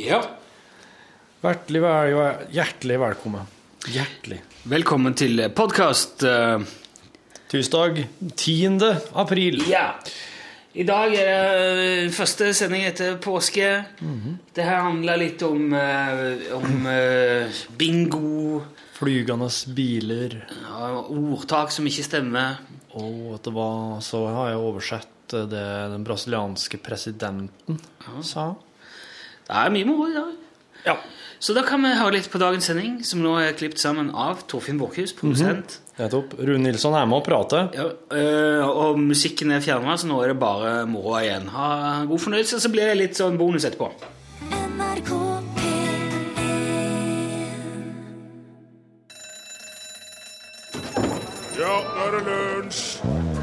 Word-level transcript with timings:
Ja. 0.00 0.22
Hjertelig, 1.42 1.80
vel, 1.82 2.36
hjertelig 2.54 2.96
velkommen. 3.00 3.48
Hjertelig. 3.92 4.38
Velkommen 4.72 5.12
til 5.18 5.42
podkast. 5.52 6.22
Tirsdag 7.52 7.98
10. 8.32 8.78
april. 9.12 9.60
Ja. 9.68 9.90
I 10.72 10.86
dag 10.88 11.12
er 11.18 11.52
det 11.76 12.14
første 12.16 12.48
sending 12.56 12.86
etter 12.88 13.18
påske. 13.20 13.68
Det 14.56 14.64
her 14.64 14.80
handler 14.86 15.20
litt 15.20 15.44
om, 15.44 15.68
uh, 15.74 16.48
om 16.56 16.88
uh, 16.88 17.60
bingo, 17.76 18.62
Flygende 18.96 19.50
biler. 19.76 20.38
ja, 20.48 20.88
ordtak 20.96 21.76
som 21.76 21.88
ikke 21.88 22.06
stemmer. 22.08 22.56
Og 22.96 23.36
at 23.36 23.44
det 23.44 23.52
var 23.54 24.00
Så 24.04 24.24
har 24.32 24.50
jeg 24.54 24.64
oversett 24.64 25.36
det 25.50 25.68
den 25.92 26.08
brasilianske 26.08 26.80
presidenten 26.82 27.80
sa. 28.24 28.54
Det 29.50 29.58
er 29.58 29.72
mye 29.74 29.86
moro 29.88 30.04
i 30.06 30.14
dag. 30.14 30.34
Ja. 30.84 30.94
Så 31.42 31.54
da 31.56 31.64
kan 31.66 31.82
vi 31.82 31.90
høre 31.96 32.12
litt 32.18 32.28
på 32.30 32.38
dagens 32.38 32.68
sending, 32.68 33.00
som 33.02 33.22
nå 33.24 33.32
er 33.40 33.56
klippet 33.58 33.80
sammen 33.82 34.12
av 34.14 34.44
Torfinn 34.46 34.78
Borchhus, 34.78 35.14
produsent. 35.16 35.78
Nettopp. 35.98 36.36
Rune 36.38 36.62
Nilsson 36.68 36.94
er 36.94 37.08
med 37.08 37.18
og 37.18 37.24
prater. 37.26 37.70
Ja, 37.74 37.88
øh, 38.14 38.68
og 38.68 39.00
musikken 39.00 39.50
er 39.56 39.64
fjerna, 39.64 39.96
så 39.98 40.06
nå 40.06 40.20
er 40.22 40.34
det 40.34 40.38
bare 40.38 40.86
moro 40.86 41.16
igjen. 41.18 41.48
Ha 41.50 42.04
god 42.06 42.22
fornøyelse, 42.28 42.60
så 42.62 42.70
blir 42.70 42.92
det 42.92 43.00
litt 43.00 43.18
sånn 43.18 43.40
bonus 43.40 43.66
etterpå. 43.66 43.90
NRK 44.52 45.10
P1 45.58 45.90
Ja, 51.58 51.74
nå 51.90 52.06
er 52.06 52.18
det 52.20 52.22
lunsj! 52.30 53.39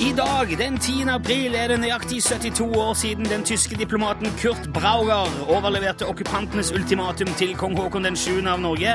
I 0.00 0.12
dag, 0.16 0.58
den 0.58 0.78
10. 0.78 1.08
april, 1.12 1.54
er 1.54 1.68
det 1.68 1.76
nøyaktig 1.80 2.22
72 2.24 2.60
år 2.76 2.94
siden 2.96 3.26
den 3.28 3.42
tyske 3.44 3.76
diplomaten 3.76 4.30
Kurt 4.40 4.70
Brauger 4.72 5.28
overleverte 5.52 6.06
okkupantenes 6.08 6.72
ultimatum 6.72 7.28
til 7.36 7.52
kong 7.56 7.76
Haakon 7.76 8.08
den 8.08 8.16
7. 8.16 8.38
av 8.48 8.62
Norge. 8.64 8.94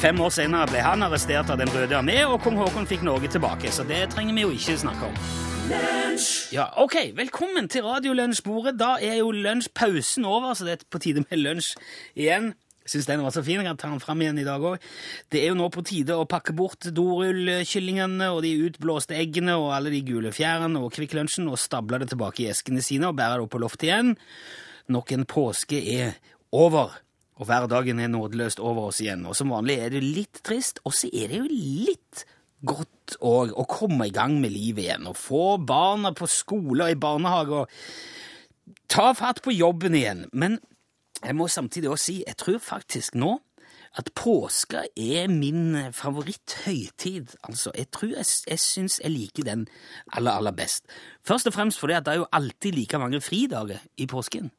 Fem 0.00 0.20
år 0.20 0.32
senere 0.32 0.70
ble 0.70 0.80
han 0.80 1.04
arrestert 1.04 1.52
av 1.52 1.60
Den 1.60 1.68
røde 1.74 1.92
armé, 1.98 2.22
og 2.24 2.40
kong 2.40 2.56
Haakon 2.56 2.88
fikk 2.88 3.04
Norge 3.04 3.28
tilbake. 3.28 3.68
Så 3.68 3.84
det 3.84 4.06
trenger 4.14 4.34
vi 4.34 4.46
jo 4.46 4.54
ikke 4.56 4.78
snakke 4.80 5.10
om. 5.10 5.20
Ja, 6.52 6.70
ok, 6.82 6.96
Velkommen 7.20 7.68
til 7.68 7.84
Radiolunsjbordet. 7.84 8.78
Da 8.80 8.94
er 8.96 9.20
jo 9.20 9.30
lunsjpausen 9.36 10.24
over, 10.24 10.54
så 10.54 10.64
det 10.64 10.72
er 10.72 10.88
på 10.90 11.04
tide 11.04 11.26
med 11.28 11.44
lunsj 11.44 11.74
igjen. 12.16 12.54
Syns 12.88 13.06
den 13.06 13.22
var 13.22 13.34
så 13.34 13.42
fin. 13.44 13.60
Jeg 13.60 13.68
kan 13.68 13.78
ta 13.78 13.90
den 13.92 14.00
fram 14.02 14.22
igjen 14.22 14.40
i 14.40 14.46
dag 14.46 14.62
òg. 14.64 14.80
Det 15.30 15.42
er 15.42 15.52
jo 15.52 15.58
nå 15.58 15.68
på 15.72 15.84
tide 15.86 16.16
å 16.16 16.26
pakke 16.28 16.54
bort 16.56 16.88
dorullkyllingene 16.96 18.30
og 18.32 18.40
de 18.46 18.54
utblåste 18.66 19.18
eggene 19.18 19.58
og 19.60 19.74
alle 19.76 19.92
de 19.92 20.00
gule 20.06 20.32
fjærene 20.34 20.80
og 20.80 20.94
Kvikk 20.96 21.14
Lunsjen 21.18 21.50
og 21.50 21.60
stable 21.60 22.00
det 22.02 22.10
tilbake 22.14 22.44
i 22.44 22.50
eskene 22.54 22.82
sine 22.84 23.10
og 23.10 23.18
bære 23.20 23.38
det 23.38 23.46
opp 23.46 23.54
på 23.54 23.62
loftet 23.62 23.90
igjen. 23.90 24.16
Nok 24.90 25.12
en 25.14 25.28
påske 25.28 25.78
er 25.78 26.16
over, 26.56 26.96
og 27.38 27.46
hverdagen 27.46 28.00
er 28.02 28.10
nådeløst 28.10 28.62
over 28.64 28.90
oss 28.90 29.00
igjen. 29.04 29.22
Og 29.28 29.36
som 29.38 29.52
vanlig 29.54 29.78
er 29.84 29.94
det 29.94 30.02
litt 30.02 30.42
trist, 30.46 30.82
og 30.84 30.96
så 30.96 31.12
er 31.12 31.30
det 31.30 31.42
jo 31.44 31.50
litt 31.52 32.24
godt 32.66 33.16
òg 33.24 33.54
å 33.56 33.66
komme 33.68 34.08
i 34.08 34.14
gang 34.14 34.36
med 34.40 34.52
livet 34.52 34.84
igjen 34.84 35.06
og 35.08 35.16
få 35.16 35.44
barna 35.64 36.12
på 36.16 36.28
skole 36.28 36.84
og 36.84 36.92
i 36.92 36.98
barnehage 37.00 37.62
og 37.62 37.70
ta 38.90 39.06
fatt 39.16 39.40
på 39.44 39.54
jobben 39.54 39.96
igjen. 39.96 40.26
Men 40.32 40.58
jeg 41.24 41.36
må 41.36 41.48
samtidig 41.48 41.90
også 41.90 42.04
si, 42.04 42.24
jeg 42.26 42.36
tror 42.36 42.58
faktisk 42.58 43.14
nå 43.14 43.38
at 43.98 44.10
påska 44.14 44.84
er 44.96 45.26
min 45.28 45.76
favoritthøytid. 45.92 47.34
Altså, 47.42 47.72
jeg 47.74 47.90
tror 47.90 48.08
jeg, 48.08 48.26
jeg 48.46 48.58
syns 48.62 49.00
jeg 49.02 49.10
liker 49.10 49.46
den 49.48 49.66
aller, 50.12 50.30
aller 50.30 50.54
best. 50.54 50.86
Først 51.26 51.50
og 51.50 51.56
fremst 51.56 51.80
fordi 51.80 51.98
at 51.98 52.06
det 52.06 52.14
er 52.14 52.22
jo 52.22 52.30
alltid 52.32 52.72
like 52.72 52.98
mange 52.98 53.20
fridager 53.20 53.82
i 53.96 54.06
påsken. 54.06 54.50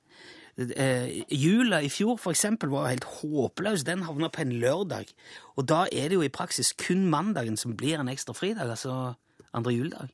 Eh, 0.59 1.23
jula 1.31 1.79
i 1.79 1.89
fjor 1.89 2.17
for 2.19 2.35
eksempel 2.35 2.69
var 2.69 2.91
helt 2.91 3.07
håpløs. 3.07 3.85
Den 3.87 4.03
havna 4.03 4.27
på 4.27 4.43
en 4.43 4.51
lørdag. 4.51 5.07
Og 5.55 5.69
da 5.69 5.85
er 5.91 6.11
det 6.11 6.19
jo 6.19 6.25
i 6.27 6.33
praksis 6.33 6.73
kun 6.73 7.07
mandagen 7.09 7.57
som 7.57 7.77
blir 7.77 7.99
en 7.99 8.11
ekstra 8.11 8.35
fridag, 8.35 8.69
altså 8.69 9.13
andre 9.53 9.71
juledag. 9.71 10.11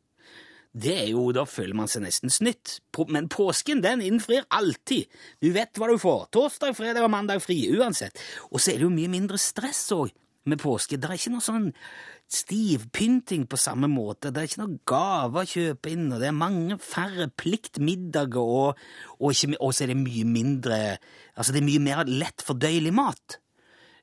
Det 0.78 0.94
er 0.94 1.08
jo, 1.10 1.32
Da 1.34 1.46
føler 1.50 1.74
man 1.78 1.90
seg 1.90 2.04
nesten 2.06 2.30
snytt. 2.34 2.80
Men 3.10 3.30
påsken 3.30 3.82
den 3.82 4.04
innfrir 4.06 4.46
alltid. 4.50 5.10
Du 5.42 5.50
vet 5.56 5.78
hva 5.78 5.90
du 5.90 5.98
får. 6.02 6.30
Torsdag, 6.36 6.76
fredag 6.78 7.06
og 7.06 7.14
mandag 7.14 7.42
fri 7.42 7.64
uansett. 7.74 8.20
Og 8.52 8.62
så 8.62 8.74
er 8.74 8.80
det 8.80 8.88
jo 8.88 8.94
mye 8.94 9.12
mindre 9.12 9.42
stress 9.42 9.88
òg 9.96 10.14
med 10.48 10.62
påske. 10.62 11.00
Det 11.00 11.10
er 11.10 11.18
ikke 11.18 11.34
noe 11.34 11.44
sånn 11.44 11.72
stivpynting 12.32 13.48
på 13.50 13.60
samme 13.60 13.90
måte. 13.92 14.32
Det 14.32 14.42
er 14.42 14.50
ikke 14.50 14.64
noe 14.64 14.80
gaver 14.88 15.44
å 15.44 15.52
kjøpe 15.52 15.92
inn, 15.92 16.08
og 16.12 16.22
det 16.22 16.30
er 16.30 16.38
mange 16.38 16.78
færre 16.84 17.30
pliktmiddager, 17.40 18.54
og, 18.62 18.82
og, 19.20 19.30
ikke, 19.32 19.58
og 19.60 19.74
så 19.76 19.86
er 19.86 19.94
det 19.94 20.02
mye 20.04 20.28
mindre 20.28 20.80
Altså, 21.38 21.54
det 21.54 21.60
er 21.62 21.68
mye 21.68 21.84
mer 21.86 22.08
lett 22.10 22.42
fordøyelig 22.42 22.92
mat 22.98 23.38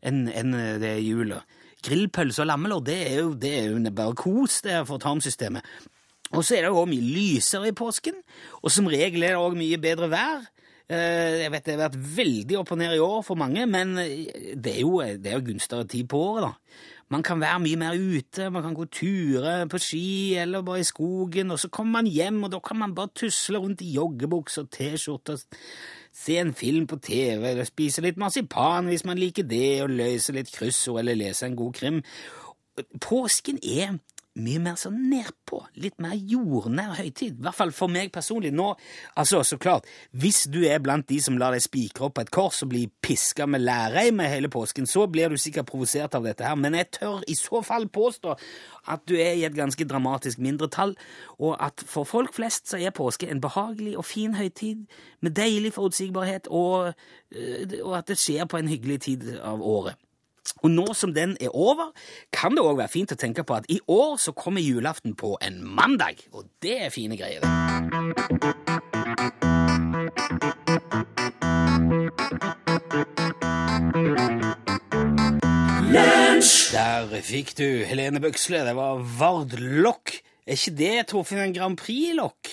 enn 0.04 0.28
en 0.28 0.52
det 0.78 0.90
er 0.90 1.00
jula. 1.00 1.40
Grillpølse 1.84 2.44
og 2.44 2.48
lammelår, 2.50 2.82
det 2.84 2.96
er 3.08 3.16
jo, 3.22 3.32
det 3.40 3.50
er 3.58 3.70
jo 3.72 3.92
bare 3.96 4.16
kos 4.20 4.60
det 4.64 4.74
er 4.76 4.86
for 4.88 5.02
tarmsystemet. 5.02 5.64
Og 6.34 6.44
så 6.44 6.56
er 6.56 6.64
det 6.66 6.72
jo 6.72 6.80
også 6.82 6.90
mye 6.92 7.12
lysere 7.14 7.70
i 7.70 7.76
påsken, 7.76 8.18
og 8.62 8.72
som 8.74 8.90
regel 8.90 9.22
er 9.22 9.36
det 9.36 9.42
òg 9.42 9.56
mye 9.58 9.78
bedre 9.82 10.10
vær. 10.12 10.48
Eh, 10.88 11.44
Jeg 11.44 11.52
vet 11.52 11.64
det 11.64 11.76
har 11.78 11.86
vært 11.88 12.00
veldig 12.16 12.58
opp 12.60 12.72
og 12.74 12.78
ned 12.78 12.96
i 12.96 13.00
år 13.00 13.22
for 13.24 13.40
mange, 13.40 13.64
men 13.66 13.96
eh, 14.02 14.52
det 14.56 14.74
er 14.76 14.82
jo, 14.82 14.98
det 15.00 15.30
er 15.30 15.38
jo 15.38 15.46
gunstigere 15.52 15.88
tid 15.88 16.08
på 16.10 16.20
året, 16.20 16.50
da. 16.50 16.52
Man 17.12 17.22
kan 17.22 17.38
være 17.40 17.60
mye 17.60 17.76
mer 17.78 17.94
ute, 18.00 18.46
man 18.50 18.64
kan 18.64 18.74
gå 18.74 18.86
turer 18.90 19.66
på 19.70 19.78
ski 19.78 20.36
eller 20.40 20.64
bare 20.64 20.80
i 20.80 20.86
skogen, 20.88 21.52
og 21.52 21.60
så 21.60 21.68
kommer 21.68 22.00
man 22.00 22.08
hjem, 22.10 22.42
og 22.44 22.50
da 22.52 22.60
kan 22.64 22.80
man 22.80 22.94
bare 22.96 23.12
tusle 23.14 23.60
rundt 23.60 23.84
i 23.84 23.92
joggebukser 23.94 24.64
og 24.64 24.70
T-skjorter, 24.72 25.42
se 26.14 26.38
en 26.40 26.54
film 26.56 26.86
på 26.88 26.96
TV, 27.04 27.44
eller 27.52 27.68
spise 27.68 28.02
litt 28.02 28.16
marsipan 28.20 28.88
hvis 28.88 29.04
man 29.04 29.20
liker 29.20 29.44
det, 29.44 29.82
og 29.84 29.92
løse 29.92 30.32
litt 30.32 30.50
kryssord 30.54 31.02
eller 31.02 31.20
lese 31.20 31.46
en 31.46 31.56
god 31.60 31.76
krim. 31.76 32.00
Påsken 33.04 33.60
er 33.62 33.98
mye 34.34 34.58
mer 34.58 34.78
sånn 34.78 34.96
nedpå, 35.12 35.60
litt 35.78 36.00
mer 36.02 36.16
jordnær 36.18 36.96
høytid. 36.98 37.36
I 37.38 37.44
hvert 37.46 37.58
fall 37.58 37.72
for 37.74 37.92
meg 37.92 38.10
personlig. 38.14 38.50
Nå, 38.54 38.72
altså, 39.20 39.44
så 39.46 39.58
klart, 39.62 39.86
hvis 40.10 40.44
du 40.50 40.60
er 40.66 40.82
blant 40.82 41.06
de 41.10 41.20
som 41.22 41.38
lar 41.38 41.54
deg 41.54 41.62
spikre 41.62 42.08
opp 42.08 42.16
på 42.18 42.24
et 42.24 42.32
kors 42.34 42.62
og 42.66 42.72
bli 42.72 42.84
piska 43.04 43.46
med 43.46 43.62
læreim 43.62 44.18
med 44.18 44.32
hele 44.32 44.50
påsken, 44.50 44.88
så 44.90 45.06
blir 45.10 45.30
du 45.30 45.38
sikkert 45.38 45.70
provosert 45.70 46.18
av 46.18 46.26
dette 46.26 46.46
her, 46.46 46.58
men 46.58 46.74
jeg 46.80 46.90
tør 46.98 47.22
i 47.30 47.38
så 47.38 47.62
fall 47.66 47.86
påstå 47.94 48.34
at 48.90 49.06
du 49.08 49.14
er 49.14 49.38
i 49.38 49.46
et 49.46 49.54
ganske 49.54 49.86
dramatisk 49.88 50.42
mindretall, 50.42 50.96
og 51.38 51.54
at 51.62 51.86
for 51.86 52.08
folk 52.08 52.34
flest 52.34 52.72
så 52.72 52.80
er 52.82 52.94
påske 52.94 53.30
en 53.30 53.42
behagelig 53.44 53.94
og 54.00 54.08
fin 54.08 54.34
høytid 54.34 54.82
med 55.22 55.38
deilig 55.38 55.76
forutsigbarhet, 55.78 56.50
og, 56.50 56.94
øh, 57.34 57.78
og 57.84 57.98
at 58.02 58.10
det 58.10 58.18
skjer 58.18 58.50
på 58.50 58.58
en 58.58 58.68
hyggelig 58.68 59.00
tid 59.06 59.30
av 59.38 59.62
året. 59.62 60.03
Og 60.62 60.70
nå 60.70 60.86
som 60.94 61.12
den 61.14 61.36
er 61.40 61.52
over, 61.52 61.90
kan 62.32 62.54
det 62.56 62.64
òg 62.64 62.78
være 62.78 62.92
fint 62.92 63.12
å 63.12 63.18
tenke 63.20 63.44
på 63.44 63.56
at 63.58 63.66
i 63.72 63.80
år 63.90 64.16
så 64.22 64.32
kommer 64.36 64.64
julaften 64.64 65.16
på 65.18 65.34
en 65.44 65.60
mandag, 65.64 66.22
og 66.32 66.46
det 66.64 66.78
er 66.86 66.94
fine 66.94 67.18
greier. 67.20 67.44
Der 76.74 77.20
fikk 77.22 77.54
du 77.58 77.66
Helene 77.86 78.20
Bøksle. 78.20 78.64
Det 78.66 78.74
var 78.76 78.98
Vard 79.18 79.54
Lokk. 79.60 80.16
Er 80.44 80.58
ikke 80.58 80.74
det 80.76 81.06
Torfinn 81.12 81.40
en 81.40 81.54
Grand 81.54 81.78
Prix-lokk? 81.78 82.50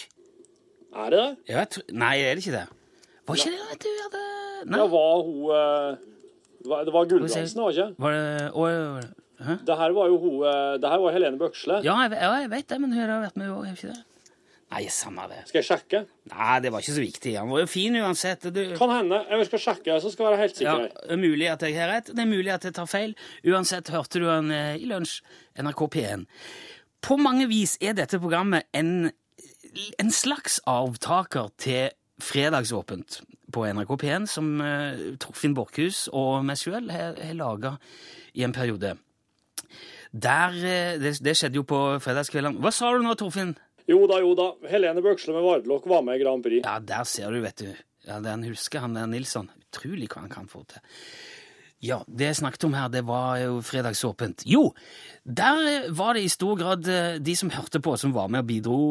Er 0.92 1.10
det 1.14 1.24
det? 1.48 1.82
Nei, 1.96 2.18
er 2.22 2.36
det 2.36 2.46
ikke 2.46 2.60
det? 2.60 2.68
Var 3.28 3.40
ikke 3.40 3.52
det 3.56 3.66
at 3.74 3.84
du 3.84 3.90
hadde 4.04 4.24
Nei. 4.62 4.78
Ja, 4.78 4.86
var 4.92 5.24
hun 5.26 5.98
eh, 6.64 6.70
var- 6.70 6.86
Det 6.86 6.94
var 6.94 7.06
Gulbrandsen, 7.10 7.62
var 7.64 7.72
det 7.72 7.78
ikke? 7.78 7.96
Var 8.00 8.12
det 8.12 8.52
å, 8.54 8.68
det- 9.02 9.66
Det 9.66 9.78
her 9.78 9.92
var 9.98 10.08
jo 10.08 10.18
hun 10.22 10.44
eh, 10.46 10.78
Det 10.78 10.90
her 10.90 11.00
var 11.00 11.12
Helene 11.12 11.38
Bøksle. 11.42 11.82
Ja, 11.84 11.96
jeg, 12.08 12.12
ja, 12.22 12.32
jeg 12.42 12.50
vet 12.52 12.68
det, 12.68 12.80
men 12.82 12.92
hun 12.94 13.10
har 13.10 13.22
vært 13.28 13.36
med 13.38 13.50
òg, 13.50 13.66
har 13.66 13.74
ikke 13.76 13.94
det? 13.94 14.04
Nei, 14.72 14.86
samme 14.88 15.26
det. 15.28 15.42
Skal 15.50 15.60
jeg 15.60 15.68
sjekke? 15.68 16.00
Nei, 16.32 16.60
det 16.64 16.70
var 16.72 16.80
ikke 16.80 16.94
så 16.96 17.02
viktig. 17.04 17.34
Han 17.38 17.50
var 17.52 17.60
jo 17.60 17.68
fin 17.68 17.96
uansett. 18.00 18.46
Du, 18.56 18.62
Kan 18.78 18.90
hende. 18.94 19.18
Jeg 19.28 19.46
skal 19.50 19.60
sjekke, 19.60 19.98
så 20.00 20.12
skal 20.14 20.24
jeg 20.24 20.32
være 20.32 20.42
helt 20.46 20.62
ja, 20.62 20.76
sikker. 20.78 21.02
det 21.10 21.12
er 21.12 21.20
mulig 21.20 21.50
at 21.52 21.62
jeg 21.68 21.76
har 21.76 21.90
rett, 21.92 22.06
det 22.16 22.20
er 22.24 22.30
mulig 22.30 22.54
at 22.54 22.64
jeg 22.64 22.74
tar 22.78 22.88
feil. 22.88 23.16
Uansett 23.44 23.90
hørte 23.92 24.22
du 24.24 24.30
han 24.30 24.48
eh, 24.56 24.78
i 24.80 24.86
lunsj, 24.88 25.18
NRK 25.60 25.82
P1. 25.92 26.24
På 27.04 27.18
mange 27.20 27.50
vis 27.52 27.76
er 27.82 27.98
dette 28.00 28.18
programmet 28.24 28.64
en, 28.74 29.12
en 30.00 30.12
slags 30.12 30.62
avtaker 30.66 31.50
til 31.60 31.90
Fredagsåpent 32.22 33.20
på 33.54 33.68
NRK 33.68 33.96
P1, 34.02 34.28
som 34.32 34.52
eh, 34.64 35.06
Torfinn 35.22 35.56
Borchhus 35.58 36.08
og 36.12 36.44
meg 36.48 36.60
sjøl 36.60 36.92
har, 36.94 37.18
har 37.20 37.38
laga 37.38 37.76
i 38.34 38.46
en 38.48 38.56
periode. 38.56 38.96
Der, 40.12 40.56
eh, 40.56 41.00
det, 41.00 41.16
det 41.24 41.36
skjedde 41.40 41.62
jo 41.62 41.68
på 41.68 41.80
fredagskveldene. 42.04 42.60
Hva 42.64 42.74
sa 42.76 42.92
du 42.92 43.04
nå, 43.06 43.16
Torfinn? 43.20 43.56
Jo 43.90 44.04
da, 44.10 44.20
jo 44.24 44.36
da. 44.38 44.52
Helene 44.72 45.04
Bøksle 45.04 45.34
med 45.36 45.46
Vardlokk 45.46 45.88
var 45.90 46.04
med 46.06 46.20
i 46.20 46.24
Grand 46.24 46.44
Prix. 46.44 46.64
Ja, 46.66 46.78
der 46.84 47.08
ser 47.08 47.32
du, 47.34 47.42
vet 47.44 47.64
du. 47.64 47.72
Ja, 48.08 48.20
Den 48.24 48.44
husker 48.48 48.84
han 48.84 48.98
der 48.98 49.08
Nilsson. 49.10 49.50
Utrolig 49.70 50.10
hva 50.12 50.26
han 50.26 50.34
kan 50.34 50.50
få 50.52 50.66
til. 50.70 50.84
Ja, 51.82 52.04
det 52.06 52.28
jeg 52.28 52.38
snakket 52.38 52.68
om 52.68 52.76
her, 52.78 52.92
det 52.94 53.02
var 53.08 53.40
jo 53.42 53.56
fredagsåpent. 53.66 54.44
Jo, 54.46 54.68
der 55.26 55.64
eh, 55.70 55.88
var 55.98 56.14
det 56.18 56.28
i 56.28 56.34
stor 56.34 56.60
grad 56.60 56.86
de 57.24 57.36
som 57.38 57.54
hørte 57.54 57.82
på, 57.82 57.96
som 57.98 58.14
var 58.14 58.30
med 58.30 58.44
og 58.44 58.52
bidro 58.52 58.82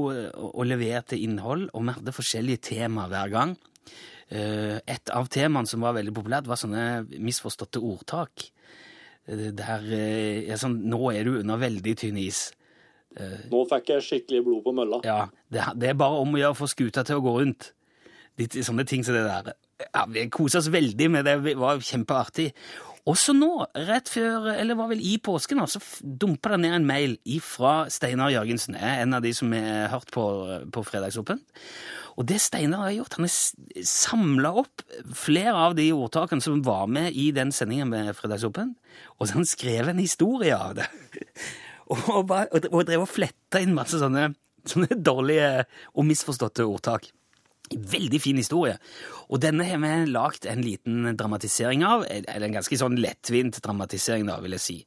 og 0.51 0.65
leverte 0.67 1.21
innhold, 1.21 1.69
og 1.71 1.85
vi 1.85 1.99
hadde 2.01 2.17
forskjellige 2.17 2.65
tema 2.73 3.07
hver 3.13 3.31
gang. 3.37 3.55
Eh, 4.31 4.79
et 4.87 5.11
av 5.11 5.27
temaene 5.33 5.67
som 5.67 5.83
var 5.83 5.97
veldig 5.97 6.15
populært, 6.15 6.47
var 6.47 6.59
sånne 6.61 7.03
misforståtte 7.19 7.83
ordtak. 7.83 8.47
Eh, 9.27 9.49
Der 9.57 9.87
eh, 9.91 10.47
ja, 10.49 10.59
sånn, 10.61 10.79
Nå 10.91 11.11
er 11.13 11.27
du 11.27 11.41
under 11.41 11.59
veldig 11.61 11.97
tynn 11.99 12.21
is. 12.21 12.51
Nå 13.51 13.65
fikk 13.67 13.89
jeg 13.91 14.05
skikkelig 14.07 14.45
blod 14.47 14.63
på 14.63 14.75
mølla. 14.77 15.01
Ja, 15.03 15.25
det, 15.51 15.65
det 15.83 15.89
er 15.91 15.99
bare 15.99 16.21
om 16.23 16.37
å 16.37 16.39
gjøre 16.39 16.55
å 16.55 16.61
få 16.61 16.69
skuta 16.71 17.03
til 17.03 17.19
å 17.19 17.25
gå 17.25 17.33
rundt. 17.41 17.73
Litt 18.39 18.55
sånne 18.63 18.87
ting 18.87 19.03
som 19.03 19.17
det 19.17 19.25
der. 19.27 19.51
Ja, 19.89 20.05
Vi 20.07 20.29
kosa 20.31 20.61
oss 20.61 20.71
veldig 20.71 21.09
med 21.11 21.27
det. 21.27 21.35
Det 21.49 21.57
var 21.59 21.83
kjempeartig. 21.83 22.53
Også 23.11 23.33
nå, 23.35 23.65
rett 23.89 24.11
før, 24.13 24.51
eller 24.53 24.77
var 24.79 24.91
vel 24.93 25.01
i 25.03 25.17
påsken, 25.19 25.63
så 25.67 25.81
dumpa 26.05 26.53
det 26.53 26.61
ned 26.63 26.77
en 26.77 26.87
mail 26.87 27.17
fra 27.43 27.89
Steinar 27.91 28.31
Jørgensen. 28.31 28.77
En 28.77 29.17
av 29.17 29.25
de 29.25 29.33
som 29.35 29.51
har 29.57 29.89
hørt 29.95 30.13
på, 30.15 30.25
på 30.71 30.85
Fredagsåpen. 30.87 31.41
Og 32.21 32.27
det 32.29 32.37
Steinar 32.45 32.85
har 32.85 32.93
gjort, 32.99 33.15
han 33.17 33.25
har 33.25 33.85
samla 33.89 34.51
opp 34.61 34.83
flere 35.17 35.55
av 35.57 35.77
de 35.79 35.87
ordtakene 35.97 36.45
som 36.45 36.61
var 36.67 36.91
med 36.93 37.17
i 37.17 37.31
den 37.33 37.49
sendingen 37.57 37.89
med 37.89 38.13
Fredagsåpen, 38.19 38.75
og 39.17 39.23
så 39.23 39.33
har 39.33 39.41
han 39.41 39.49
skrevet 39.49 39.95
en 39.95 40.03
historie 40.03 40.53
av 40.53 40.75
det. 40.77 40.89
og, 41.95 42.27
bare, 42.29 42.61
og, 42.69 42.83
drev 42.85 43.07
og 43.07 43.09
fletta 43.09 43.63
inn 43.65 43.73
masse 43.77 44.03
sånne, 44.03 44.35
sånne 44.69 45.01
dårlige 45.01 45.65
og 45.95 46.07
misforståtte 46.11 46.69
ordtak. 46.69 47.09
Veldig 47.71 48.21
fin 48.21 48.37
historie. 48.37 48.77
Og 49.31 49.41
denne 49.41 49.65
har 49.65 49.81
vi 49.81 49.97
lagd 50.11 50.45
en 50.51 50.61
liten 50.67 51.15
dramatisering 51.17 51.87
av. 51.87 52.03
Eller 52.11 52.49
en 52.49 52.57
ganske 52.59 52.77
sånn 52.77 52.99
lettvint 52.99 53.61
dramatisering, 53.63 54.27
da, 54.27 54.41
vil 54.43 54.59
jeg 54.59 54.65
si. 54.65 54.79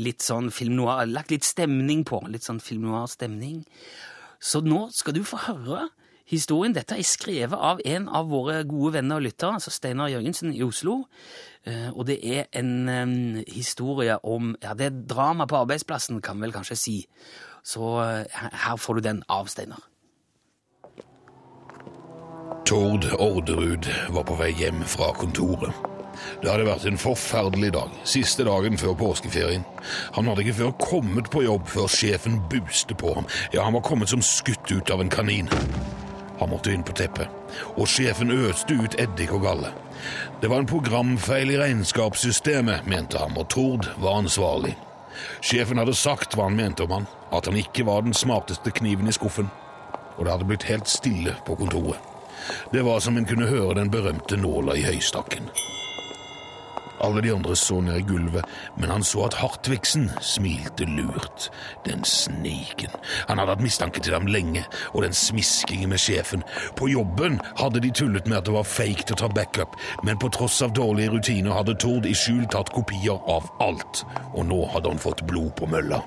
Litt 0.00 0.24
sånn 0.24 0.48
film 0.50 0.78
noir, 0.80 1.04
lagt 1.12 1.30
litt 1.30 1.44
stemning 1.44 2.06
på. 2.08 2.22
Litt 2.32 2.48
sånn 2.48 2.62
film 2.64 2.88
noir-stemning. 2.88 3.66
Så 4.40 4.64
nå 4.64 4.86
skal 4.96 5.18
du 5.18 5.20
få 5.28 5.44
høre 5.44 5.90
historien. 6.32 6.74
Dette 6.74 6.96
er 6.98 7.06
skrevet 7.06 7.54
av 7.58 7.80
en 7.84 8.08
av 8.08 8.28
våre 8.32 8.62
gode 8.68 8.96
venner 8.98 9.20
og 9.20 9.26
lyttere, 9.28 9.58
altså 9.60 9.70
Steinar 9.70 10.10
Jørgensen 10.12 10.52
i 10.56 10.64
Oslo. 10.66 11.04
Eh, 11.66 11.90
Og 11.94 12.06
det 12.08 12.18
er 12.24 12.48
en 12.58 13.44
historie 13.46 14.18
om 14.24 14.56
Ja, 14.62 14.74
det 14.74 14.86
er 14.86 15.00
drama 15.14 15.46
på 15.46 15.60
arbeidsplassen, 15.62 16.20
kan 16.22 16.40
vel 16.40 16.52
kanskje 16.52 16.76
si. 16.76 16.98
Så 17.62 18.00
eh, 18.02 18.42
her 18.66 18.76
får 18.76 18.94
du 18.94 19.00
den 19.00 19.22
av 19.28 19.46
Steinar. 19.46 19.88
Tord 22.66 23.04
Orderud 23.18 23.86
var 24.14 24.24
på 24.24 24.36
vei 24.38 24.52
hjem 24.56 24.82
fra 24.86 25.12
kontoret. 25.18 25.74
Det 26.42 26.50
hadde 26.50 26.66
vært 26.68 26.84
en 26.86 27.00
forferdelig 27.00 27.72
dag, 27.74 27.90
siste 28.06 28.44
dagen 28.46 28.76
før 28.78 28.94
påskeferien. 29.00 29.64
Han 30.14 30.28
hadde 30.28 30.44
ikke 30.44 30.58
før 30.60 30.72
kommet 30.82 31.30
på 31.32 31.42
jobb 31.46 31.66
før 31.72 31.88
sjefen 31.90 32.38
buste 32.52 32.94
på 32.94 33.14
ham. 33.16 33.26
Ja, 33.54 33.64
han 33.64 33.74
var 33.74 33.84
kommet 33.86 34.12
som 34.12 34.22
skutt 34.22 34.70
ut 34.70 34.92
av 34.92 35.02
en 35.02 35.10
kanin. 35.12 35.50
Han 36.42 36.50
måtte 36.50 36.72
inn 36.74 36.82
på 36.82 36.94
teppet, 36.98 37.30
og 37.78 37.86
sjefen 37.86 38.32
øste 38.34 38.74
ut 38.74 38.96
eddik 38.98 39.30
og 39.30 39.44
galle. 39.46 39.68
Det 40.42 40.50
var 40.50 40.58
en 40.58 40.66
programfeil 40.66 41.52
i 41.54 41.58
regnskapssystemet, 41.60 42.86
mente 42.90 43.20
han, 43.20 43.36
og 43.38 43.46
Tord 43.52 43.86
var 44.02 44.18
ansvarlig. 44.18 44.74
Sjefen 45.38 45.78
hadde 45.78 45.94
sagt 45.94 46.34
hva 46.34 46.48
han 46.48 46.58
mente 46.58 46.82
om 46.82 46.96
han, 46.96 47.06
at 47.30 47.46
han 47.46 47.58
ikke 47.60 47.86
var 47.86 48.02
den 48.02 48.16
smarteste 48.16 48.74
kniven 48.74 49.06
i 49.06 49.14
skuffen. 49.14 49.52
Og 50.16 50.24
det 50.24 50.34
hadde 50.34 50.48
blitt 50.50 50.66
helt 50.66 50.90
stille 50.90 51.36
på 51.46 51.54
kontoret. 51.60 52.00
Det 52.74 52.82
var 52.82 52.98
som 53.00 53.16
en 53.16 53.28
kunne 53.28 53.46
høre 53.46 53.78
den 53.78 53.92
berømte 53.92 54.36
nåla 54.36 54.74
i 54.80 54.82
høystakken. 54.88 55.46
Alle 57.02 57.22
de 57.24 57.32
andre 57.34 57.56
så 57.56 57.80
ned 57.80 57.98
i 57.98 58.04
gulvet, 58.06 58.44
men 58.78 58.90
han 58.90 59.04
så 59.04 59.24
at 59.26 59.34
Hartvigsen 59.34 60.10
smilte 60.20 60.86
lurt. 60.86 61.48
Den 61.86 62.04
sniken. 62.04 62.94
Han 63.28 63.38
hadde 63.38 63.56
hatt 63.56 63.64
mistanke 63.64 64.00
til 64.00 64.14
ham 64.14 64.26
lenge, 64.30 64.64
og 64.94 65.02
den 65.02 65.16
smiskingen 65.16 65.90
med 65.90 65.98
sjefen. 65.98 66.44
På 66.78 66.88
jobben 66.88 67.40
hadde 67.58 67.82
de 67.82 67.90
tullet 67.90 68.26
med 68.26 68.38
at 68.38 68.46
det 68.46 68.54
var 68.54 68.68
fake 68.68 69.10
å 69.12 69.18
ta 69.18 69.28
backup, 69.28 69.74
men 70.06 70.20
på 70.22 70.30
tross 70.34 70.60
av 70.62 70.74
dårlige 70.78 71.10
rutiner 71.16 71.56
hadde 71.58 71.74
Tord 71.82 72.06
i 72.06 72.14
skjul 72.14 72.46
tatt 72.52 72.70
kopier 72.70 73.18
av 73.26 73.50
alt, 73.64 74.04
og 74.32 74.46
nå 74.46 74.62
hadde 74.74 74.94
han 74.94 75.02
fått 75.02 75.26
blod 75.26 75.54
på 75.58 75.66
mølla. 75.66 76.02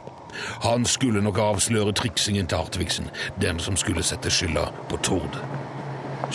Han 0.64 0.86
skulle 0.86 1.22
nok 1.24 1.38
avsløre 1.40 1.94
triksingen 1.96 2.48
til 2.48 2.64
Hartvigsen, 2.64 3.10
den 3.42 3.60
som 3.60 3.78
skulle 3.80 4.04
sette 4.04 4.32
skylda 4.32 4.68
på 4.92 5.00
Tord. 5.04 5.40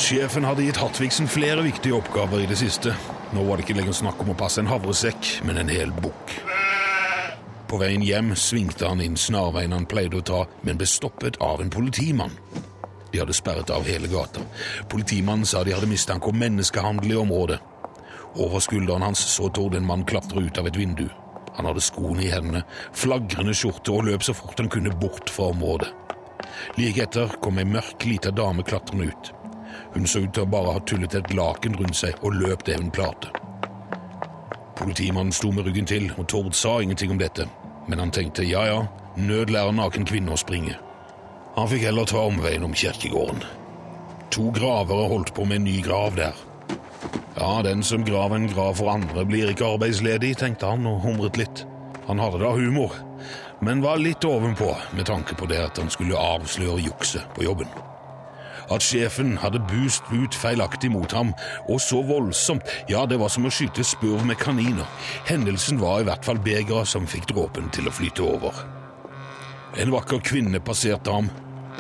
Sjefen 0.00 0.46
hadde 0.46 0.64
gitt 0.64 0.80
Hartvigsen 0.80 1.28
flere 1.28 1.64
viktige 1.66 1.96
oppgaver 1.98 2.44
i 2.44 2.48
det 2.48 2.60
siste. 2.60 2.94
Nå 3.30 3.44
var 3.46 3.56
det 3.56 3.66
ikke 3.66 3.78
lenger 3.78 3.94
snakk 3.94 4.22
om 4.24 4.32
å 4.32 4.38
passe 4.38 4.62
en 4.62 4.70
havresekk, 4.70 5.36
men 5.46 5.60
en 5.60 5.70
hel 5.70 5.92
bukk. 6.02 6.34
På 7.70 7.78
veien 7.78 8.02
hjem 8.02 8.32
svingte 8.34 8.88
han 8.88 9.02
inn 9.04 9.14
snarveien 9.14 9.76
han 9.76 9.86
pleide 9.86 10.18
å 10.18 10.26
ta, 10.26 10.40
men 10.66 10.80
ble 10.80 10.88
stoppet 10.90 11.38
av 11.38 11.62
en 11.62 11.70
politimann. 11.70 12.34
De 13.12 13.20
hadde 13.22 13.34
sperret 13.34 13.70
av 13.70 13.86
hele 13.86 14.10
gata. 14.10 14.42
Politimannen 14.90 15.46
sa 15.46 15.62
de 15.62 15.74
hadde 15.74 15.90
mistanke 15.90 16.30
om 16.30 16.38
menneskehandel 16.42 17.14
i 17.14 17.20
området. 17.22 17.60
Over 18.34 18.62
skulderen 18.62 19.06
hans 19.06 19.22
så 19.32 19.48
Tord 19.54 19.78
en 19.78 19.86
mann 19.86 20.04
klatre 20.06 20.42
ut 20.42 20.58
av 20.58 20.66
et 20.66 20.78
vindu. 20.78 21.06
Han 21.56 21.66
hadde 21.66 21.82
skoene 21.82 22.26
i 22.26 22.30
hendene, 22.30 22.62
flagrende 22.94 23.54
skjorte 23.54 23.94
og 23.94 24.06
løp 24.06 24.26
så 24.26 24.34
fort 24.34 24.58
han 24.58 24.70
kunne 24.70 24.94
bort 24.98 25.30
fra 25.30 25.50
området. 25.54 25.90
Like 26.78 27.02
etter 27.06 27.38
kom 27.42 27.58
ei 27.62 27.66
mørk, 27.68 28.06
lita 28.06 28.34
dame 28.34 28.66
klatrende 28.66 29.10
ut. 29.10 29.30
Hun 29.94 30.06
så 30.06 30.22
ut 30.24 30.32
til 30.34 30.44
å 30.46 30.50
bare 30.50 30.76
ha 30.76 30.82
tullet 30.86 31.14
et 31.18 31.32
laken 31.34 31.76
rundt 31.78 31.98
seg 31.98 32.18
og 32.22 32.36
løp 32.38 32.64
det 32.66 32.78
hun 32.78 32.92
klarte. 32.94 33.32
Politimannen 34.80 35.34
sto 35.34 35.50
med 35.52 35.66
ryggen 35.66 35.88
til, 35.88 36.06
og 36.16 36.28
Tord 36.30 36.54
sa 36.56 36.78
ingenting 36.80 37.10
om 37.12 37.18
dette, 37.20 37.44
men 37.88 38.00
han 38.00 38.12
tenkte 38.14 38.46
ja 38.46 38.62
ja, 38.68 38.78
nød 39.16 39.50
lærer 39.52 39.74
naken 39.76 40.06
kvinne 40.08 40.32
å 40.32 40.40
springe. 40.40 40.78
Han 41.56 41.68
fikk 41.68 41.84
heller 41.88 42.06
ta 42.08 42.22
omveien 42.30 42.64
om 42.64 42.76
kirkegården. 42.76 43.42
To 44.30 44.46
gravere 44.54 45.10
holdt 45.10 45.34
på 45.34 45.44
med 45.44 45.60
en 45.60 45.68
ny 45.68 45.80
grav 45.82 46.16
der. 46.16 46.38
Ja, 47.36 47.60
den 47.66 47.82
som 47.82 48.06
graver 48.06 48.38
en 48.38 48.48
grav 48.48 48.78
for 48.78 48.92
andre, 48.94 49.26
blir 49.26 49.50
ikke 49.50 49.74
arbeidsledig, 49.74 50.36
tenkte 50.38 50.70
han 50.70 50.86
og 50.86 51.02
humret 51.04 51.40
litt. 51.40 51.64
Han 52.06 52.22
hadde 52.22 52.40
da 52.42 52.54
humor, 52.54 52.94
men 53.60 53.82
var 53.84 54.00
litt 54.00 54.24
ovenpå 54.24 54.72
med 54.96 55.08
tanke 55.10 55.36
på 55.36 55.50
det 55.50 55.60
at 55.66 55.82
han 55.82 55.92
skulle 55.92 56.18
avsløre 56.18 56.80
jukset 56.86 57.26
på 57.36 57.44
jobben. 57.44 57.68
At 58.70 58.84
sjefen 58.86 59.34
hadde 59.42 59.62
bust 59.66 60.06
ut 60.14 60.34
feilaktig 60.36 60.92
mot 60.94 61.12
ham, 61.12 61.32
og 61.68 61.80
så 61.82 62.02
voldsomt, 62.06 62.66
ja, 62.88 63.02
det 63.06 63.18
var 63.18 63.32
som 63.32 63.48
å 63.48 63.52
skyte 63.52 63.84
spurv 63.86 64.22
med 64.28 64.38
kaniner. 64.38 64.86
Hendelsen 65.26 65.80
var 65.82 66.00
i 66.00 66.06
hvert 66.06 66.26
fall 66.26 66.38
begeret 66.44 66.88
som 66.88 67.08
fikk 67.10 67.30
dråpen 67.32 67.70
til 67.74 67.90
å 67.90 67.94
flyte 67.94 68.26
over. 68.26 68.62
En 69.78 69.90
vakker 69.94 70.22
kvinne 70.26 70.62
passerte 70.62 71.12
ham. 71.14 71.30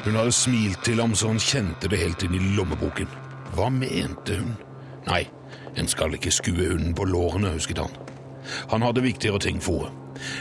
Hun 0.04 0.16
hadde 0.16 0.34
smilt 0.34 0.82
til 0.86 1.02
ham 1.02 1.14
så 1.14 1.30
han 1.30 1.42
kjente 1.42 1.90
det 1.90 2.00
helt 2.00 2.22
inn 2.26 2.36
i 2.38 2.42
lommeboken. 2.56 3.10
Hva 3.54 3.70
mente 3.74 4.38
hun? 4.38 4.54
Nei, 5.06 5.24
en 5.78 5.90
skal 5.90 6.14
ikke 6.16 6.32
skue 6.34 6.70
hunden 6.72 6.94
på 6.96 7.06
lårene, 7.06 7.54
husket 7.54 7.82
han. 7.82 7.94
Han 8.70 8.82
hadde 8.86 9.04
viktigere 9.04 9.42
ting 9.42 9.62
for 9.62 9.86
henne. 9.86 9.96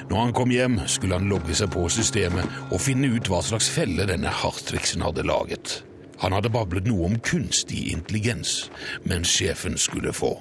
Når 0.10 0.18
han 0.20 0.34
kom 0.36 0.52
hjem, 0.52 0.80
skulle 0.92 1.16
han 1.16 1.30
logge 1.32 1.56
seg 1.56 1.70
på 1.72 1.86
systemet 1.94 2.58
og 2.68 2.82
finne 2.84 3.14
ut 3.14 3.30
hva 3.32 3.40
slags 3.46 3.70
felle 3.72 4.04
denne 4.10 4.34
Hartvigsen 4.42 5.06
hadde 5.06 5.24
laget. 5.24 5.78
Han 6.20 6.36
hadde 6.36 6.52
bablet 6.52 6.88
noe 6.88 7.08
om 7.08 7.20
kunstig 7.24 7.86
intelligens, 7.94 8.70
men 9.08 9.24
sjefen 9.24 9.78
skulle 9.80 10.14
få. 10.14 10.34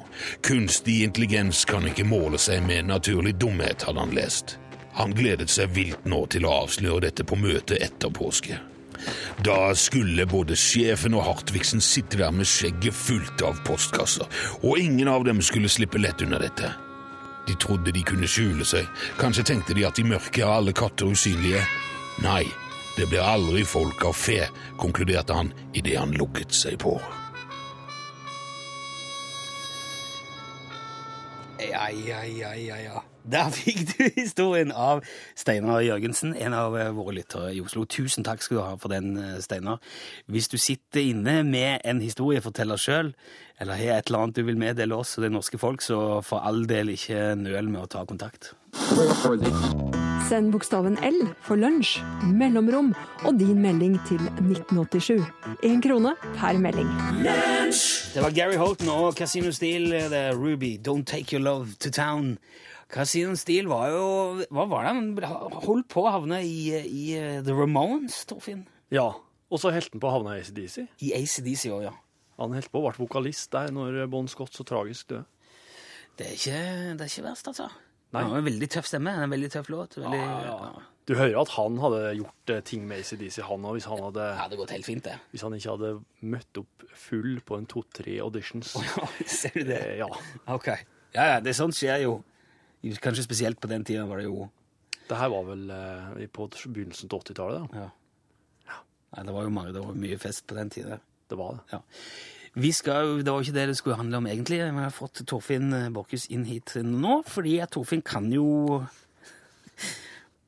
Kunstig 0.42 1.02
intelligens 1.06 1.64
kan 1.68 1.86
ikke 1.86 2.06
måle 2.08 2.40
seg 2.42 2.64
med 2.66 2.88
naturlig 2.90 3.36
dumhet, 3.38 3.86
hadde 3.86 4.02
han 4.02 4.16
lest. 4.16 4.56
Han 4.98 5.14
gledet 5.14 5.50
seg 5.54 5.70
vilt 5.76 6.08
nå 6.10 6.24
til 6.26 6.48
å 6.48 6.56
avsløre 6.64 7.06
dette 7.06 7.22
på 7.22 7.38
møtet 7.38 7.78
etter 7.84 8.10
påske. 8.10 8.58
Da 9.46 9.74
skulle 9.78 10.26
både 10.26 10.56
sjefen 10.58 11.14
og 11.14 11.22
Hartvigsen 11.28 11.80
sitte 11.84 12.18
der 12.18 12.34
med 12.34 12.48
skjegget 12.50 12.96
fullt 12.98 13.46
av 13.46 13.60
postkasser, 13.66 14.26
og 14.62 14.78
ingen 14.82 15.08
av 15.08 15.22
dem 15.28 15.42
skulle 15.46 15.70
slippe 15.70 16.02
lett 16.02 16.26
unna 16.26 16.42
dette. 16.42 16.72
De 17.46 17.54
trodde 17.54 17.94
de 17.94 18.02
kunne 18.04 18.28
skjule 18.28 18.66
seg, 18.66 18.88
kanskje 19.20 19.46
tenkte 19.52 19.78
de 19.78 19.86
at 19.86 20.02
i 20.02 20.04
mørket 20.04 20.42
er 20.42 20.50
alle 20.58 20.74
katter 20.76 21.14
usynlige. 21.14 21.62
Nei, 22.24 22.42
det 22.98 23.06
blir 23.06 23.22
aldri 23.22 23.62
folk 23.62 24.02
av 24.08 24.16
fe, 24.18 24.42
konkluderte 24.80 25.36
han 25.36 25.52
idet 25.78 25.98
han 26.00 26.14
lukket 26.18 26.54
seg 26.54 26.80
på. 26.82 26.96
Ja, 31.58 31.88
ja, 31.90 32.24
ja, 32.26 32.54
ja, 32.54 32.76
ja. 32.82 33.02
Der 33.28 33.50
fikk 33.52 33.82
du 33.90 34.04
historien 34.16 34.70
av 34.72 35.02
Steinar 35.36 35.82
Jørgensen, 35.84 36.32
en 36.38 36.54
av 36.56 36.76
eh, 36.78 36.90
våre 36.96 37.12
lyttere 37.18 37.52
i 37.52 37.60
Oslo. 37.60 37.84
Tusen 37.84 38.24
takk 38.24 38.42
skal 38.42 38.56
du 38.56 38.62
ha 38.62 38.74
for 38.80 38.94
den, 38.94 39.12
eh, 39.20 39.36
Steinar. 39.44 39.82
Hvis 40.26 40.48
du 40.48 40.56
sitter 40.56 41.02
inne 41.02 41.42
med 41.44 41.84
en 41.84 42.00
historieforteller 42.02 42.80
sjøl, 42.80 43.12
eller 43.60 43.78
har 43.78 43.98
et 43.98 44.10
eller 44.10 44.24
annet 44.24 44.38
du 44.38 44.44
vil 44.48 44.58
meddele 44.58 44.96
oss 44.96 45.18
og 45.18 45.26
det 45.26 45.34
norske 45.34 45.60
folk, 45.60 45.84
så 45.84 46.22
for 46.24 46.46
all 46.46 46.64
del 46.70 46.94
ikke 46.94 47.34
nøl 47.38 47.68
med 47.68 47.84
å 47.84 47.90
ta 47.98 48.06
kontakt. 48.08 48.54
Send 50.26 50.50
bokstaven 50.52 50.96
L 51.04 51.18
for 51.46 51.60
lunsj, 51.60 52.00
mellomrom 52.34 52.90
og 53.22 53.36
din 53.38 53.60
melding 53.62 53.94
til 54.08 54.18
1987. 54.42 55.22
Én 55.64 55.78
krone 55.84 56.14
per 56.34 56.58
melding. 56.58 56.88
Det 58.14 58.24
var 58.24 58.34
Gary 58.34 58.58
Holton 58.58 58.90
og 58.92 59.14
Casino 59.14 59.52
Steel, 59.54 59.92
det 60.10 60.18
er 60.18 60.36
Ruby, 60.36 60.74
Don't 60.82 61.06
Take 61.06 61.36
Your 61.36 61.44
Love 61.44 61.78
to 61.78 61.92
Town. 61.94 62.36
Casino 62.90 63.36
Steel 63.36 63.68
var 63.68 63.90
jo 63.92 64.04
Hva 64.50 64.66
var 64.68 64.86
det 64.88 64.94
han 64.96 65.08
holdt 65.62 65.88
på 65.92 66.02
å 66.02 66.12
havne 66.12 66.42
i, 66.42 66.72
i 66.72 67.06
eh, 67.18 67.40
The 67.44 67.54
Ramones, 67.54 68.24
Torfinn? 68.28 68.66
Ja. 68.90 69.10
Og 69.48 69.60
så 69.62 69.72
helt 69.72 69.92
den 69.92 70.00
på 70.02 70.10
havne 70.12 70.36
i 70.36 70.42
ACDC. 70.42 70.86
I 71.04 71.12
ACDC 71.16 71.68
òg, 71.72 71.84
ja. 71.88 71.94
Han 72.40 72.54
holdt 72.56 72.72
på 72.72 72.80
å 72.80 72.88
ble 72.88 72.96
vokalist 73.00 73.52
der 73.52 73.70
når 73.74 74.04
Bon 74.12 74.28
Scott 74.28 74.56
så 74.56 74.64
tragisk 74.66 75.12
døde. 75.12 75.26
Det 76.18 76.26
er 76.26 76.34
ikke, 76.34 76.62
det 76.98 77.04
er 77.06 77.12
ikke 77.12 77.28
verst, 77.28 77.48
altså. 77.48 77.68
Nei. 78.12 78.22
Han 78.22 78.30
har 78.32 78.38
en 78.40 78.46
veldig 78.48 78.68
tøff 78.72 78.86
stemme. 78.88 79.12
En 79.22 79.30
veldig 79.34 79.50
tøff 79.52 79.68
låt. 79.68 79.98
Veldig, 80.00 80.20
Du 81.08 81.14
hører 81.16 81.38
at 81.40 81.48
han 81.56 81.76
hadde 81.80 82.00
gjort 82.18 82.50
eh, 82.54 82.60
ting 82.68 82.86
med 82.88 83.00
ACDC, 83.00 83.40
han 83.44 83.62
òg, 83.64 83.76
hvis, 83.78 83.86
han 83.88 84.00
hadde- 84.04 84.28
Ja, 84.36 84.46
det 84.48 84.58
gått 84.60 84.70
helt 84.76 84.84
fint, 84.84 85.04
det. 85.04 85.14
hvis 85.32 85.42
han 85.44 85.52
ikke 85.56 85.70
hadde 85.76 85.90
møtt 86.22 86.58
opp 86.60 86.84
full 86.94 87.40
på 87.48 87.56
en 87.58 87.66
to-tre 87.66 88.18
auditions. 88.20 88.74
Ser 89.26 89.52
du 89.56 89.64
det? 89.64 89.78
Eh, 89.94 89.98
Ja. 90.02 90.08
Ok. 90.52 90.68
Ja, 91.14 91.24
ja, 91.34 91.40
det 91.40 91.50
er 91.54 91.56
sånt 91.56 91.74
skjer 91.76 92.02
jo. 92.04 92.18
Kanskje 93.00 93.24
spesielt 93.24 93.58
på 93.60 93.68
den 93.68 93.84
tida 93.84 94.04
var 94.06 94.18
det 94.20 94.26
jo 94.28 94.50
Det 95.08 95.16
her 95.16 95.28
var 95.32 95.44
vel 95.48 95.70
eh, 95.72 96.26
på 96.28 96.48
begynnelsen 96.68 97.08
av 97.12 97.22
80-tallet, 97.24 97.72
da. 97.72 97.84
Ja. 97.86 97.88
Nei, 99.16 99.22
det 99.24 99.32
var 99.32 99.42
jo 99.48 99.50
mange, 99.56 99.72
det 99.72 99.80
var 99.84 99.94
mye 99.96 100.18
fest 100.20 100.44
på 100.46 100.54
den 100.58 100.68
tida. 100.68 100.98
Det 101.28 101.36
var 101.40 101.56
det. 101.56 101.62
Ja. 101.72 101.80
Vi 102.58 102.72
skal, 102.74 103.20
Det 103.22 103.30
var 103.30 103.38
jo 103.38 103.46
ikke 103.46 103.54
det 103.58 103.66
det 103.70 103.76
skulle 103.78 103.98
handle 104.00 104.18
om 104.18 104.26
egentlig. 104.26 104.58
Vi 104.64 104.82
har 104.82 104.90
fått 104.94 105.22
Torfinn 105.30 105.70
Borchhus 105.94 106.26
inn 106.34 106.44
hit 106.48 106.74
nå, 106.82 107.20
fordi 107.28 107.58
Torfinn 107.70 108.02
kan 108.02 108.26
jo 108.34 108.82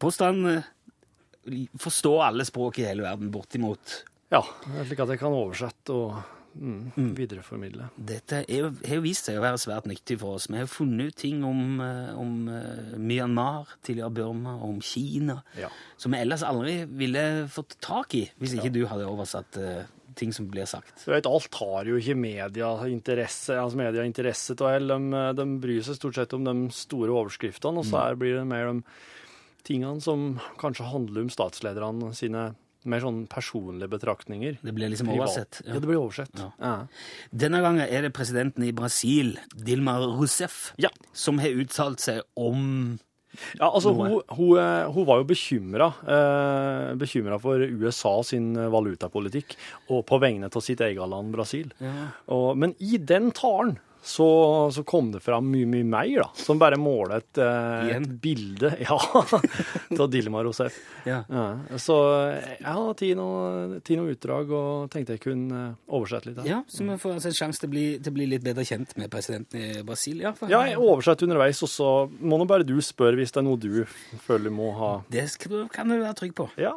Påstand 0.01 0.49
eh, 0.49 0.69
forstå 1.79 2.13
alle 2.25 2.45
språk 2.49 2.81
i 2.81 2.87
hele 2.89 3.05
verden, 3.05 3.31
bortimot. 3.33 3.99
Ja, 4.33 4.41
slik 4.87 5.01
at 5.03 5.11
jeg 5.13 5.21
kan 5.21 5.35
oversette 5.35 5.93
og 5.93 6.21
mm, 6.55 7.11
videreformidle. 7.19 7.89
Dette 7.99 8.45
jo, 8.49 8.71
har 8.87 8.97
jo 9.01 9.05
vist 9.05 9.29
seg 9.29 9.37
å 9.41 9.45
være 9.45 9.61
svært 9.61 9.89
nyttig 9.91 10.17
for 10.23 10.39
oss. 10.39 10.49
Vi 10.51 10.61
har 10.61 10.71
funnet 10.71 11.11
ut 11.13 11.19
ting 11.21 11.45
om, 11.47 11.81
eh, 11.85 12.13
om 12.19 12.49
eh, 12.55 12.97
Myanmar, 12.97 13.75
tidligere 13.85 14.13
Burma, 14.23 14.57
om 14.67 14.81
Kina, 14.81 15.41
Ja. 15.59 15.69
som 16.01 16.15
vi 16.17 16.23
ellers 16.23 16.47
aldri 16.47 16.81
ville 16.87 17.25
fått 17.53 17.77
tak 17.85 18.15
i 18.19 18.25
hvis 18.41 18.57
ikke 18.57 18.73
du 18.73 18.85
hadde 18.89 19.11
oversatt 19.11 19.61
eh, 19.61 19.83
ting 20.19 20.33
som 20.33 20.47
blir 20.51 20.67
sagt. 20.69 21.05
Du 21.05 21.13
vet, 21.13 21.27
alt 21.29 21.55
har 21.61 21.85
jo 21.91 21.99
ikke 22.01 22.17
media 22.19 22.73
interesse, 22.91 23.55
altså 23.59 23.79
media 23.81 24.05
interesse 24.07 24.57
til 24.59 24.67
heller. 24.71 24.99
De, 25.11 25.23
de 25.39 25.47
bryr 25.63 25.83
seg 25.87 25.99
stort 26.01 26.19
sett 26.19 26.35
om 26.37 26.45
de 26.49 26.55
store 26.75 27.13
overskriftene, 27.15 27.83
og 27.83 27.87
så 27.89 28.03
er, 28.09 28.19
blir 28.21 28.39
det 28.41 28.47
mer 28.51 28.71
de 28.73 28.83
tingene 29.67 30.01
som 30.03 30.39
kanskje 30.61 30.89
handler 30.91 31.27
om 31.27 31.33
statslederne 31.33 32.15
sine 32.17 32.51
mer 32.89 33.03
sånn 33.05 33.27
personlige 33.29 33.91
betraktninger. 33.93 34.55
Det 34.65 34.73
blir 34.73 34.89
liksom 34.89 35.11
oversett. 35.13 35.59
Ja. 35.67 35.75
det 35.77 35.85
blir 35.85 35.99
oversett. 36.01 36.33
Ja. 36.41 36.47
Ja. 36.65 36.73
Denne 37.29 37.61
gangen 37.61 37.85
er 37.85 38.07
det 38.07 38.15
presidenten 38.17 38.65
i 38.65 38.73
Brasil, 38.73 39.35
Dilma 39.53 39.99
Rousseff, 40.01 40.73
Ja. 40.81 40.89
som 41.13 41.39
har 41.45 41.53
uttalt 41.61 42.01
seg 42.01 42.23
om 42.41 42.99
Ja, 43.59 43.69
altså, 43.71 43.93
hun, 43.97 44.19
hun, 44.37 44.55
eh, 44.61 44.87
hun 44.93 45.07
var 45.09 45.21
jo 45.21 45.29
bekymra 45.31 45.91
eh, 46.05 47.39
for 47.43 47.67
USA 47.83 48.15
sin 48.27 48.53
valutapolitikk, 48.55 49.57
og 49.91 50.05
på 50.09 50.21
vegne 50.23 50.51
av 50.51 50.65
sitt 50.65 50.83
eget 50.85 51.09
land, 51.11 51.33
Brasil. 51.35 51.71
Og, 52.31 52.53
men 52.59 52.75
i 52.79 52.99
den 52.99 53.31
talen 53.37 53.79
så, 54.03 54.71
så 54.73 54.85
kom 54.89 55.11
det 55.13 55.21
fram 55.25 55.51
mye, 55.53 55.67
mye 55.69 55.85
mer, 55.85 56.23
da, 56.23 56.29
som 56.35 56.61
bare 56.61 56.79
måler 56.81 57.21
et, 57.21 57.41
eh, 57.43 57.91
et 57.97 58.09
bilde 58.23 58.73
ja, 58.87 58.97
av 58.97 60.07
Dilma 60.13 60.43
Rousseff. 60.47 60.79
Ja. 61.09 61.23
Ja, 61.29 61.79
så 61.81 61.99
jeg 62.33 62.65
har 62.65 62.95
tatt 62.95 63.17
noe, 63.19 63.81
noe 63.81 64.15
utdrag 64.15 64.53
og 64.57 64.91
tenkte 64.93 65.17
jeg 65.17 65.25
kunne 65.25 65.63
eh, 65.71 65.79
oversette 65.93 66.31
litt. 66.31 66.41
her. 66.41 66.49
Ja, 66.49 66.61
så 66.69 66.87
vi 66.87 66.99
får 67.01 67.19
altså 67.19 67.33
en 67.33 67.39
sjanse 67.43 67.65
til 67.65 67.71
til 67.71 68.13
å 68.13 68.17
bli 68.17 68.29
litt 68.31 68.45
bedre 68.45 68.65
kjent 68.67 68.97
med 69.01 69.11
presidenten 69.13 69.61
i 69.61 69.83
Brasil. 69.87 70.23
Ja, 70.25 70.35
jeg 70.49 70.79
oversetter 70.81 71.29
underveis, 71.29 71.61
og 71.67 71.71
så 71.73 71.91
må 72.21 72.41
nå 72.41 72.47
bare 72.51 72.67
du 72.67 72.77
spørre 72.85 73.19
hvis 73.21 73.35
det 73.35 73.43
er 73.43 73.47
noe 73.47 73.61
du 73.61 73.85
føler 74.27 74.53
må 74.55 74.73
ha 74.79 74.93
Det 75.13 75.27
kan 75.75 75.91
du 75.91 75.99
være 76.01 76.17
trygg 76.19 76.37
på. 76.39 76.51
Ja. 76.61 76.77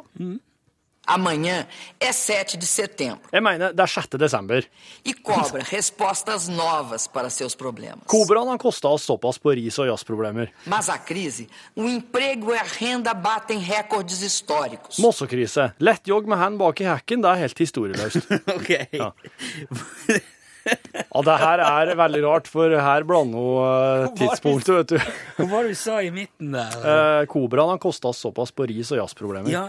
Amanhã 1.06 1.66
é 2.00 2.12
7 2.12 2.56
de 2.56 2.66
setembro 2.66 3.20
Jeg 3.32 3.42
mener, 3.42 3.72
det 3.72 3.80
er 3.80 3.86
6. 3.86 4.08
desember. 4.18 4.64
e 5.04 5.12
cobra 5.14 5.62
respostas 5.62 6.48
novas 6.48 7.06
para 7.06 7.28
seus 7.30 7.54
problemas. 7.54 8.04
Kobraen 8.06 8.48
har 8.48 8.58
kosta 8.58 8.88
oss 8.88 9.04
såpass 9.04 9.38
på 9.38 9.50
ris- 9.54 9.78
og 9.78 9.86
jazzproblemer. 9.86 10.48
Mas 10.66 10.88
a 10.88 10.98
crise, 10.98 11.46
o 11.76 11.82
emprego 11.88 12.52
e 12.52 12.58
a 12.58 12.64
renda 12.80 13.14
batem 13.14 13.58
recordes 13.58 14.22
históricos. 14.22 14.98
Mossokrise. 14.98 15.72
Lettjogg 15.78 16.26
med 16.26 16.38
hand 16.38 16.58
bak 16.58 16.80
i 16.80 16.84
hekken, 16.84 17.20
det 17.22 17.30
er 17.30 17.34
helt 17.44 17.58
historieløst. 17.58 18.30
Ok. 18.56 18.70
Ja. 18.92 19.10
Ja, 20.64 21.20
det 21.26 21.34
her 21.38 21.60
er 21.62 21.90
veldig 21.98 22.20
rart, 22.24 22.48
for 22.50 22.72
her 22.72 23.04
blander 23.06 23.38
hun 23.38 24.06
eh, 24.08 24.14
tidspunktet, 24.18 24.74
vet 24.78 24.94
du. 24.94 25.12
Hva 25.38 25.46
var 25.50 25.66
det 25.68 25.74
du 25.74 25.78
sa 25.78 25.98
i 26.02 26.10
midten 26.14 26.54
der? 26.56 26.76
Eh, 26.80 27.26
Kobraen 27.30 27.74
har 27.74 27.80
kosta 27.82 28.12
såpass 28.16 28.50
på 28.56 28.66
ris- 28.70 28.90
og 28.94 28.98
jazzproblemer. 29.02 29.50
Ja, 29.52 29.64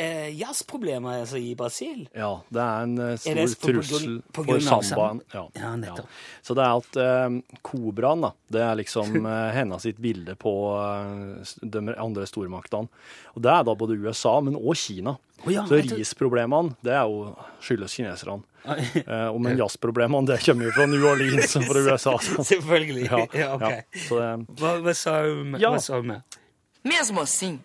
eh, 0.00 0.28
jazzproblemer 0.38 1.20
altså, 1.22 1.40
i 1.42 1.52
Brasil? 1.58 2.06
Ja, 2.16 2.30
det 2.52 2.62
er 2.62 2.86
en 2.86 2.96
eh, 3.02 3.12
Er 3.16 3.20
stor 3.20 3.42
på 3.66 3.72
grunn- 3.72 3.82
trussel 3.90 4.16
på 4.30 4.38
for 4.44 4.50
grunn 4.52 4.72
av 4.78 4.86
sambaen. 4.88 5.22
Ja, 5.34 5.44
Ja, 5.58 5.74
nettopp. 5.82 6.08
Så 6.46 6.56
det 6.56 6.64
er 6.64 6.80
at 6.80 7.00
eh, 7.02 7.60
kobraen, 7.66 8.24
da, 8.28 8.32
det 8.56 8.64
er 8.68 8.80
liksom 8.84 9.16
eh, 9.34 9.50
hennes 9.56 9.82
sitt 9.88 9.98
bilde 10.02 10.36
på 10.40 10.54
eh, 10.80 11.54
de 11.66 11.84
andre 11.96 12.26
stormaktene. 12.30 12.88
Og 13.36 13.42
det 13.44 13.52
er 13.52 13.66
da 13.68 13.74
både 13.76 13.98
USA, 14.00 14.38
men 14.40 14.56
òg 14.56 14.78
Kina. 14.80 15.18
Å 15.44 15.50
ja, 15.52 15.62
så 15.68 15.76
tror- 15.82 15.98
risproblemene, 16.00 16.76
det 16.82 16.92
er 16.96 17.04
jo 17.04 17.36
skyldes 17.60 17.92
kineserne. 17.98 18.42
Eh, 18.66 19.28
og 19.28 19.36
men 19.44 19.58
jazzproblemene, 19.60 20.26
det 20.26 20.40
kommer 20.42 20.64
jo 20.66 20.72
fra 20.74 20.86
New 20.90 21.04
Orleans 21.06 21.52
og 21.60 21.66
fra 21.68 21.82
USA. 21.86 22.16
Så. 22.18 22.42
Selvfølgelig. 22.50 23.04
Ja, 23.10 23.20
Ja, 23.42 23.50
ok. 23.54 23.62
ja. 23.70 23.82
Så 24.08 24.18
Hva, 24.58 24.72
hva 24.82 24.94
sa 24.96 25.18
hun? 25.28 25.54
Ja. 25.60 25.70
Sa 25.78 26.00
hun 26.00 26.06
med? 26.14 26.38
Mesmo 26.86 27.20
assim, 27.22 27.58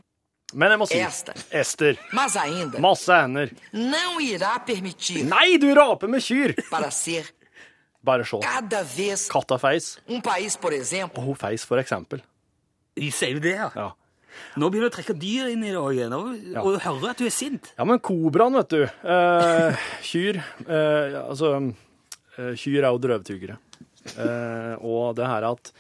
men 0.53 0.69
jeg 0.73 0.79
må 0.81 0.85
si 0.89 0.97
Esta. 0.99 1.33
Ester. 1.55 1.97
mas 2.11 2.35
ainda 2.35 2.79
Masse 2.83 3.07
hender. 3.13 3.51
não 3.71 4.19
irá 4.19 4.57
permitir 4.65 5.23
Nei, 5.29 5.57
du 5.57 5.69
raper 5.73 6.07
med 6.09 6.21
kyr! 6.21 6.53
para 6.69 6.89
ser 6.91 7.29
Bare 8.03 8.25
se. 8.25 8.39
cada 8.41 8.81
vez 8.83 9.29
Katta 9.29 9.57
feis, 9.61 9.99
um 10.09 10.19
país, 10.21 10.57
por 10.57 10.73
exemplo, 10.73 11.21
Oh. 11.21 11.21
og 11.21 11.27
hun 11.29 11.35
feis, 11.35 11.63
for 11.63 11.77
eksempel. 11.79 12.21
Sier 12.97 13.35
du 13.35 13.39
det, 13.39 13.55
ja? 13.55 13.69
Ja. 13.75 13.91
Nå 14.59 14.69
begynner 14.71 14.89
du 14.89 14.93
å 14.93 14.95
trekke 14.97 15.15
dyr 15.19 15.51
inn 15.53 15.63
i 15.65 15.71
det 15.73 15.79
òg 15.79 15.95
igjen, 15.95 16.15
og, 16.15 16.31
og 16.61 16.79
hører 16.83 17.13
at 17.13 17.21
du 17.21 17.27
er 17.27 17.35
sint. 17.35 17.71
Ja, 17.77 17.85
men 17.87 18.01
kobraen, 18.03 18.57
vet 18.59 18.73
du. 18.73 18.81
Eh, 18.85 19.85
kyr 20.07 20.39
eh, 20.41 21.19
Altså, 21.21 21.53
eh, 22.37 22.53
kyr 22.59 22.81
er 22.81 22.89
jo 22.89 23.01
drøvtyggere. 23.05 23.57
Eh, 24.15 24.73
og 24.81 25.15
det 25.19 25.27
her 25.29 25.45
at 25.51 25.71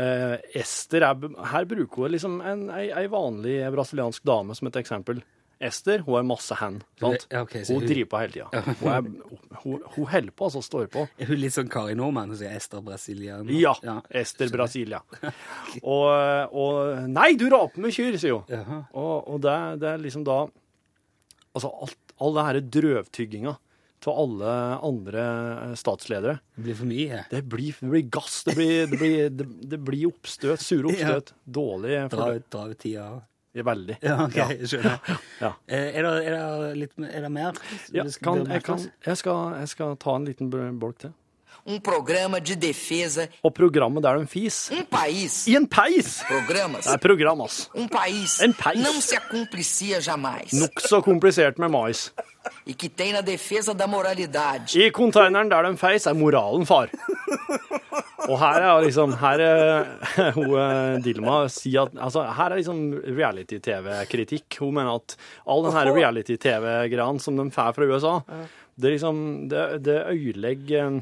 eh, 0.00 0.36
Ester 0.62 1.04
er, 1.04 1.26
Her 1.52 1.66
bruker 1.68 2.06
hun 2.06 2.14
liksom 2.14 2.38
en, 2.40 2.62
ei, 2.72 2.86
ei 3.02 3.04
vanlig 3.12 3.58
brasiliansk 3.74 4.24
dame 4.26 4.56
som 4.56 4.70
et 4.70 4.80
eksempel. 4.80 5.20
Ester 5.60 6.00
hun 6.06 6.16
er 6.18 6.24
masse 6.24 6.56
hand. 6.56 6.84
sant? 7.00 7.26
Ja, 7.30 7.42
okay, 7.44 7.64
hun 7.68 7.82
hun- 7.82 7.88
driver 7.90 8.08
på 8.14 8.20
hele 8.22 8.32
tida. 8.32 8.62
Hun, 8.80 8.88
er- 8.88 9.58
hun, 9.64 9.82
hun 9.96 10.06
holder 10.08 10.32
på, 10.32 10.46
altså. 10.48 10.62
Står 10.64 10.86
på. 10.92 11.06
Er 11.20 11.26
hun 11.28 11.36
litt 11.42 11.52
sånn 11.52 11.68
Kari 11.68 11.94
Nordmann, 11.98 12.30
Hun 12.32 12.38
sier 12.40 12.54
Ester 12.56 12.80
Brasilian? 12.80 13.48
Ja. 13.52 13.74
Ester 14.10 14.48
Brasilia. 14.48 15.02
Og, 15.82 16.08
og 16.52 17.08
Nei, 17.12 17.34
du 17.36 17.48
raper 17.52 17.80
med 17.84 17.92
kyr, 17.92 18.16
sier 18.20 18.40
hun. 18.40 18.84
Og, 18.94 19.28
og 19.34 19.40
det, 19.44 19.56
det 19.82 19.88
er 19.94 19.98
liksom 20.06 20.24
da 20.24 20.46
Altså 21.50 21.66
alt, 21.82 21.96
all 22.22 22.36
det 22.36 22.44
her 22.46 22.60
drøvtygginga 22.78 23.56
av 24.06 24.16
alle 24.16 24.52
andre 24.86 25.22
eh, 25.66 25.72
statsledere. 25.76 26.38
Det 26.56 26.62
blir 26.64 26.76
for 26.78 26.88
mye. 26.88 27.18
Det 27.28 27.40
blir, 27.52 27.74
det 27.82 27.90
blir 27.90 28.06
gass, 28.08 28.36
det 28.46 28.54
blir, 28.56 28.86
det, 28.88 28.98
blir, 29.00 29.26
det, 29.74 29.78
blir 29.84 30.06
oppstøt, 30.08 30.62
sure 30.62 30.88
oppstøt. 30.92 31.34
Dårlig 31.44 31.98
for 32.08 32.38
dra 32.48 32.62
ut 32.70 32.78
tida. 32.80 33.08
Veldig. 33.54 33.96
Ja, 34.06 34.16
ok, 34.28 34.36
jeg 34.36 34.68
skjønner. 34.70 34.98
Ja. 35.40 35.48
Eh, 35.66 35.96
Er, 35.98 36.06
det, 36.06 36.12
er, 36.28 36.34
det 36.62 36.74
litt, 36.78 36.92
er 37.02 37.24
det 37.26 37.30
mer? 37.34 37.56
Ja, 37.90 38.04
kan, 38.22 38.44
jeg, 38.46 38.62
kan, 38.62 38.84
jeg, 39.06 39.16
skal, 39.18 39.56
jeg 39.58 39.68
skal 39.72 39.96
ta 39.98 40.14
en 40.20 40.28
liten 40.28 40.52
bolk 40.78 41.00
til. 41.02 41.14
Um 41.66 41.78
programa 41.80 42.38
de 42.40 42.54
defesa, 42.56 43.28
Og 43.44 43.54
programmet 43.54 44.02
der 44.02 44.18
de 44.18 44.26
fis. 44.26 44.70
um 44.72 44.84
país, 44.84 45.46
I 45.48 45.56
en 45.56 45.66
peis! 45.66 46.22
programas, 46.28 46.84
Det 46.84 46.92
er 46.94 46.98
program, 46.98 47.40
um 47.74 47.88
país 47.88 48.40
Um 48.44 48.52
país. 48.52 48.82
não 48.82 49.00
se 49.00 49.16
acumplicia 49.16 50.00
jamais 50.00 50.52
Nokså 50.52 51.00
komplisert 51.02 51.58
med 51.58 51.68
mais. 51.70 52.12
e 52.66 52.72
que 52.74 52.88
tem 52.88 53.12
na 53.12 53.20
defesa 53.20 53.74
da 53.74 53.86
moralidade 53.86 54.74
I 54.78 54.90
konteineren 54.90 55.48
der 55.50 55.62
de 55.70 55.76
feis, 55.76 56.06
er 56.06 56.14
moralen 56.14 56.66
far. 56.66 56.88
Og 58.28 58.38
her 58.38 58.60
er 58.62 58.80
liksom 58.84 59.12
Her 59.18 59.40
er 59.40 60.32
hun 60.36 60.54
eh, 60.54 60.98
Dilma 61.02 61.48
sier 61.48 61.82
at 61.82 61.92
altså, 62.00 62.22
Her 62.36 62.50
er 62.52 62.56
liksom 62.56 62.94
reality-TV-kritikk. 63.04 64.58
Hun 64.60 64.74
mener 64.74 64.94
at 64.94 65.16
all 65.48 65.64
den 65.64 65.72
her 65.72 65.92
reality-TV-greia 65.94 67.18
som 67.20 67.36
de 67.36 67.50
får 67.50 67.72
fra 67.76 67.84
USA, 67.90 68.20
det 68.80 68.92
liksom 68.96 69.48
Det, 69.50 69.84
det 69.84 69.98
øyelegger 70.08 71.00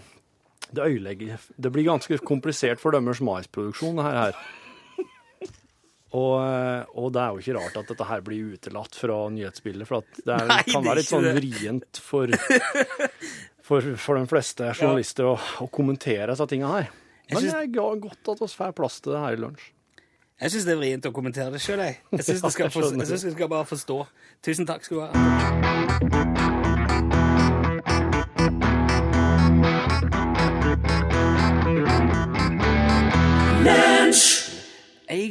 det, 0.72 0.84
ødelegger 0.84 1.44
det 1.56 1.70
blir 1.74 1.86
ganske 1.88 2.18
komplisert 2.26 2.80
for 2.82 2.92
deres 2.96 3.20
maisproduksjon, 3.24 3.96
det 4.00 4.04
her. 4.08 4.40
Og, 6.16 6.34
eh, 6.40 6.84
og 6.96 7.10
det 7.12 7.20
er 7.20 7.34
jo 7.34 7.42
ikke 7.42 7.56
rart 7.58 7.74
at 7.82 7.90
dette 7.92 8.06
her 8.08 8.22
blir 8.24 8.54
utelatt 8.54 8.96
fra 8.96 9.16
nyhetsbildet, 9.34 9.88
for 9.90 10.00
at 10.00 10.22
det 10.24 10.36
er, 10.38 10.46
Nei, 10.48 10.62
kan 10.70 10.86
være 10.86 11.00
litt 11.02 11.10
sånn 11.10 11.26
vrient 11.36 12.00
for, 12.00 12.32
for, 13.68 13.90
for 14.00 14.16
de 14.16 14.30
fleste 14.30 14.70
journalister 14.72 15.28
å, 15.28 15.34
å 15.36 15.68
kommentere 15.68 16.32
disse 16.32 16.48
tinga 16.48 16.72
her. 16.78 16.88
Men 17.28 17.42
synes- 17.42 17.52
det 17.52 17.82
er 17.84 18.00
godt 18.08 18.32
at 18.32 18.40
vi 18.40 18.48
får 18.56 18.72
plass 18.80 19.00
til 19.04 19.12
det 19.18 19.20
her 19.26 19.36
i 19.36 19.42
lunsj. 19.44 19.68
Jeg 20.38 20.54
syns 20.54 20.64
det 20.68 20.72
er 20.76 20.78
vrient 20.80 21.06
å 21.10 21.12
kommentere 21.12 21.50
det 21.52 21.60
sjøl, 21.60 21.82
jeg. 21.82 21.98
Jeg 22.14 22.24
syns 22.24 22.40
Ja, 22.46 22.68
du 22.70 23.16
skal, 23.18 23.32
skal 23.34 23.48
bare 23.52 23.68
forstå. 23.68 24.00
Tusen 24.48 24.70
takk 24.70 24.86
skal 24.86 25.02
du 25.02 25.08
ha. 25.10 26.47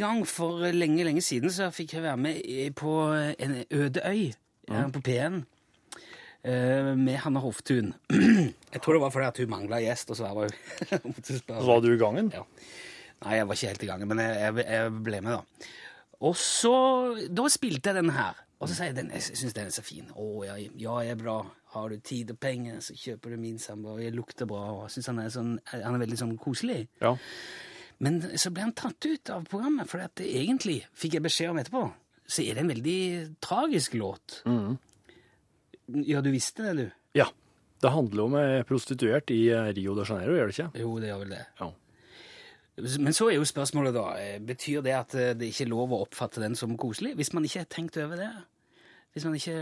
Gang 0.01 0.23
for 0.29 0.65
lenge, 0.73 1.05
lenge 1.07 1.23
siden 1.25 1.53
så 1.53 1.69
fikk 1.73 1.97
jeg 1.97 2.05
være 2.05 2.17
med 2.21 2.73
på 2.77 2.97
en 3.13 3.61
øde 3.71 4.03
øy 4.05 4.23
ja, 4.67 4.83
på 4.93 5.01
P1 5.05 5.41
eh, 6.43 6.91
med 6.97 7.15
Hanna 7.23 7.39
Hoftun. 7.43 7.93
Jeg 8.73 8.81
tror 8.83 8.97
det 8.97 9.01
var 9.01 9.13
fordi 9.15 9.27
at 9.27 9.37
hun 9.41 9.49
mangla 9.49 9.79
gjest, 9.81 10.11
og 10.11 10.19
så 10.19 10.33
var 10.35 10.49
hun. 10.51 11.15
Var 11.69 11.79
du 11.81 11.93
i 11.93 11.99
gangen? 11.99 12.31
Ja. 12.35 12.43
Nei, 13.23 13.37
jeg 13.39 13.47
var 13.47 13.57
ikke 13.57 13.69
helt 13.71 13.83
i 13.83 13.87
gangen, 13.89 14.09
men 14.11 14.19
jeg, 14.21 14.33
jeg, 14.37 14.65
jeg 14.69 14.91
ble 15.01 15.21
med, 15.25 15.39
da. 15.39 15.69
Og 16.27 16.35
så 16.37 16.73
Da 17.33 17.47
spilte 17.49 17.89
jeg 17.89 18.03
den 18.03 18.11
her. 18.13 18.37
Og 18.59 18.69
så 18.69 18.75
sier 18.77 18.91
jeg 18.91 18.97
den, 18.97 19.09
jeg 19.13 19.25
syns 19.25 19.53
den 19.53 19.69
er 19.69 19.73
så 19.73 19.83
fin. 19.85 20.07
Å, 20.17 20.27
ja, 20.45 20.57
ja, 20.57 20.93
jeg 21.05 21.13
er 21.13 21.19
bra. 21.19 21.37
Har 21.73 21.89
du 21.93 21.99
tid 22.01 22.31
og 22.33 22.39
penger, 22.41 22.79
så 22.81 22.95
kjøper 22.97 23.33
du 23.33 23.41
min 23.41 23.59
samboer. 23.61 24.01
Jeg 24.05 24.15
lukter 24.17 24.49
bra. 24.49 24.63
Og 24.73 24.83
jeg 24.87 24.95
synes 24.95 25.09
han 25.11 25.21
er, 25.21 25.29
sånn, 25.33 25.51
han 25.73 25.97
er 25.97 26.01
veldig 26.01 26.17
sånn 26.21 26.33
koselig. 26.41 26.79
Ja. 27.03 27.13
Men 28.03 28.19
så 28.37 28.51
ble 28.53 28.67
han 28.67 28.75
tatt 28.77 29.07
ut 29.07 29.31
av 29.33 29.47
programmet, 29.49 29.89
for 29.89 30.03
at 30.03 30.21
egentlig, 30.21 30.83
fikk 30.97 31.17
jeg 31.17 31.25
beskjed 31.25 31.53
om 31.53 31.61
etterpå, 31.61 31.83
så 32.27 32.43
er 32.43 32.57
det 32.57 32.63
en 32.63 32.71
veldig 32.73 32.99
tragisk 33.41 33.95
låt. 33.97 34.41
Ja, 36.05 36.21
du 36.21 36.29
visste 36.33 36.67
det, 36.67 36.77
du? 36.77 36.87
ja. 37.23 37.29
Det 37.77 37.91
handler 37.93 38.23
om 38.23 38.35
ei 38.39 38.63
prostituert 38.65 39.29
i 39.29 39.51
eh, 39.53 39.67
Rio 39.77 39.93
de 39.93 40.01
Janeiro, 40.07 40.33
gjør 40.33 40.49
det 40.49 40.55
ikke? 40.55 40.81
Jo, 40.81 40.95
det 40.97 41.11
gjør 41.11 41.19
vel 41.21 41.33
det. 41.35 41.43
Ja. 41.59 41.67
Men 43.05 43.13
så 43.13 43.27
er 43.29 43.35
jo 43.37 43.45
spørsmålet 43.45 43.93
da, 43.93 44.05
eh, 44.17 44.39
betyr 44.41 44.81
det 44.85 44.95
at 44.97 45.13
eh, 45.17 45.35
det 45.37 45.51
ikke 45.51 45.67
er 45.67 45.69
lov 45.75 45.93
å 45.93 45.99
oppfatte 46.07 46.41
den 46.41 46.57
som 46.57 46.73
koselig? 46.77 47.13
Hvis 47.19 47.33
man 47.37 47.45
ikke 47.45 47.61
har 47.61 47.69
tenkt 47.69 47.99
over 48.01 48.17
det? 48.17 48.31
Hvis 49.13 49.27
man 49.29 49.37
ikke 49.37 49.55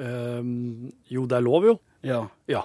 um, 0.00 0.88
jo, 1.12 1.26
det 1.28 1.36
er 1.36 1.44
lov, 1.44 1.68
jo. 1.68 1.76
Ja. 2.08 2.22
Ja. 2.48 2.64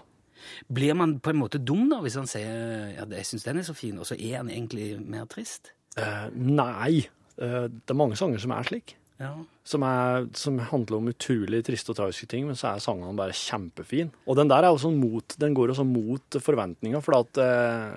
Blir 0.71 0.93
man 0.97 1.19
på 1.23 1.29
en 1.33 1.39
måte 1.39 1.59
dum 1.63 1.85
da, 1.91 2.01
hvis 2.03 2.15
han 2.19 2.27
sier 2.29 2.95
ja, 2.97 3.05
jeg 3.05 3.25
syns 3.29 3.43
den 3.47 3.57
er 3.61 3.67
så 3.67 3.75
fin, 3.77 3.97
og 3.99 4.05
så 4.09 4.17
er 4.19 4.37
han 4.41 4.49
egentlig 4.51 4.97
mer 4.99 5.25
trist? 5.31 5.71
Eh, 5.97 6.27
nei. 6.35 7.05
Eh, 7.37 7.67
det 7.69 7.89
er 7.93 7.97
mange 7.99 8.17
sanger 8.19 8.39
som 8.43 8.51
er 8.55 8.63
slik. 8.67 8.95
Ja. 9.21 9.31
Som, 9.63 9.83
er, 9.87 10.25
som 10.35 10.57
handler 10.59 10.97
om 10.97 11.07
utrolig 11.13 11.61
triste 11.63 11.93
og 11.93 11.99
tragiske 11.99 12.27
ting, 12.33 12.47
men 12.49 12.57
så 12.59 12.73
er 12.73 12.81
sangene 12.83 13.13
bare 13.15 13.31
kjempefin. 13.37 14.09
Og 14.27 14.35
den 14.35 14.49
der 14.51 14.65
er 14.65 14.73
jo 14.73 14.81
sånn 14.81 14.97
mot, 14.99 15.35
den 15.39 15.53
går 15.55 15.71
jo 15.71 15.77
sånn 15.79 15.93
mot 15.93 16.39
forventninga, 16.43 16.99
for 17.05 17.21
at 17.21 17.39
eh, 17.39 17.93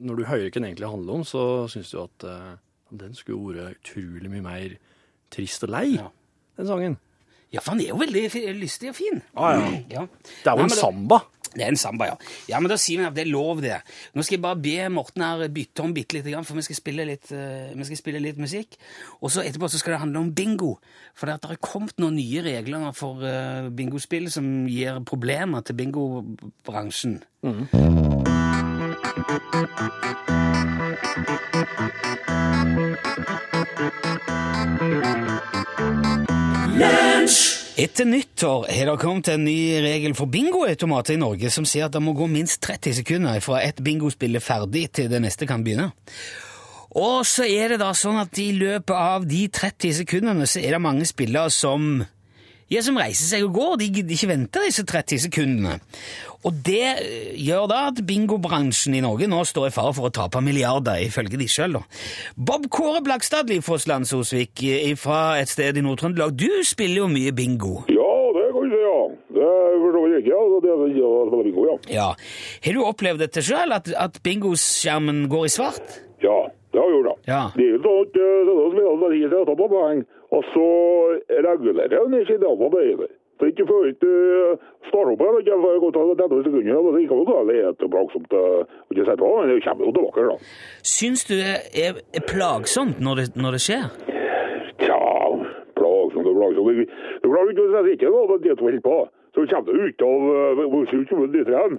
når 0.00 0.16
du 0.18 0.24
hører 0.26 0.48
hva 0.48 0.54
den 0.56 0.68
egentlig 0.72 0.90
handler 0.90 1.20
om, 1.20 1.26
så 1.28 1.44
syns 1.70 1.92
du 1.92 2.00
at 2.02 2.26
eh, 2.26 2.54
den 2.96 3.14
skulle 3.18 3.54
vært 3.60 3.78
utrolig 3.84 4.32
mye 4.32 4.46
mer 4.48 4.76
trist 5.30 5.62
og 5.68 5.74
lei, 5.76 5.88
Ja. 6.00 6.08
den 6.58 6.66
sangen. 6.72 6.96
ja, 7.52 7.60
for 7.60 7.74
han 7.76 7.80
er 7.84 7.92
jo 7.92 8.00
veldig 8.00 8.24
lystig 8.58 8.90
og 8.90 8.96
fin. 8.98 9.22
Ah, 9.36 9.54
ja. 9.60 9.70
Ja. 10.00 10.02
Det 10.42 10.50
er 10.50 10.56
Nei, 10.56 10.56
jo 10.56 10.64
en 10.64 10.66
men 10.66 10.74
da- 10.74 10.80
samba. 10.82 11.18
Det 11.56 11.64
er 11.64 11.72
en 11.72 11.80
samba, 11.80 12.10
ja. 12.10 12.16
Ja, 12.50 12.60
men 12.60 12.70
da 12.70 12.76
sier 12.80 13.00
vi 13.00 13.08
at 13.08 13.16
det 13.16 13.24
er 13.24 13.32
lov, 13.32 13.62
det. 13.64 13.78
Nå 14.14 14.24
skal 14.24 14.36
jeg 14.36 14.44
bare 14.44 14.60
be 14.60 14.76
Morten 14.92 15.24
her 15.24 15.46
bytte 15.52 15.84
om 15.84 15.94
bitte 15.96 16.18
lite 16.18 16.32
grann, 16.32 16.44
for 16.44 16.58
vi 16.58 16.66
skal 16.66 16.78
spille 16.78 17.06
litt, 17.08 17.30
uh, 17.32 17.72
vi 17.72 17.88
skal 17.88 18.00
spille 18.02 18.22
litt 18.22 18.40
musikk. 18.40 18.76
Og 19.22 19.32
så 19.32 19.44
etterpå 19.46 19.70
så 19.72 19.80
skal 19.80 19.96
det 19.96 20.02
handle 20.04 20.24
om 20.26 20.34
bingo. 20.36 20.76
For 21.16 21.30
det, 21.30 21.40
har 21.46 21.62
kommet 21.64 21.96
noen 22.02 22.18
nye 22.18 22.44
regler 22.44 22.90
for 22.96 23.24
uh, 23.24 23.70
bingospill 23.72 24.28
som 24.32 24.66
gir 24.68 25.00
problemer 25.08 25.64
til 25.64 25.78
bingobransjen. 25.80 27.20
Etter 37.76 38.06
nyttår 38.08 38.70
har 38.72 38.88
det 38.88 39.00
kommet 39.02 39.28
en 39.28 39.42
ny 39.44 39.76
regel 39.84 40.14
for 40.16 40.32
bingoautomater 40.32 41.12
i 41.12 41.20
Norge 41.20 41.50
som 41.52 41.66
sier 41.68 41.90
at 41.90 41.92
det 41.92 42.00
må 42.00 42.14
gå 42.16 42.24
minst 42.32 42.62
30 42.64 43.02
sekunder 43.02 43.42
fra 43.44 43.58
et 43.60 43.82
bingospill 43.84 44.38
er 44.38 44.44
ferdig 44.44 44.86
til 44.96 45.10
det 45.12 45.20
neste 45.20 45.44
kan 45.44 45.60
begynne. 45.66 45.90
Og 46.96 47.18
så 47.28 47.44
er 47.44 47.74
det 47.74 47.82
da 47.82 47.90
sånn 47.92 48.16
at 48.22 48.40
i 48.40 48.48
løpet 48.56 48.96
av 48.96 49.26
de 49.28 49.42
30 49.52 49.92
sekundene 49.98 50.48
så 50.48 50.62
er 50.64 50.72
det 50.72 50.80
mange 50.86 51.04
spillere 51.04 51.52
som 51.52 52.00
ja, 52.72 52.82
som 52.82 52.98
reiser 52.98 53.28
seg 53.28 53.44
og 53.46 53.54
går. 53.54 53.76
De 53.82 53.90
gidder 53.94 54.16
ikke 54.16 54.30
vente 54.32 54.62
disse 54.66 54.84
30 54.86 55.26
sekundene. 55.28 55.76
Og 56.46 56.54
det 56.66 56.82
eh, 57.02 57.34
gjør 57.46 57.66
da 57.70 57.80
at 57.90 58.00
bingobransjen 58.06 58.94
i 58.94 59.02
Norge 59.04 59.28
nå 59.30 59.42
står 59.48 59.68
i 59.68 59.74
fare 59.74 59.94
for 59.96 60.08
å 60.08 60.14
tape 60.14 60.42
milliarder, 60.44 61.00
ifølge 61.02 61.38
de 61.40 61.48
sjøl. 61.50 61.78
Bob 62.36 62.68
Kåre 62.72 63.02
Blakstad 63.06 63.50
Livfors 63.50 63.88
Landsosvik 63.90 64.62
eh, 64.66 64.92
fra 64.98 65.40
et 65.40 65.50
sted 65.50 65.78
i 65.78 65.84
Nord-Trøndelag, 65.84 66.36
du 66.38 66.62
spiller 66.66 67.04
jo 67.04 67.10
mye 67.10 67.34
bingo. 67.36 67.80
Ja, 67.90 68.12
det 68.36 68.48
kan 68.54 68.66
du 68.66 68.74
si, 68.74 68.82
ja. 68.84 68.98
Det 69.36 69.50
forstår 69.82 70.06
jeg 70.12 70.24
ikke. 70.24 70.42
Det 70.62 70.74
er 70.74 71.46
bingo, 71.46 71.66
ja. 71.66 71.78
Ja. 71.96 72.10
Har 72.66 72.78
du 72.78 72.84
opplevd 72.86 73.26
dette 73.26 73.46
sjøl, 73.46 73.74
at, 73.74 73.90
at 74.06 74.22
bingoskjermen 74.26 75.26
går 75.32 75.48
i 75.48 75.54
svart? 75.56 75.98
Ja, 76.22 76.38
det 76.72 76.80
har 76.80 76.88
vi 76.90 76.98
gjort, 76.98 77.10
da. 77.10 77.16
Ja. 77.26 77.42
Det 77.56 77.66
er 77.66 77.74
jo 77.74 77.82
sånn 77.84 78.00
at 78.04 78.16
denne 78.20 78.86
sånn 78.86 79.04
at, 79.08 79.18
gir 79.18 79.30
seg 79.32 79.42
etterpå 79.42 79.68
poeng, 79.72 80.06
og 80.34 80.42
så 80.54 80.66
regulerer 81.30 82.02
han 82.02 82.18
ikke 82.20 82.40
da 82.42 82.50
på 82.58 82.68
det. 82.74 83.10
For 83.36 83.50
ikke 83.50 83.66
før 83.68 83.90
du 84.00 84.12
starter 84.88 85.10
opp 85.12 85.22
igjen, 85.22 85.40
ikke 85.42 85.58
før 85.60 85.74
det 85.82 85.90
til 85.96 86.14
30 86.20 86.44
sekunder, 86.46 86.86
så 86.86 87.00
ikke 87.02 87.18
noe 87.18 87.28
galt, 87.28 87.50
det 87.50 87.58
er 87.60 87.68
et 87.68 87.84
plagsomt 87.92 88.36
å 88.36 88.44
ikke 88.94 89.04
sette 89.04 89.20
på, 89.20 89.32
men 89.36 89.50
det 89.52 89.58
kommer 89.66 89.84
jo 89.84 89.92
tilbake, 89.98 90.24
da. 90.30 90.36
Syns 90.96 91.26
du 91.28 91.34
det 91.36 91.58
er, 91.84 92.00
plagsomt 92.30 93.02
når 93.04 93.20
det, 93.20 93.26
når 93.36 93.58
det 93.58 93.62
skjer? 93.66 93.84
Tja, 94.80 95.02
plagsomt 95.76 96.32
og 96.32 96.40
plagsomt. 96.40 96.80
Du 96.80 97.26
du 97.26 97.28
klarer 97.28 97.52
ikke 97.52 97.68
å 97.68 97.84
si 97.84 97.94
ikke 97.98 98.14
da, 98.14 98.40
det 98.40 98.54
er 98.54 98.58
to 98.62 98.70
helt 98.70 98.84
på. 98.86 98.98
Så 99.36 99.44
kommer 99.50 99.72
du 99.72 99.82
ut 99.84 100.02
av 100.02 100.22
uh, 100.32 100.60
hvor 100.72 100.86
kommer 101.10 101.26
du. 101.28 101.40
Eh. 101.44 101.74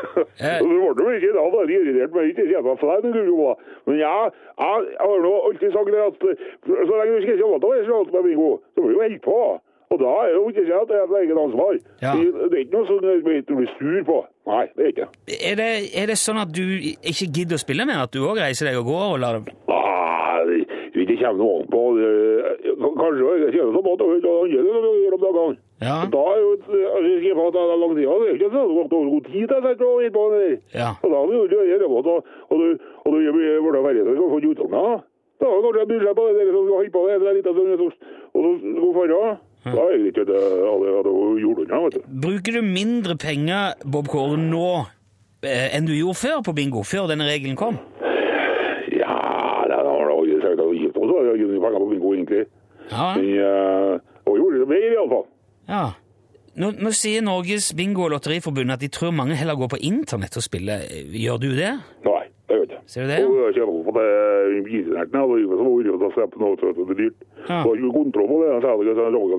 Så 0.60 0.66
det 0.68 0.80
ble 0.98 1.06
jo 1.06 1.16
ikke 1.16 1.32
da, 1.32 1.44
da 1.54 1.62
er 1.62 1.72
irritert 1.78 2.12
meg 2.12 2.28
ikke 2.28 2.44
kunne 3.14 3.24
jo 3.24 3.38
være. 3.40 3.56
Men 3.88 3.98
jeg, 4.02 4.30
jeg, 4.60 4.84
har 5.00 5.24
nå 5.24 5.32
alltid 5.48 5.72
sagt 5.72 5.92
det 5.94 6.04
at 6.04 6.28
så 6.68 6.92
lenge 7.00 7.16
du 7.16 7.24
ikke 7.24 7.40
kommer 7.40 7.62
til 7.64 7.70
å 7.70 7.72
være 7.72 7.88
sånn 7.88 8.12
med 8.12 8.28
bingo, 8.28 8.52
så 8.74 8.84
blir 8.84 8.98
du 8.98 9.04
helt 9.06 9.24
på. 9.24 9.40
Og 9.90 9.98
da 9.98 10.10
er 10.22 10.28
det 10.30 10.36
jo 10.38 10.48
ikke 10.52 10.76
at 10.80 10.88
det 10.88 10.96
er 11.00 11.06
et 11.08 11.14
eget 11.18 11.38
ansvar. 11.44 11.78
Ja. 12.02 12.12
Det, 12.14 12.26
det 12.50 12.58
er 12.58 12.62
ikke 12.62 12.76
noe 12.78 12.98
at 13.00 13.46
du 13.48 13.54
blir 13.58 13.70
sur 13.74 14.02
på. 14.06 14.18
Nei, 14.46 14.64
det 14.76 14.84
er 14.84 14.90
ikke. 14.92 15.06
Er 15.50 15.56
det, 15.58 15.70
er 15.98 16.06
det 16.12 16.18
sånn 16.20 16.38
at 16.38 16.52
du 16.54 16.62
ikke 16.78 17.26
gidder 17.34 17.58
å 17.58 17.62
spille 17.64 17.86
mer? 17.88 18.04
At 18.06 18.12
du 18.14 18.20
òg 18.22 18.38
reiser 18.38 18.70
deg 18.70 18.78
og 18.78 18.86
går? 18.86 19.06
og 19.16 19.18
lar 19.24 19.40
det... 19.40 19.56
Nei, 19.66 20.60
det 20.94 21.02
ikke 21.04 21.16
kommer 21.24 21.42
noe 21.42 21.56
an 21.58 21.66
på. 21.74 21.82
det- 21.98 22.76
Kanskje 22.80 23.32
jeg 23.42 23.52
kjenner 23.56 23.74
så 23.74 23.82
godt, 23.84 24.00
og 24.06 24.08
det 24.14 24.30
er 24.30 24.30
annerledes 24.30 24.86
å 24.90 24.94
gjøre 25.00 25.18
om 25.18 25.24
dagene. 25.26 25.58
Ja. 25.82 25.96
Da 26.14 26.22
er 26.30 26.38
jo 26.44 26.48
et- 26.54 26.70
jeg 26.70 27.18
skriver 27.20 27.42
at 27.50 27.52
det 27.58 27.60
er 27.66 27.78
lang 27.82 27.92
tid, 27.98 28.06
det 28.06 28.30
er 28.30 28.38
ikke 28.38 28.50
sånn 28.54 28.64
at 28.70 28.70
det 28.70 28.94
går 28.94 29.10
god 29.10 29.24
tid 29.26 29.44
til 29.50 29.58
å 29.58 29.62
sette 29.66 29.90
og 29.90 30.12
på 30.16 30.24
det 30.30 30.40
der. 30.46 30.56
Ja. 30.78 30.88
Og 31.02 31.08
da 31.10 31.20
det 31.26 31.34
jo 31.40 31.44
ikke 31.50 31.66
gjøre 31.70 31.82
det, 31.82 31.90
og, 31.90 32.24
og 32.50 32.56
du, 32.62 32.66
og 33.04 33.08
du 33.10 33.18
blir 33.34 33.72
det 33.74 33.84
verre 33.90 34.06
til 34.06 34.22
å 34.22 34.30
få 34.30 34.40
utdanna. 34.54 34.84
Da 35.40 35.48
har 35.50 35.56
du 35.56 35.66
kanskje 35.66 35.86
bryr 35.90 36.02
seg 36.06 36.14
på 36.18 36.24
det 36.30 36.34
dere 36.38 36.50
som 36.54 36.62
holder 36.62 36.76
holde 36.78 36.94
på 36.94 37.04
det, 37.08 37.14
det 37.20 37.36
litt 37.40 37.48
av 37.50 37.54
sånn, 37.58 37.92
og 38.30 38.40
så 38.44 38.92
går 38.94 39.38
Da 39.64 39.82
er 39.84 39.98
det 40.00 40.12
ikke 40.14 40.24
det 40.24 40.40
alle 40.40 40.92
hadde 40.96 41.12
gjort 41.42 41.62
unna, 41.66 41.80
vet 41.84 41.96
du. 41.98 42.04
Bruker 42.22 42.56
du 42.56 42.62
mindre 42.64 43.16
penger, 43.20 43.74
Bob 43.84 44.08
Kåre, 44.08 44.38
nå 44.40 44.68
eh, 45.44 45.68
enn 45.76 45.88
du 45.88 45.92
gjorde 45.92 46.20
før 46.20 46.44
på 46.46 46.54
bingo? 46.56 46.84
Før 46.86 47.10
denne 47.10 47.28
regelen 47.28 47.58
kom? 47.60 47.76
Ja, 48.96 49.18
det 49.68 49.76
har 49.76 50.08
da 50.08 50.16
at 50.16 50.30
jeg 50.30 50.78
gitt 50.80 50.94
på, 50.96 51.04
så 51.04 51.24
jeg 51.28 51.42
gitt 51.42 51.56
penger 51.60 51.82
på 51.82 51.90
bingo 51.92 52.14
egentlig. 52.16 52.46
Ja. 52.90 53.10
Men, 53.16 53.28
uh, 53.36 54.22
og 54.26 54.38
gjorde 54.40 54.62
det 54.62 54.70
mer 54.72 54.86
i 54.86 54.96
alle 54.96 55.12
fall. 55.16 55.28
ja. 55.74 55.88
Nå, 56.60 56.72
nå 56.82 56.90
sier 56.92 57.22
Norges 57.22 57.68
bingo- 57.78 58.08
og 58.08 58.10
lotteriforbund 58.10 58.74
at 58.74 58.80
de 58.82 58.88
tror 58.92 59.12
mange 59.14 59.36
heller 59.38 59.54
går 59.56 59.68
på 59.70 59.78
internett 59.86 60.34
og 60.36 60.42
spiller. 60.42 60.82
Gjør 61.14 61.38
du 61.40 61.46
det? 61.54 61.70
Nei, 62.04 62.24
det 62.50 62.56
gjør 62.56 62.64
jeg 62.64 62.70
ikke. 62.70 62.80
Ser 62.90 63.04
du 63.04 63.10
det? 63.10 63.18
Og 63.26 63.36
jeg 63.40 63.54
kjenner 63.56 63.84
på 63.86 63.92
det 63.96 64.06
internetten, 64.58 65.18
jeg 65.20 65.50
var 65.50 65.60
så 65.60 65.66
å 65.94 66.30
på 66.32 66.40
noe 66.42 66.56
så 66.58 66.72
det 66.74 66.82
er 66.82 66.98
dyrt. 66.98 67.20
Ja. 67.46 67.60
Du 67.62 67.68
har 67.68 67.76
ikke 67.78 67.92
kontroll 67.94 68.30
på 68.30 68.38
det, 68.40 68.48
Jeg 68.50 68.56
er 68.56 68.64
at 68.66 68.88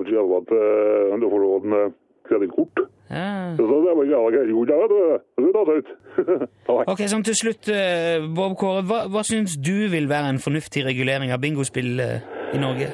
ikke 0.00 0.12
sier 0.12 0.32
at 0.38 1.20
du 1.20 1.26
får 1.32 1.42
uh, 1.76 1.92
kredittkort. 2.28 2.82
Ja. 3.12 3.26
Så 3.58 3.66
det 3.68 3.80
var 3.84 4.04
ikke 4.06 4.20
alle 4.22 4.32
kredittkort, 4.32 4.72
jeg 4.72 4.78
vet 4.80 4.92
du. 4.92 5.00
Det. 5.12 6.82
Ok, 6.92 7.02
sånn 7.12 7.26
til 7.28 7.36
slutt, 7.36 7.68
eh, 7.68 8.24
Bob 8.36 8.56
Kåre, 8.60 8.80
hva, 8.88 9.02
hva 9.12 9.22
syns 9.28 9.58
du 9.60 9.88
vil 9.92 10.08
være 10.08 10.32
en 10.32 10.40
fornuftig 10.40 10.86
regulering 10.88 11.34
av 11.34 11.42
bingospill 11.44 12.00
eh, 12.00 12.24
i 12.56 12.62
Norge? 12.62 12.88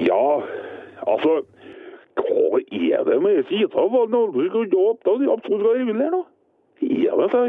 Ja, 0.00 0.24
altså, 1.04 1.42
hva 2.16 2.62
er 2.64 3.04
det 3.10 3.20
med 3.20 3.44
hva 3.92 4.06
Norge 4.08 4.48
skal 4.48 4.72
opp 4.94 5.04
da? 5.04 5.18
De 5.20 5.28
absolutt 5.36 5.66
skal 5.66 5.82
regulere 5.84 6.14
nå? 6.16 6.24
Er 6.84 7.20
det 7.20 7.30
så 7.32 7.44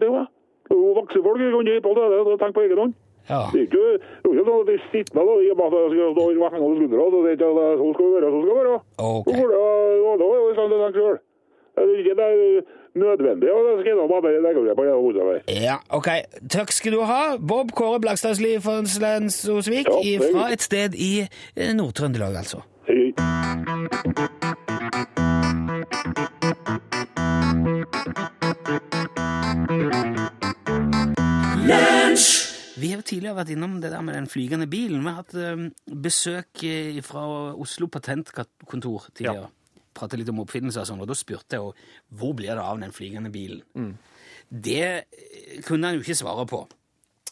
det, 0.00 0.24
Voksne 0.70 1.20
folk 1.24 1.38
kan 1.40 1.66
ikke 1.68 1.84
på 1.84 1.90
det, 1.98 2.04
det 2.28 2.36
tenk 2.40 2.54
på 2.56 2.64
egen 2.64 2.80
hånd. 2.82 2.94
Ja. 3.28 3.42
Det 3.52 3.58
er 3.60 3.66
ikke, 3.68 3.86
sånn 4.24 4.52
at 4.52 4.68
de 4.68 4.76
sitter 4.92 5.12
med 5.16 5.22
og 5.24 5.28
med 5.58 5.64
at 5.64 5.72
det 5.74 5.80
skal 5.92 6.10
stå 6.14 6.24
i 6.28 6.38
hver 6.40 6.52
hengende 6.54 6.76
skuldre, 6.78 6.98
så 7.04 7.08
det 7.24 7.28
er 7.30 7.36
ikke 7.38 7.52
det, 7.58 7.68
sånn 7.80 7.94
skal 7.94 8.04
det 8.04 8.14
være, 8.14 8.28
sånn 8.34 8.44
skal 8.44 8.54
det 8.54 8.60
være. 8.64 8.76
Ok. 9.10 9.24
Så 9.24 9.30
går 9.38 9.48
det, 9.52 9.58
og 10.04 10.14
da 10.20 10.24
er 10.24 10.28
det 10.44 10.54
sånn 10.58 10.70
det 11.74 11.82
er 11.82 11.98
ikke 11.98 12.14
nødvendig, 12.94 13.50
og 13.50 13.60
det 13.66 13.72
skal 13.80 13.98
jeg 13.98 14.08
bare 14.10 14.42
legge 14.42 14.60
det 14.68 14.74
på 14.78 14.84
hodet 14.84 15.22
der. 15.30 15.40
Ja, 15.64 15.76
ok. 15.90 16.08
Takk 16.50 16.72
skal 16.72 16.92
du 16.92 17.00
ha, 17.02 17.36
Bob 17.38 17.72
Kåre 17.74 18.00
Blakstadsli 18.00 18.60
fra 18.62 18.82
Lensosvik, 19.06 19.86
Ja, 19.90 20.18
fra 20.30 20.52
et 20.54 20.62
sted 20.62 20.94
i 20.94 21.20
eh, 21.24 21.74
Nord-Trøndelag, 21.74 22.36
altså. 22.44 22.58
Hei, 22.86 23.12
hei. 23.18 23.34
Vi 31.64 32.90
har 32.90 33.00
tidligere 33.06 33.38
vært 33.38 33.52
innom 33.54 33.78
det 33.80 33.88
der 33.92 34.02
med 34.04 34.16
den 34.18 34.26
flygende 34.28 34.66
bilen. 34.68 35.00
Vi 35.00 35.08
har 35.08 35.22
hatt 35.22 35.34
eh, 35.38 35.62
besøk 36.04 36.64
eh, 36.66 36.98
fra 37.06 37.22
Oslo 37.54 37.86
patentkontor 37.88 39.06
tidligere. 39.14 39.48
prate 39.94 40.18
litt 40.18 40.28
om 40.32 40.42
oppfinnelser 40.42 40.82
og 40.82 40.88
sånn, 40.90 41.02
og 41.04 41.08
da 41.08 41.14
spurte 41.16 41.56
jeg 41.56 41.62
jo 41.62 41.70
hvor 42.18 42.34
blir 42.36 42.50
det 42.50 42.64
av 42.64 42.80
den 42.82 42.92
flygende 42.92 43.30
bilen. 43.32 43.62
Det 44.50 44.82
eh, 44.82 45.60
kunne 45.64 45.88
han 45.88 45.96
jo 45.96 46.04
ikke 46.04 46.18
svare 46.18 46.44
på. 46.50 46.64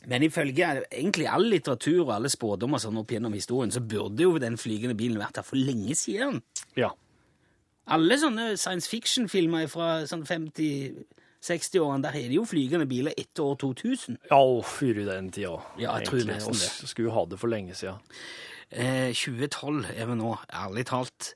Men 0.08 0.24
ifølge 0.26 0.70
egentlig 0.88 1.28
all 1.30 1.44
litteratur 1.50 2.04
og 2.06 2.14
alle 2.16 2.30
spådommer 2.32 2.80
sånn 2.82 3.02
opp 3.02 3.12
gjennom 3.12 3.34
historien, 3.36 3.74
så 3.74 3.82
burde 3.84 4.24
jo 4.24 4.38
den 4.42 4.56
flygende 4.58 4.96
bilen 4.98 5.20
vært 5.20 5.42
her 5.42 5.46
for 5.46 5.60
lenge 5.60 5.94
siden. 5.98 6.40
Ja. 6.78 6.90
Alle 7.92 8.16
sånne 8.18 8.52
science 8.56 8.88
fiction-filmer 8.90 9.68
fra 9.70 10.06
sånn 10.08 10.24
50-60-årene, 11.42 12.02
der 12.06 12.16
er 12.20 12.28
det 12.30 12.36
jo 12.38 12.44
flygende 12.46 12.86
biler 12.86 13.12
etter 13.18 13.42
år 13.44 13.56
2000. 13.60 14.18
Ja, 14.30 14.40
fyr 14.62 15.02
i 15.02 15.06
den 15.08 15.30
tida. 15.34 15.56
Ja, 15.80 15.96
jeg 15.98 16.08
tror 16.08 16.24
nesten 16.28 16.54
det. 16.54 16.70
Skulle 16.90 17.12
ha 17.14 17.24
det 17.26 17.38
for 17.42 17.50
lenge 17.52 17.74
siden. 17.74 17.98
Eh, 18.70 19.10
2012 19.12 19.84
er 19.96 20.06
vi 20.08 20.18
nå, 20.22 20.36
ærlig 20.54 20.86
talt. 20.88 21.34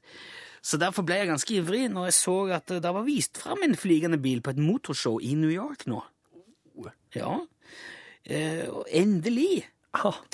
Så 0.67 0.79
derfor 0.83 1.05
ble 1.07 1.21
jeg 1.21 1.29
ganske 1.31 1.55
ivrig 1.61 1.85
når 1.93 2.09
jeg 2.09 2.17
så 2.17 2.37
at 2.57 2.73
det 2.83 2.95
var 2.97 3.05
vist 3.07 3.39
fram 3.39 3.61
en 3.63 3.77
flygende 3.79 4.19
bil 4.19 4.41
på 4.43 4.51
et 4.55 4.59
motorshow 4.63 5.21
i 5.23 5.35
New 5.39 5.51
York 5.53 5.87
nå. 5.91 6.01
Ja. 7.15 7.39
Eh, 8.27 8.67
og 8.69 8.87
endelig, 8.91 9.65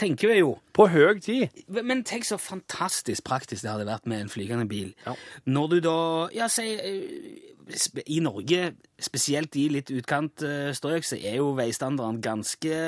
tenker 0.01 0.33
vi 0.33 0.39
jo. 0.41 0.57
På 0.75 0.89
høy 0.91 1.21
tid. 1.23 1.53
Men 1.69 2.01
tenk 2.09 2.25
så 2.27 2.39
fantastisk 2.41 3.25
praktisk 3.29 3.63
det 3.63 3.71
hadde 3.75 3.87
vært 3.87 4.09
med 4.11 4.25
en 4.25 4.33
flygende 4.33 4.67
bil. 4.71 4.95
Ja. 5.07 5.15
Når 5.47 5.69
du 5.75 5.81
da 5.85 5.97
Ja, 6.35 6.49
si 6.51 6.65
eh, 6.75 7.53
I 8.07 8.19
Norge, 8.25 8.61
spesielt 9.03 9.57
i 9.61 9.67
litt 9.73 9.91
utkantstrøk, 9.93 11.07
så 11.07 11.19
er 11.19 11.39
jo 11.41 11.53
veistandarden 11.59 12.21
ganske 12.25 12.79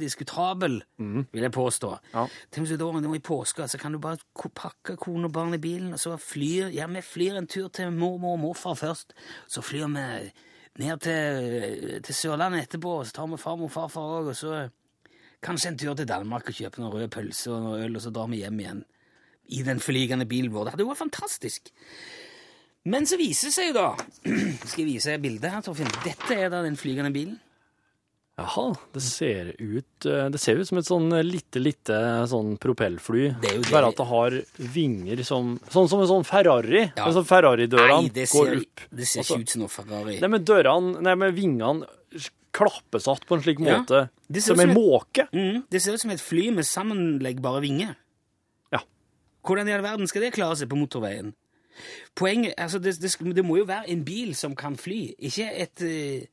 diskutabel, 0.00 0.80
vil 0.98 1.46
jeg 1.46 1.54
påstå. 1.54 1.92
Ja. 2.14 2.26
Tenk 2.50 2.66
hvis 2.66 2.76
du 2.78 2.84
da 2.84 3.14
i 3.14 3.22
påska, 3.24 3.68
så 3.68 3.80
kan 3.80 3.94
du 3.94 4.00
bare 4.02 4.20
pakke 4.54 4.96
kone 5.00 5.28
og 5.28 5.34
barn 5.36 5.56
i 5.56 5.62
bilen, 5.62 5.92
og 5.92 6.02
så 6.02 6.16
flyr 6.20 6.72
Ja, 6.74 6.86
vi 6.86 7.02
flyr 7.02 7.38
en 7.38 7.46
tur 7.46 7.68
til 7.68 7.92
mormor 7.92 8.36
og 8.36 8.42
morfar 8.46 8.74
først. 8.78 9.14
Så 9.48 9.62
flyr 9.62 9.86
vi 9.86 10.06
ned 10.78 11.00
til, 11.02 12.02
til 12.02 12.14
Sørlandet 12.14 12.68
etterpå, 12.68 13.00
og 13.00 13.06
så 13.06 13.18
tar 13.18 13.30
vi 13.30 13.40
farmor 13.40 13.70
og 13.70 13.74
farfar 13.74 14.12
òg, 14.18 14.34
og 14.34 14.36
så 14.36 14.68
Kanskje 15.38 15.68
en 15.70 15.76
tur 15.78 15.94
til 15.94 16.08
Danmark 16.10 16.48
og 16.50 16.56
kjøper 16.56 16.82
noen 16.82 16.94
røde 16.96 17.10
pølser 17.14 17.52
og 17.54 17.60
noe 17.62 17.82
øl, 17.84 17.94
og 17.94 18.02
så 18.02 18.10
drar 18.10 18.26
vi 18.26 18.40
hjem 18.42 18.58
igjen 18.58 18.80
i 19.54 19.62
den 19.62 19.80
flygende 19.80 20.26
bilen 20.28 20.52
vår. 20.52 20.66
Det 20.66 20.72
hadde 20.74 20.84
jo 20.84 20.90
vært 20.90 21.02
fantastisk. 21.04 21.70
Men 22.88 23.04
så 23.10 23.18
viser 23.20 23.50
det 23.50 23.54
seg 23.56 23.68
jo 23.70 23.74
da 23.76 23.88
Skal 24.70 24.82
jeg 24.84 24.88
vise 24.94 25.12
deg 25.12 25.22
bildet 25.26 25.52
her, 25.52 25.62
Torfinn? 25.66 25.90
Dette 26.06 26.36
er 26.38 26.48
da 26.52 26.62
den 26.64 26.78
flygende 26.80 27.12
bilen. 27.14 27.36
Jaha, 28.38 28.68
det 28.94 29.00
ser 29.02 29.48
ut 29.58 30.06
eh, 30.06 30.28
Det 30.30 30.38
ser 30.38 30.60
ut 30.60 30.68
som 30.68 30.78
et 30.78 30.86
sånn 30.86 31.08
lite, 31.26 31.58
lite 31.58 31.96
sånn 32.30 32.52
propellfly. 32.62 33.24
Det 33.42 33.50
er 33.50 33.56
jo 33.58 33.64
det. 33.66 33.72
Bare 33.74 33.88
at 33.90 33.98
det 33.98 34.06
har 34.12 34.36
vinger 34.76 35.22
som 35.26 35.56
Sånn 35.74 35.88
som 35.90 36.04
en 36.04 36.10
sånn 36.12 36.26
Ferrari. 36.28 36.84
Ja. 36.94 37.08
Sånn 37.16 37.26
Ferrari-dørene 37.26 38.12
går 38.14 38.52
opp. 38.60 38.84
det 38.94 39.08
ser 39.10 39.24
Altså- 39.24 39.40
ikke 39.40 39.42
ut 39.48 39.54
som 39.56 39.64
noe 39.64 39.72
Ferrari. 39.74 40.20
Nei, 40.22 40.30
men 40.36 40.44
dørene 40.46 41.02
Nei, 41.02 41.16
men 41.18 41.34
vingene 41.34 41.90
klappes 42.58 43.08
att 43.10 43.26
på 43.28 43.36
en 43.36 43.42
slik 43.42 43.58
Ja. 43.60 43.80
måte. 43.82 44.04
Det 44.30 44.40
Som 44.42 44.60
en 44.60 44.70
måke. 44.74 45.26
Mm, 45.34 45.64
det 45.70 45.82
ser 45.82 45.94
ut 45.98 46.00
som 46.00 46.10
et 46.14 46.20
fly 46.22 46.50
med 46.54 46.64
sammenleggbare 46.64 47.60
vinger. 47.60 47.96
Ja. 48.72 48.80
Hvordan 49.44 49.68
i 49.68 49.72
all 49.74 49.82
verden 49.84 50.06
skal 50.08 50.22
det 50.22 50.32
klare 50.34 50.56
seg 50.56 50.68
på 50.70 50.78
motorveien? 50.78 51.34
Poenget, 52.14 52.54
altså 52.58 52.78
det, 52.78 52.96
det, 53.02 53.14
det 53.36 53.44
må 53.44 53.56
jo 53.60 53.68
være 53.68 53.90
en 53.90 54.04
bil 54.04 54.34
som 54.34 54.56
kan 54.56 54.76
fly, 54.76 55.14
ikke 55.18 55.48
et 55.54 55.84
uh, 55.84 56.26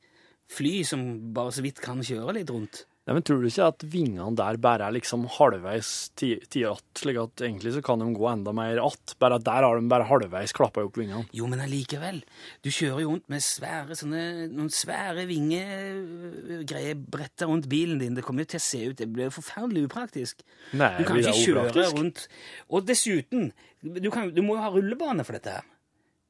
fly 0.52 0.82
som 0.82 1.06
bare 1.34 1.52
så 1.52 1.64
vidt 1.66 1.80
kan 1.82 2.02
kjøre 2.04 2.38
litt 2.38 2.50
rundt. 2.50 2.84
Nei, 3.06 3.14
men 3.14 3.22
Tror 3.22 3.38
du 3.38 3.46
ikke 3.46 3.66
at 3.70 3.84
vingene 3.86 4.32
der 4.34 4.56
bare 4.58 4.88
er 4.88 4.94
liksom 4.96 5.28
halvveis 5.30 5.90
ti 6.18 6.32
att, 6.66 6.82
slik 6.98 7.18
at 7.22 7.42
egentlig 7.44 7.76
så 7.76 7.82
kan 7.86 8.00
de 8.02 8.08
gå 8.16 8.26
enda 8.26 8.50
mer 8.56 8.80
att? 8.82 9.14
Bare 9.22 9.36
at 9.38 9.44
der 9.46 9.62
har 9.62 9.78
de 9.78 9.86
bare 9.92 10.08
halvveis 10.08 10.50
klappa 10.56 10.82
opp 10.82 10.98
vingene. 10.98 11.22
Jo, 11.30 11.46
men 11.46 11.62
allikevel. 11.62 12.18
Du 12.66 12.70
kjører 12.74 13.04
jo 13.04 13.12
rundt 13.12 13.28
med 13.30 13.44
svære, 13.46 13.94
sånne, 13.94 14.22
noen 14.50 14.72
svære 14.74 15.22
vingegreier 15.30 16.98
bretta 16.98 17.46
rundt 17.46 17.68
bilen 17.70 18.02
din. 18.02 18.16
Det 18.18 18.24
kommer 18.26 18.42
jo 18.42 18.50
til 18.56 18.62
å 18.62 18.66
se 18.66 18.80
ut 18.90 18.98
Det 18.98 19.06
blir 19.12 19.30
forferdelig 19.34 19.86
upraktisk. 19.86 20.42
Nei, 20.74 20.90
Du 20.98 21.06
kan 21.06 21.20
ikke 21.22 21.36
kjøre 21.38 21.68
upraktisk? 21.68 22.00
rundt 22.00 22.26
Og 22.74 22.90
dessuten, 22.90 23.52
du, 23.86 24.10
kan, 24.10 24.34
du 24.34 24.42
må 24.42 24.58
jo 24.58 24.64
ha 24.66 24.72
rullebane 24.74 25.22
for 25.22 25.38
dette 25.38 25.60
her. 25.60 25.70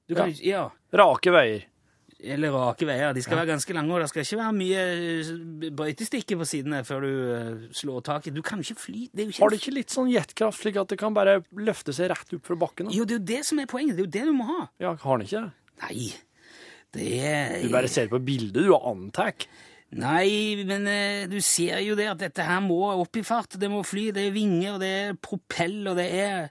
Du 0.06 0.14
kan, 0.14 0.28
ja. 0.44 0.68
Rake 0.92 1.32
veier. 1.32 1.64
Eller 2.34 2.54
rake 2.54 2.86
veier. 2.88 3.14
De 3.14 3.22
skal 3.22 3.38
være 3.38 3.52
ganske 3.52 3.76
lange, 3.76 3.92
og 3.94 4.02
det 4.02 4.08
skal 4.10 4.24
ikke 4.24 4.38
være 4.40 4.56
mye 4.56 4.84
eh, 4.96 5.70
brøytestikker 5.78 6.40
på 6.40 6.48
sidene 6.48 6.82
før 6.86 7.06
du 7.06 7.10
eh, 7.36 7.66
slår 7.76 8.02
tak 8.08 8.26
i 8.26 8.34
Du 8.34 8.42
kan 8.46 8.62
ikke 8.64 8.78
fly. 8.82 9.04
Det 9.12 9.28
ikke 9.28 9.44
Har 9.44 9.52
det 9.54 9.60
ikke 9.62 9.76
litt 9.76 9.94
sånn 9.94 10.10
jetkraft, 10.12 10.62
slik 10.64 10.80
at 10.82 10.90
det 10.92 10.98
kan 11.00 11.14
bare 11.16 11.38
løfte 11.54 11.94
seg 11.96 12.10
rett 12.12 12.34
opp 12.36 12.50
fra 12.50 12.58
bakken? 12.66 12.90
da? 12.90 12.96
Jo, 12.96 13.06
det 13.06 13.16
er 13.16 13.22
jo 13.22 13.28
det 13.32 13.42
som 13.48 13.62
er 13.62 13.70
poenget. 13.70 13.96
Det 13.96 14.04
er 14.04 14.08
jo 14.08 14.14
det 14.18 14.26
du 14.28 14.34
må 14.36 14.48
ha. 14.50 14.66
Ja, 14.82 14.96
har 15.04 15.20
den 15.20 15.28
ikke 15.28 15.44
det? 15.46 15.70
Nei. 15.86 16.10
Det 16.96 17.08
er 17.28 17.56
Du 17.62 17.72
bare 17.74 17.90
ser 17.92 18.10
på 18.10 18.20
bildet, 18.24 18.58
du, 18.64 18.72
og 18.74 18.90
antar. 18.92 19.46
Nei, 19.96 20.64
men 20.66 20.88
eh, 20.90 21.28
du 21.30 21.38
ser 21.44 21.78
jo 21.84 21.94
det 21.98 22.08
at 22.10 22.24
dette 22.24 22.44
her 22.44 22.58
må 22.64 22.80
opp 22.90 23.16
i 23.16 23.24
fart. 23.26 23.54
Det 23.60 23.70
må 23.70 23.84
fly, 23.86 24.08
det 24.16 24.26
er 24.28 24.34
vinger, 24.34 24.74
og 24.74 24.82
det 24.82 24.90
er 25.04 25.18
propell, 25.22 25.78
og 25.86 25.98
det 26.00 26.08
er 26.10 26.48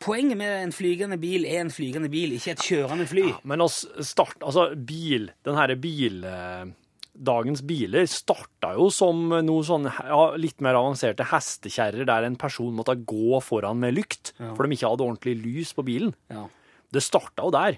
Poenget 0.00 0.38
med 0.40 0.62
en 0.64 0.72
flygende 0.72 1.18
bil 1.20 1.44
er 1.44 1.60
en 1.60 1.70
flygende 1.72 2.08
bil, 2.12 2.32
ikke 2.38 2.54
et 2.54 2.62
kjørende 2.64 3.04
fly. 3.10 3.26
Ja, 3.34 3.40
Men 3.44 3.60
oss 3.60 3.82
start, 4.08 4.38
altså 4.40 4.70
bil, 4.76 5.30
den 5.44 5.58
herre 5.60 5.76
bil... 5.80 6.22
eh, 6.24 6.70
Dagens 7.20 7.60
biler 7.66 8.06
starta 8.08 8.70
jo 8.78 8.86
som 8.94 9.18
noe 9.44 9.64
sånn 9.66 9.84
ja, 9.90 10.20
litt 10.40 10.62
mer 10.64 10.78
avanserte 10.78 11.26
hestekjerrer 11.28 12.06
der 12.08 12.24
en 12.24 12.36
person 12.40 12.70
måtte 12.72 12.94
gå 13.04 13.40
foran 13.44 13.76
med 13.82 13.92
lykt, 13.98 14.30
for 14.38 14.62
de 14.64 14.76
ikke 14.78 14.88
hadde 14.88 15.04
ordentlig 15.04 15.34
lys 15.42 15.74
på 15.76 15.84
bilen. 15.84 16.14
Ja. 16.32 16.46
Det 16.94 17.02
starta 17.04 17.44
jo 17.44 17.50
der. 17.52 17.76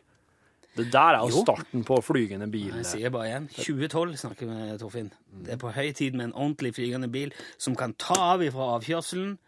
Det 0.76 0.86
der 0.92 1.16
er 1.16 1.24
jo 1.24 1.32
Jo. 1.40 1.42
starten 1.48 1.82
på 1.88 1.98
flygende 2.06 2.46
bil. 2.52 2.70
Jeg 2.84 2.86
sier 2.92 3.10
bare 3.10 3.32
igjen. 3.32 3.48
2012 3.56 4.14
snakker 4.20 4.46
vi 4.46 4.52
med 4.52 4.78
Torfinn. 4.84 5.10
Det 5.42 5.56
er 5.56 5.62
på 5.64 5.72
høy 5.74 5.90
tid 5.96 6.14
med 6.14 6.28
en 6.28 6.36
ordentlig 6.36 6.74
flygende 6.78 7.10
bil 7.10 7.32
som 7.58 7.74
kan 7.74 7.96
ta 7.98 8.14
av 8.36 8.44
ifra 8.46 8.68
avkjørselen, 8.78 9.38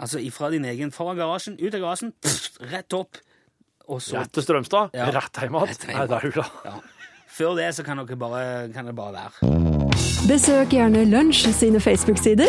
altså 0.00 0.18
ifra 0.24 0.48
din 0.50 0.64
egen 0.64 0.90
foran 0.94 1.16
garasjen, 1.20 1.58
ut 1.60 1.74
av 1.74 1.80
garasjen, 1.84 2.12
pff, 2.22 2.50
rett 2.72 2.92
opp, 2.96 3.16
og 3.90 3.98
så 4.02 4.16
Rett 4.20 4.32
til 4.32 4.42
Strømstad, 4.46 4.90
Ja. 4.94 5.04
rett 5.10 5.36
hjem 5.42 5.54
igjen. 5.60 5.90
Er. 5.90 5.94
Ja. 6.64 6.72
Før 7.30 7.54
det 7.56 7.70
så 7.74 7.82
kan, 7.86 7.96
dere 8.02 8.16
bare, 8.18 8.68
kan 8.74 8.86
det 8.86 8.94
bare 8.94 9.12
være. 9.12 9.30
Besøk 10.28 10.68
gjerne 10.76 11.04
Lunsj 11.10 11.46
sine 11.56 11.80
Facebook-sider. 11.80 12.48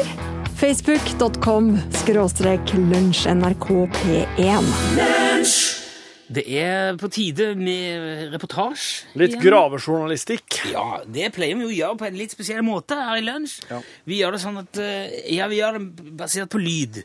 Facebook.com 0.61 1.77
skråstrek 2.03 2.65
lunsjnrkp1. 2.77 5.30
Det 6.31 6.45
er 6.47 6.95
på 6.99 7.09
tide 7.11 7.49
med 7.59 8.31
reportasje. 8.31 9.09
Litt 9.19 9.33
igjen. 9.35 9.43
gravejournalistikk. 9.43 10.61
Ja, 10.71 11.01
det 11.03 11.31
pleier 11.35 11.57
vi 11.59 11.65
jo 11.65 11.71
å 11.71 11.75
gjøre 11.75 11.99
på 11.99 12.07
en 12.07 12.19
litt 12.19 12.31
spesiell 12.31 12.63
måte 12.63 12.95
her 12.95 13.19
i 13.19 13.25
lunsj. 13.25 13.57
Vi 14.07 14.21
gjør 14.21 14.37
det 14.37 14.43
sånn 14.45 14.61
at 14.63 14.79
eh, 14.79 15.17
Ja, 15.35 15.49
vi 15.51 15.59
gjør 15.59 15.79
det 15.79 16.11
basert 16.21 16.51
på 16.53 16.61
lyd. 16.61 17.01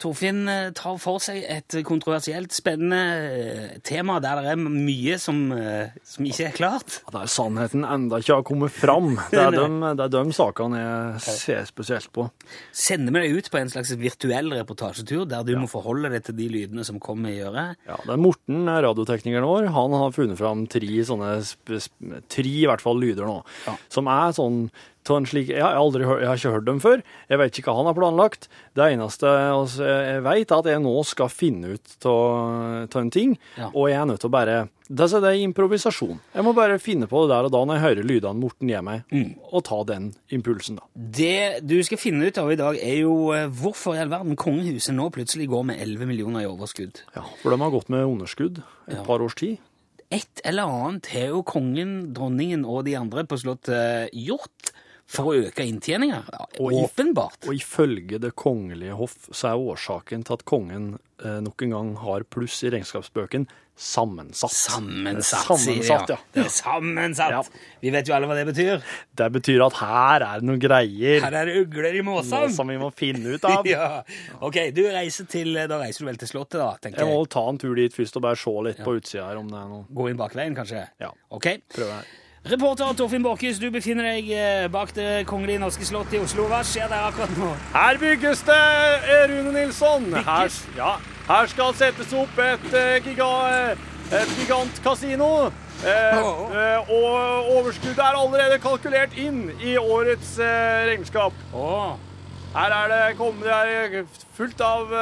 Torfinn 0.00 0.48
eh, 0.48 0.70
tar 0.76 0.96
for 1.02 1.20
seg 1.22 1.42
et 1.44 1.74
kontroversielt, 1.84 2.54
spennende 2.56 3.00
eh, 3.28 3.78
tema 3.84 4.16
der 4.24 4.40
det 4.40 4.54
er 4.54 4.60
mye 4.62 5.18
som, 5.20 5.42
eh, 5.52 5.92
som 6.08 6.24
ikke 6.28 6.46
er 6.48 6.54
klart. 6.56 6.96
Der 7.12 7.28
sannheten 7.30 7.84
enda 7.84 8.20
ikke 8.22 8.38
har 8.38 8.46
kommet 8.48 8.72
fram. 8.72 9.12
Det 9.32 9.42
er 9.42 9.52
de, 9.58 9.66
det 9.98 10.06
er 10.06 10.12
de 10.14 10.36
sakene 10.36 10.80
jeg 10.80 11.36
ser 11.36 11.68
spesielt 11.68 12.08
på. 12.16 12.26
Sender 12.72 13.12
vi 13.18 13.24
deg 13.26 13.36
ut 13.40 13.50
på 13.52 13.60
en 13.60 13.72
slags 13.72 13.92
virtuell 14.00 14.48
reportasjetur 14.56 15.26
der 15.28 15.44
du 15.44 15.52
må 15.60 15.68
forholde 15.70 16.12
deg 16.14 16.24
til 16.30 16.38
de 16.40 16.48
lydene 16.56 16.86
som 16.88 17.00
kommer 17.02 17.34
i 17.34 17.42
øret. 17.44 17.76
Ja, 17.88 17.98
det 18.06 18.16
er 18.16 18.22
Morten, 18.24 18.64
radioteknikeren 18.70 19.46
vår, 19.48 19.68
han 19.76 19.98
har 20.00 20.16
funnet 20.16 20.40
fram 20.40 20.64
tre 20.70 21.04
sånne 21.06 21.34
tre 22.30 22.48
i 22.50 22.66
hvert 22.68 22.82
fall 22.84 22.98
lyder 23.00 23.28
nå, 23.28 23.40
Ja. 23.66 23.76
som 23.92 24.08
er 24.10 24.32
sånn 24.36 24.64
til 25.10 25.18
en 25.18 25.26
slik, 25.28 25.48
jeg 25.50 25.62
har, 25.66 25.74
aldri 25.80 26.06
jeg 26.06 26.28
har 26.30 26.38
ikke 26.38 26.54
hørt 26.54 26.68
dem 26.70 26.80
før. 26.82 27.02
Jeg 27.28 27.38
vet 27.42 27.58
ikke 27.58 27.70
hva 27.72 27.78
han 27.82 27.88
har 27.90 27.96
planlagt. 27.98 28.46
Det 28.78 28.86
eneste 28.94 29.26
altså, 29.28 29.82
jeg 29.90 30.22
vet, 30.26 30.50
er 30.54 30.60
at 30.62 30.68
jeg 30.70 30.82
nå 30.86 30.94
skal 31.10 31.28
finne 31.34 31.74
ut 31.74 32.06
av 32.06 32.96
en 33.02 33.10
ting, 33.10 33.36
Ja. 33.58 33.70
og 33.74 33.88
jeg 33.90 33.98
er 34.00 34.06
nødt 34.06 34.20
til 34.22 34.30
å 34.30 34.36
bare 34.38 34.68
det, 34.90 35.06
er- 35.12 35.38
improvisasjon. 35.44 36.18
Jeg 36.34 36.42
må 36.44 36.52
bare 36.54 36.78
finne 36.82 37.06
på 37.06 37.22
det 37.26 37.30
der 37.34 37.46
og 37.46 37.52
da 37.54 37.60
når 37.64 37.76
jeg 37.78 37.84
hører 37.84 38.08
lydene 38.08 38.40
Morten 38.40 38.68
gir 38.72 38.82
meg, 38.82 39.02
og 39.52 39.62
ta 39.64 39.82
den 39.84 40.12
impulsen, 40.34 40.76
da. 40.80 40.82
Det 40.96 41.60
du 41.66 41.76
skal 41.86 41.98
finne 41.98 42.26
ut 42.26 42.38
av 42.38 42.50
i 42.50 42.56
dag, 42.58 42.76
er 42.80 43.00
jo 43.02 43.32
eh, 43.36 43.46
hvorfor 43.48 43.94
i 43.94 44.02
all 44.02 44.10
verden 44.10 44.36
kongehuset 44.36 44.94
nå 44.96 45.10
plutselig 45.14 45.48
går 45.50 45.64
med 45.70 45.80
11 45.80 46.06
millioner 46.10 46.42
i 46.42 46.50
overskudd. 46.50 47.02
Ja, 47.14 47.22
for 47.42 47.50
de 47.54 47.60
har 47.62 47.70
gått 47.74 47.88
med 47.90 48.06
underskudd 48.06 48.62
et 48.88 48.96
Ja. 48.98 49.04
par 49.04 49.20
års 49.22 49.34
tid. 49.36 49.58
Et 50.10 50.40
eller 50.44 50.64
annet 50.66 51.06
har 51.14 51.28
jo 51.30 51.42
kongen, 51.46 52.12
dronningen 52.12 52.64
og 52.66 52.84
de 52.84 52.96
andre 52.98 53.22
på 53.30 53.38
Slottet 53.38 54.10
gjort 54.12 54.69
for 55.10 55.30
å 55.32 55.38
øke 55.48 55.64
inntjeninga. 55.66 56.20
Ja, 56.30 56.44
Åpenbart. 56.60 57.48
Og 57.50 57.56
ifølge 57.58 58.20
Det 58.22 58.34
kongelige 58.38 58.94
hoff 58.98 59.16
så 59.34 59.50
er 59.52 59.64
årsaken 59.72 60.22
til 60.28 60.36
at 60.38 60.44
kongen 60.46 60.92
eh, 61.24 61.40
nok 61.42 61.64
en 61.66 61.74
gang 61.74 61.90
har 62.04 62.22
pluss 62.30 62.60
i 62.62 62.70
regnskapsbøken, 62.70 63.48
sammensatt. 63.80 64.52
Sammensatt, 64.52 65.46
sammensatt, 65.48 66.10
ja. 66.12 66.18
Det 66.36 66.42
er 66.44 66.50
sammensatt. 66.52 67.32
Ja. 67.32 67.40
Vi 67.80 67.92
vet 67.94 68.10
jo 68.10 68.14
alle 68.16 68.28
hva 68.28 68.36
det 68.36 68.44
betyr. 68.50 68.82
Det 69.16 69.28
betyr 69.34 69.64
at 69.64 69.78
her 69.80 70.26
er 70.26 70.42
det 70.42 70.48
noen 70.50 70.60
greier 70.60 71.24
Her 71.24 71.38
er 71.40 71.48
det 71.48 71.62
ugler 71.64 71.96
i 71.96 72.02
måsen. 72.06 72.52
som 72.54 72.68
vi 72.70 72.76
må 72.80 72.92
finne 72.94 73.34
ut 73.36 73.44
av. 73.48 73.64
Ja. 73.70 74.02
Ok, 74.44 74.58
du 74.76 74.82
reiser 74.92 75.26
til, 75.30 75.54
da 75.54 75.78
reiser 75.80 76.04
du 76.04 76.10
vel 76.10 76.18
til 76.20 76.28
Slottet, 76.30 76.58
da, 76.60 76.70
tenker 76.82 77.02
Jeg 77.04 77.10
må 77.12 77.24
ta 77.30 77.46
en 77.48 77.58
tur 77.60 77.74
dit 77.78 77.94
først 77.94 78.18
og 78.20 78.24
bare 78.28 78.38
se 78.38 78.54
litt 78.68 78.82
på 78.84 78.98
utsida 79.00 79.28
her 79.30 79.40
om 79.40 79.48
det 79.50 79.58
er 79.60 79.70
noe. 79.70 79.84
Gå 79.90 80.10
inn 80.12 80.18
bakveien, 80.20 80.56
kanskje? 80.58 80.84
Ja. 81.00 81.10
Ok. 81.34 81.54
Prøve 81.72 82.00
her. 82.00 82.10
Reporter 82.44 82.94
Torfinn 82.96 83.22
Borchhus, 83.22 83.58
du 83.60 83.66
befinner 83.68 84.06
deg 84.14 84.28
eh, 84.32 84.66
bak 84.72 84.94
det 84.96 85.26
kongelige 85.28 85.60
norske 85.60 85.84
slottet 85.84 86.16
i 86.16 86.20
Oslo. 86.24 86.46
Hva 86.48 86.62
skjer 86.64 86.88
der 86.88 87.10
akkurat 87.10 87.34
nå? 87.36 87.50
Her 87.74 87.98
bygges 88.00 88.40
det, 88.48 88.56
eh, 89.12 89.24
Rune 89.28 89.52
Nilsson. 89.52 90.06
Her, 90.24 90.48
ja, 90.78 90.94
her 91.28 91.50
skal 91.52 91.74
settes 91.76 92.14
opp 92.16 92.40
et, 92.40 92.64
eh, 92.72 92.96
giga, 93.04 93.28
et 94.08 94.32
gigantkasino. 94.38 95.50
Eh, 95.84 96.16
eh, 96.16 96.90
og 96.92 97.52
overskuddet 97.58 98.00
er 98.00 98.16
allerede 98.16 98.58
kalkulert 98.64 99.12
inn 99.20 99.50
i 99.60 99.76
årets 99.76 100.38
eh, 100.40 100.86
regnskap. 100.94 101.36
Her 102.56 102.72
er 102.78 102.88
det 102.94 103.18
kommet 103.20 103.44
det 103.44 104.00
er 104.00 104.08
fullt 104.36 104.64
av 104.64 104.96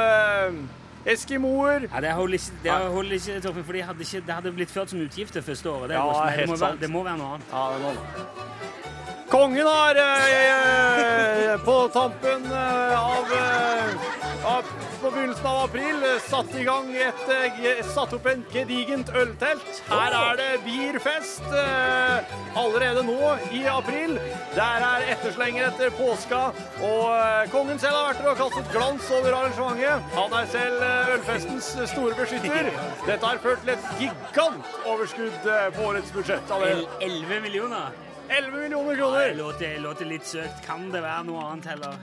eskimoer. 1.05 1.87
ja, 1.93 2.01
det 2.01 2.11
holder 2.11 2.33
ikke, 2.33 2.51
det 2.63 2.71
holder 2.71 3.11
ikke 3.13 3.39
Torfinn, 3.41 3.65
for 3.65 3.73
de 3.73 3.81
hadde 3.81 3.99
ikke, 4.01 4.21
det 4.27 4.33
hadde 4.33 4.51
blitt 4.51 4.71
ført 4.71 4.89
som 4.89 4.99
utgifter 4.99 5.41
første 5.41 5.69
året. 5.69 5.89
Det, 5.89 5.95
Ja, 5.95 6.35
det, 6.37 6.47
må 6.49 6.55
være, 6.55 6.77
det 6.81 6.89
må 6.89 7.03
være 7.03 7.17
noe 7.17 7.33
annet. 7.35 7.47
Ja, 7.53 7.65
det 7.73 7.81
må 7.81 7.89
det. 7.89 8.98
Kongen 9.29 9.67
har 9.67 9.95
eh, 9.95 11.57
på 11.65 11.87
tampen 11.93 12.45
eh, 12.51 13.05
av, 13.05 13.25
eh, 13.33 14.55
av 14.55 14.63
På 15.01 15.11
begynnelsen 15.11 15.45
av 15.45 15.57
april 15.63 16.03
eh, 16.03 16.21
satt 16.29 16.55
i 16.57 16.63
gang 16.63 16.89
et 16.97 17.85
Satt 17.93 18.15
opp 18.17 18.25
en 18.25 18.41
gedigent 18.53 19.11
øltelt. 19.13 19.83
Her 19.89 20.15
er 20.17 20.39
det 20.39 20.47
bierfest 20.65 21.45
eh, 21.53 22.33
allerede 22.57 23.05
nå 23.05 23.35
i 23.53 23.61
april. 23.69 24.17
Der 24.55 24.87
er 24.89 25.05
etterslenger 25.13 25.69
etter 25.69 25.93
påska, 25.99 26.41
og 26.81 27.05
eh, 27.13 27.45
kongen 27.53 27.77
selv 27.77 27.99
har 27.99 28.09
vært 28.09 28.25
der 28.25 28.33
og 28.33 28.41
kastet 28.41 28.73
glans 28.73 29.13
over 29.13 29.39
arrangementet. 29.43 30.11
Han 30.17 30.37
er 30.41 30.51
selv 30.57 30.85
ølfestens 31.15 31.71
store 31.93 32.17
beskytter. 32.17 32.73
Dette 33.05 33.23
har 33.25 33.41
ført 33.45 33.61
til 33.61 33.75
et 33.77 33.89
gigantoverskudd 34.01 35.49
på 35.77 35.89
årets 35.93 36.13
budsjett. 36.17 36.55
11 36.59 37.43
millioner? 37.45 38.08
11 38.29 38.51
millioner 38.57 38.89
Det 38.91 38.97
kroner. 38.97 39.33
låter, 39.35 39.79
låter 39.79 40.05
litt 40.05 40.25
søkt. 40.25 40.65
Kan 40.65 40.91
det 40.91 41.01
være 41.01 41.23
noe 41.27 41.43
annet 41.49 41.65
heller? 41.65 41.95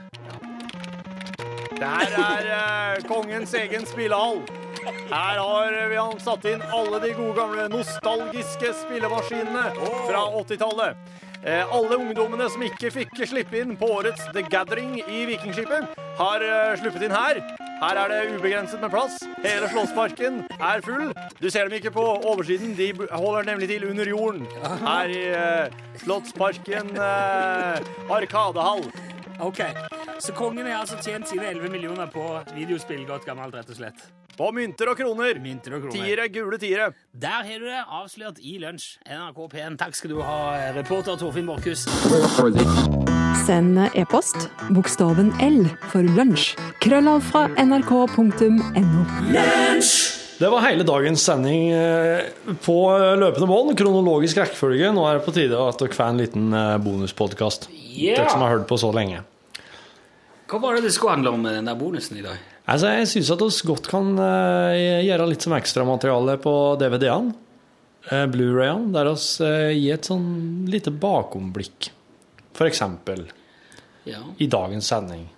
Det 1.77 1.85
her 1.85 2.15
er 2.17 2.47
eh, 2.57 3.03
kongens 3.07 3.53
egen 3.53 3.85
spillehall. 3.85 4.41
Her 5.11 5.37
har 5.39 5.75
vi 5.89 5.95
han 5.99 6.19
satt 6.19 6.45
inn 6.49 6.61
alle 6.73 6.99
de 7.03 7.11
gode 7.17 7.35
gamle 7.37 7.67
nostalgiske 7.71 8.73
spillemaskinene 8.81 9.63
fra 10.07 10.23
80-tallet. 10.41 10.97
Eh, 11.43 11.63
alle 11.73 11.99
ungdommene 12.01 12.49
som 12.49 12.63
ikke 12.65 12.91
fikk 12.91 13.13
slippe 13.29 13.61
inn 13.61 13.75
på 13.77 13.91
årets 13.99 14.25
The 14.33 14.41
Gathering 14.49 14.97
i 15.05 15.25
Vikingskipet, 15.29 15.93
har 16.17 16.43
eh, 16.43 16.75
sluppet 16.81 17.07
inn 17.07 17.15
her. 17.15 17.43
Her 17.77 17.97
er 18.01 18.07
det 18.09 18.37
ubegrenset 18.37 18.81
med 18.81 18.89
plass. 18.89 19.19
Hele 19.43 19.69
Slottsparken 19.69 20.39
er 20.57 20.81
full. 20.81 21.11
Du 21.41 21.49
ser 21.49 21.67
dem 21.67 21.77
ikke 21.77 21.91
på 21.93 22.01
oversiden, 22.01 22.73
de 22.77 22.89
holder 23.11 23.43
nemlig 23.51 23.69
til 23.69 23.85
under 23.89 24.09
jorden. 24.09 24.47
Her 24.81 25.13
i 25.13 25.21
uh, 25.29 25.81
Slottsparken 26.01 26.89
uh, 26.97 28.15
Arkadehall. 28.17 28.87
Ok, 29.39 29.61
så 30.19 30.33
kongen 30.33 30.65
har 30.65 30.79
altså 30.79 30.97
tjent 31.05 31.29
sine 31.29 31.45
11 31.45 31.69
millioner 31.69 32.09
på 32.09 32.39
videospill 32.55 33.05
godt 33.05 33.25
gammelt, 33.29 33.53
rett 33.53 33.69
og 33.69 33.77
slett. 33.77 34.07
På 34.37 34.49
mynter 34.53 34.89
og 34.89 34.97
kroner. 34.97 35.37
Mynter 35.41 35.77
og 35.77 35.85
kroner. 35.85 36.01
Tiere, 36.01 36.27
gule 36.33 36.57
tiere. 36.61 36.91
Der 37.13 37.45
har 37.45 37.61
du 37.61 37.69
det, 37.69 37.83
avslørt 38.01 38.41
i 38.41 38.57
lunsj. 38.61 38.97
NRK 39.05 39.45
P1. 39.53 39.77
Takk 39.77 39.97
skal 39.97 40.17
du 40.17 40.21
ha, 40.25 40.41
reporter 40.77 41.17
Torfinn 41.17 41.49
Borchhus. 41.49 41.85
Send 43.45 43.77
e-post 43.93 44.47
bokstaven 44.73 45.29
L 45.43 45.65
for 45.91 46.05
lunsj. 46.17 46.55
Krøllav 46.83 47.21
fra 47.27 47.45
nrk.no. 47.61 49.03
Det 50.37 50.49
var 50.53 50.63
hele 50.65 50.85
dagens 50.87 51.23
sending 51.25 51.71
eh, 51.75 52.27
på 52.65 52.75
løpende 53.19 53.47
bånd, 53.49 53.73
kronologisk 53.79 54.39
rekkefølge. 54.41 54.91
Nå 54.95 55.05
er 55.09 55.19
det 55.19 55.25
på 55.25 55.33
tide 55.35 55.59
at 55.59 55.81
dere 55.81 55.97
får 55.97 56.11
en 56.11 56.21
liten 56.21 56.57
bonuspodkast. 56.83 57.67
Yeah. 57.73 58.19
Dere 58.19 58.29
som 58.33 58.45
har 58.45 58.55
hørt 58.55 58.67
på 58.69 58.79
så 58.81 58.93
lenge. 58.95 59.23
Hva 60.47 60.61
var 60.63 60.77
det 60.77 60.87
det 60.87 60.93
skulle 60.95 61.17
handle 61.17 61.35
om 61.35 61.43
med 61.43 61.57
den 61.59 61.67
der 61.67 61.79
bonusen 61.79 62.21
i 62.21 62.25
dag? 62.25 62.39
Altså, 62.67 62.93
jeg 62.95 63.11
syns 63.11 63.33
at 63.35 63.43
vi 63.43 63.69
godt 63.73 63.91
kan 63.91 64.13
eh, 64.23 65.03
gjøre 65.07 65.27
litt 65.33 65.45
som 65.45 65.57
ekstramateriale 65.57 66.39
på 66.43 66.55
DVD-ene. 66.81 67.35
Blu-rayene, 68.07 68.93
der 68.95 69.09
vi 69.11 69.81
gir 69.81 69.97
et 69.97 70.07
sånn 70.07 70.27
lite 70.71 70.93
bakomblikk. 70.95 71.89
Eksempel 72.65 73.27
Ja. 74.07 74.23
i 74.39 74.47
dagens 74.47 74.87
sending. 74.87 75.29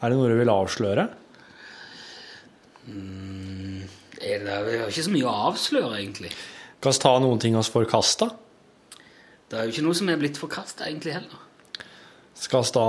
Er 0.00 0.08
det 0.08 0.16
noe 0.16 0.28
du 0.30 0.36
vil 0.38 0.48
avsløre? 0.48 1.08
Er 2.86 4.44
det, 4.44 4.52
er 4.52 4.88
ikke 4.88 5.04
så 5.04 5.12
mye 5.12 5.26
å 5.26 5.34
avsløre, 5.50 5.98
egentlig. 6.00 6.30
Kan 6.80 6.92
vi 6.94 7.02
ta 7.02 7.18
noen 7.18 7.40
ting 7.42 7.56
vi 7.56 7.62
forkasta? 7.62 8.30
Det 9.50 9.58
er 9.58 9.66
jo 9.66 9.74
ikke 9.74 9.84
noe 9.86 9.94
som 9.98 10.08
er 10.08 10.20
blitt 10.20 10.38
forkasta, 10.40 10.86
egentlig, 10.86 11.12
heller. 11.18 11.42
Skal 12.36 12.64
vi 12.66 12.74
da 12.76 12.86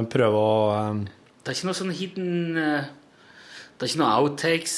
eh, 0.00 0.06
prøve 0.12 0.40
å 0.40 0.56
eh, 0.76 1.00
Det 1.42 1.50
er 1.50 1.56
ikke 1.58 1.68
noe 1.68 1.78
sånn 1.78 1.94
hidden 1.96 2.58
eh, 2.60 2.84
Det 3.76 3.86
er 3.86 3.90
ikke 3.90 4.02
noe 4.02 4.12
outtakes. 4.22 4.76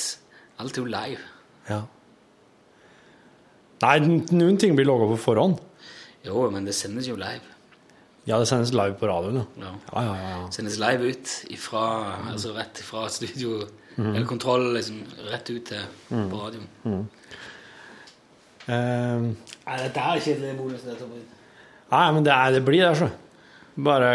Alt 0.58 0.78
er 0.78 0.82
jo 0.82 0.90
live. 0.90 1.26
Ja. 1.68 1.82
Nei, 3.84 3.98
noen 4.02 4.56
ting 4.58 4.74
blir 4.74 4.88
laga 4.88 5.06
på 5.12 5.20
forhånd. 5.22 5.60
Jo, 6.26 6.48
men 6.50 6.64
det 6.66 6.74
sendes 6.74 7.06
jo 7.06 7.14
live. 7.20 7.57
Ja, 8.28 8.36
det 8.38 8.48
sendes 8.50 8.74
live 8.76 8.94
på 9.00 9.08
radioen, 9.08 9.40
ja. 9.40 9.44
Ja. 9.64 10.02
Ja, 10.04 10.16
ja. 10.20 10.40
Sendes 10.52 10.76
live 10.80 11.12
ut 11.14 11.30
ifra, 11.54 11.84
altså 12.28 12.52
rett 12.56 12.80
fra 12.84 13.06
studio, 13.12 13.62
eller 13.96 14.26
kontroll, 14.28 14.66
liksom, 14.76 14.98
rett 15.30 15.48
ut 15.48 15.70
til 15.70 15.86
på 16.28 16.42
radioen. 16.42 17.06
Eh, 18.68 19.22
Nei, 19.68 19.78
dette 19.80 20.02
er 20.02 20.20
ikke 20.20 20.36
det 20.42 20.52
bonusen 20.58 20.92
jeg 20.92 21.00
tar 21.00 21.08
på. 21.08 21.22
nei, 21.94 22.04
men 22.12 22.26
det, 22.26 22.34
er, 22.34 22.52
det 22.58 22.64
blir 22.66 22.84
det, 22.84 22.92
så. 23.00 23.08
Bare 23.78 24.10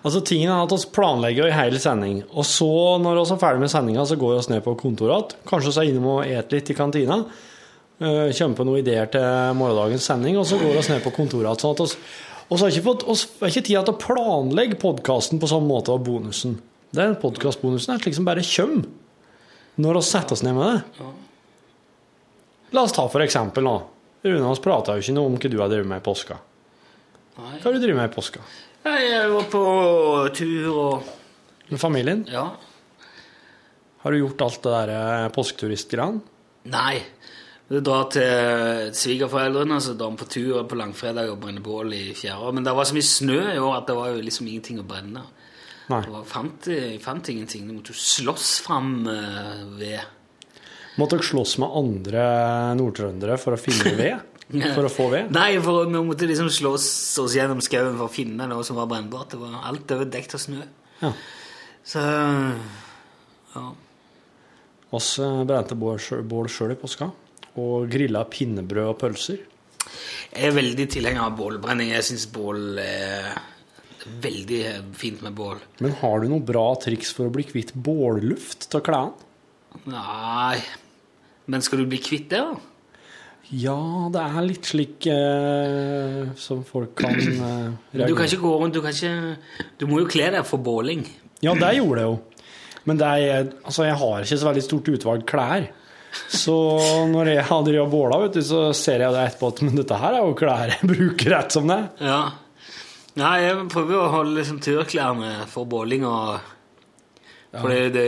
Altså, 0.00 0.22
tingen 0.24 0.48
er 0.50 0.62
at 0.64 0.72
vi 0.72 0.88
planlegger 0.96 1.50
i 1.50 1.54
hel 1.54 1.76
sending, 1.78 2.22
og 2.32 2.46
så, 2.48 2.66
når 3.02 3.20
vi 3.20 3.34
er 3.34 3.40
ferdig 3.42 3.60
med 3.60 3.70
sendinga, 3.70 4.06
så 4.08 4.16
går 4.16 4.38
vi 4.38 4.54
ned 4.54 4.64
på 4.64 4.74
kontoret 4.80 5.12
igjen. 5.12 5.46
Kanskje 5.50 5.74
vi 5.74 5.82
er 5.82 5.90
innom 5.92 6.06
og 6.14 6.20
et 6.26 6.54
litt 6.54 6.72
i 6.72 6.76
kantina. 6.78 7.20
Uh, 8.00 8.32
kommer 8.32 8.56
på 8.56 8.64
noen 8.64 8.80
ideer 8.80 9.10
til 9.12 9.56
morgendagens 9.60 10.06
sending, 10.08 10.38
og 10.40 10.46
så 10.48 10.56
går 10.56 10.78
vi 10.78 10.84
ned 10.88 11.02
på 11.04 11.12
kontoret 11.12 11.44
igjen. 11.50 11.60
Sånn 11.60 11.74
at 11.76 11.82
oss, 11.84 11.98
oss 12.50 12.64
har 12.64 12.72
ikke 12.72 12.86
fått 12.86 13.04
oss 13.10 13.26
har 13.40 13.52
ikke 13.52 13.66
tid 13.68 13.78
til 13.78 13.92
å 13.94 14.00
planlegge 14.00 14.78
podkasten 14.80 15.40
på 15.42 15.48
samme 15.50 15.70
måte 15.70 15.94
av 15.94 16.02
bonusen. 16.06 16.56
Den 16.94 17.14
podkastbonusen 17.22 17.94
er 17.94 18.02
slik 18.02 18.16
som 18.18 18.26
bare 18.26 18.42
kommer 18.46 18.88
når 19.80 19.96
vi 20.00 20.02
setter 20.04 20.36
oss 20.36 20.42
ned 20.44 20.56
med 20.58 20.66
det. 20.66 21.10
La 22.74 22.82
oss 22.84 22.94
ta 22.94 23.06
for 23.10 23.22
eksempel 23.24 23.64
nå. 23.64 23.76
Rune, 24.26 24.42
vi 24.42 24.64
prata 24.64 24.96
jo 24.96 25.04
ikke 25.04 25.14
noe 25.16 25.30
om 25.30 25.38
hva 25.40 25.50
du 25.50 25.56
har 25.62 25.70
drevet 25.72 25.88
med 25.88 26.02
i 26.02 26.04
påska. 26.04 26.36
Nei. 27.40 27.54
Hva 27.56 27.70
har 27.70 27.76
du 27.76 27.80
drevet 27.80 27.96
med 28.02 28.10
i 28.10 28.14
påska? 28.14 28.42
Jeg 28.84 29.30
var 29.32 29.46
på 29.52 29.62
tur 30.36 30.68
og 30.72 31.08
Med 31.70 31.78
familien? 31.80 32.24
Ja. 32.26 32.48
Har 34.02 34.12
du 34.12 34.18
gjort 34.18 34.42
alt 34.42 34.62
det 34.64 34.70
der 34.74 34.92
eh, 34.96 35.26
påsketuristgreiene? 35.36 36.22
Nei. 36.72 36.98
Vi 37.70 37.78
drar 37.86 38.08
til 38.10 38.88
svigerforeldrene, 38.98 39.76
så 39.78 39.92
drar 39.94 40.10
vi 40.10 40.18
på 40.18 40.26
tur 40.32 40.64
på 40.66 40.78
langfredag 40.78 41.28
og 41.30 41.38
brenner 41.42 41.62
bål 41.62 41.92
i 41.94 42.04
fjæra. 42.18 42.50
Men 42.56 42.66
det 42.66 42.72
var 42.74 42.88
så 42.88 42.96
mye 42.96 43.06
snø 43.06 43.42
i 43.52 43.60
år 43.62 43.76
at 43.76 43.86
det 43.86 43.94
var 43.94 44.10
jo 44.10 44.24
liksom 44.26 44.48
ingenting 44.50 44.80
å 44.82 44.86
brenne. 44.88 45.22
Nei. 45.90 46.00
Det 46.06 46.22
fant, 46.30 46.66
fant 47.02 47.30
ingenting. 47.30 47.68
Du 47.68 47.76
måtte 47.76 47.94
jo 47.94 48.02
slåss 48.02 48.50
fram 48.66 48.90
eh, 49.10 49.62
ved. 49.78 50.58
Måtte 50.98 51.20
dere 51.20 51.28
slåss 51.30 51.54
med 51.62 51.78
andre 51.80 52.26
nordtrøndere 52.78 53.38
for 53.38 53.54
å 53.54 53.60
finne 53.60 53.94
ved? 53.98 54.26
For 54.74 54.82
å 54.82 54.90
få 54.90 55.04
ved? 55.12 55.28
Nei, 55.30 55.60
for 55.62 55.86
vi 55.86 56.00
måtte 56.02 56.26
liksom 56.26 56.48
slåss 56.50 56.88
oss 57.22 57.36
gjennom 57.38 57.60
skauen 57.62 57.92
for 57.94 58.08
å 58.08 58.10
finne 58.10 58.48
noe 58.50 58.64
som 58.66 58.74
var 58.80 58.88
brennbart. 58.90 59.28
Det 59.30 59.38
var 59.38 59.60
alt 59.68 59.92
over 59.94 60.08
dekt 60.10 60.34
av 60.34 60.42
snø. 60.42 60.64
Ja. 60.98 61.12
Så 61.86 62.02
ja. 63.54 63.62
Oss 64.98 65.12
eh, 65.22 65.42
brente 65.46 65.78
bål 65.78 66.02
sjøl 66.02 66.74
i 66.74 66.80
påska. 66.82 67.12
Og 67.58 67.88
grilla 67.90 68.22
pinnebrød 68.30 68.92
og 68.92 68.98
pølser. 69.00 69.40
Jeg 70.30 70.46
er 70.46 70.54
veldig 70.54 70.86
tilhenger 70.92 71.26
av 71.26 71.34
bålbrenning. 71.38 71.90
Jeg 71.96 72.06
syns 72.06 72.28
bål 72.30 72.78
er 72.82 73.32
veldig 74.22 74.62
fint 74.96 75.22
med 75.24 75.34
bål. 75.36 75.58
Men 75.82 75.96
har 76.00 76.22
du 76.22 76.30
noe 76.30 76.44
bra 76.46 76.68
triks 76.80 77.10
for 77.16 77.28
å 77.28 77.34
bli 77.34 77.44
kvitt 77.48 77.74
bålluft 77.74 78.70
av 78.78 78.84
klærne? 78.86 79.26
Nei 79.86 80.58
Men 81.46 81.62
skal 81.62 81.78
du 81.78 81.86
bli 81.86 82.00
kvitt 82.02 82.32
det, 82.32 82.40
da? 82.42 82.56
Ja, 83.50 83.76
det 84.14 84.22
er 84.22 84.46
litt 84.46 84.66
slik 84.66 85.06
eh, 85.10 86.30
som 86.38 86.64
folk 86.66 86.96
kan 86.98 87.18
eh, 87.18 88.02
Du 88.06 88.14
kan 88.14 88.26
ikke 88.26 88.42
gå 88.42 88.52
rundt 88.60 88.74
Du, 88.74 88.80
kan 88.82 88.94
ikke, 88.94 89.36
du 89.78 89.86
må 89.90 90.02
jo 90.02 90.10
kle 90.10 90.28
deg 90.36 90.46
for 90.46 90.62
båling. 90.62 91.02
Ja, 91.42 91.54
det 91.58 91.72
gjorde 91.78 92.02
jeg 92.02 92.10
jo. 92.10 92.18
Men 92.86 93.00
det 93.00 93.08
er, 93.10 93.48
altså, 93.64 93.84
jeg 93.88 93.98
har 94.00 94.26
ikke 94.26 94.38
så 94.40 94.48
veldig 94.50 94.64
stort 94.64 94.90
utvalg 94.94 95.26
klær. 95.28 95.66
Så 96.30 96.54
når 97.10 97.32
jeg 97.34 97.46
har 97.48 97.66
drevet 97.66 97.92
båla, 97.92 98.20
vet 98.24 98.38
du, 98.38 98.42
så 98.46 98.62
ser 98.76 99.04
jeg 99.04 99.14
det 99.14 99.26
etterpå 99.28 99.50
at 99.52 99.60
men 99.66 99.76
dette 99.78 99.98
her 100.02 100.16
er 100.18 100.24
jo 100.24 100.36
klær 100.38 100.72
jeg 100.72 100.88
bruker 100.90 101.34
rett 101.36 101.54
som 101.54 101.68
det. 101.70 101.80
Ja. 102.02 102.22
Nei, 103.20 103.34
jeg 103.42 103.66
prøver 103.72 103.98
å 103.98 104.08
holde 104.12 104.38
liksom 104.38 104.60
turklærne 104.62 105.44
for 105.50 105.68
båling 105.70 106.06
og 106.06 106.38
For 107.50 107.66
det, 107.66 107.90
det, 107.96 108.04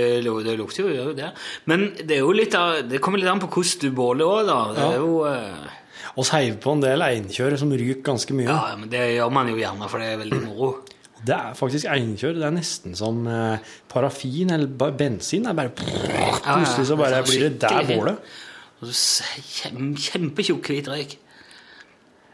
det 0.46 0.56
lukter 0.58 0.86
jo 0.86 0.92
jo 0.94 1.14
det. 1.18 1.32
Men 1.66 1.88
det 1.98 2.18
er 2.18 2.22
jo 2.22 2.34
litt 2.36 2.54
av, 2.54 2.84
det 2.86 3.00
kommer 3.02 3.18
litt 3.18 3.30
an 3.30 3.42
på 3.42 3.50
hvordan 3.50 3.82
du 3.82 3.96
båler 3.96 4.28
òg, 4.28 4.42
da. 4.46 4.58
Det 4.76 4.84
er 4.86 5.00
jo 5.02 5.16
eh, 5.26 5.78
Og 6.14 6.26
så 6.28 6.38
heiv 6.38 6.60
på 6.62 6.76
en 6.76 6.84
del 6.84 7.02
einkjør 7.02 7.58
som 7.58 7.74
ryker 7.74 8.04
ganske 8.06 8.36
mye. 8.38 8.46
Ja, 8.46 8.76
men 8.78 8.90
det 8.92 9.02
gjør 9.16 9.34
man 9.34 9.50
jo 9.50 9.58
gjerne, 9.58 9.90
for 9.90 10.02
det 10.02 10.12
er 10.12 10.22
veldig 10.22 10.42
moro. 10.46 10.70
Det 11.22 11.34
er 11.36 11.56
faktisk 11.58 11.88
einkjør. 11.90 12.38
Det 12.40 12.46
er 12.48 12.54
nesten 12.54 12.96
som 12.98 13.22
eh, 13.30 13.72
parafin 13.90 14.50
eller 14.54 14.92
bensin. 14.98 15.46
Det 15.46 15.52
er 15.52 15.58
bare 15.58 15.74
Plutselig 15.74 16.88
så 16.88 16.98
bare 16.98 17.22
blir 17.26 17.46
det 17.46 17.60
der 17.62 17.86
bålet. 17.86 18.32
Kjempetjukk 18.82 20.72
hvit 20.72 20.90
røyk. 20.90 21.18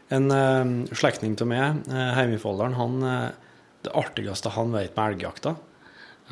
En 0.09 0.31
uh, 0.33 0.89
slektning 0.97 1.35
av 1.37 1.49
meg 1.51 1.83
uh, 1.91 2.15
hjemme 2.17 2.39
i 2.39 2.41
Folldalen, 2.41 2.73
han 2.79 2.95
Det 3.85 3.91
artigste 3.93 4.49
han 4.55 4.73
vet 4.73 4.95
med 4.97 5.13
elgjakta, 5.13 5.53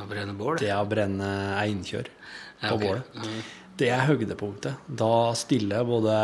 brenne 0.09 0.33
bål. 0.33 0.57
det 0.57 0.71
er 0.71 0.81
å 0.81 0.89
brenne 0.89 1.29
einkjør 1.61 2.09
Ja, 2.09 2.71
på 2.71 2.79
bålet. 2.81 3.21
Det 3.77 3.91
er 3.93 4.07
høydepunktet. 4.09 4.81
Da 4.89 5.35
stiller 5.37 5.85
både 5.85 6.17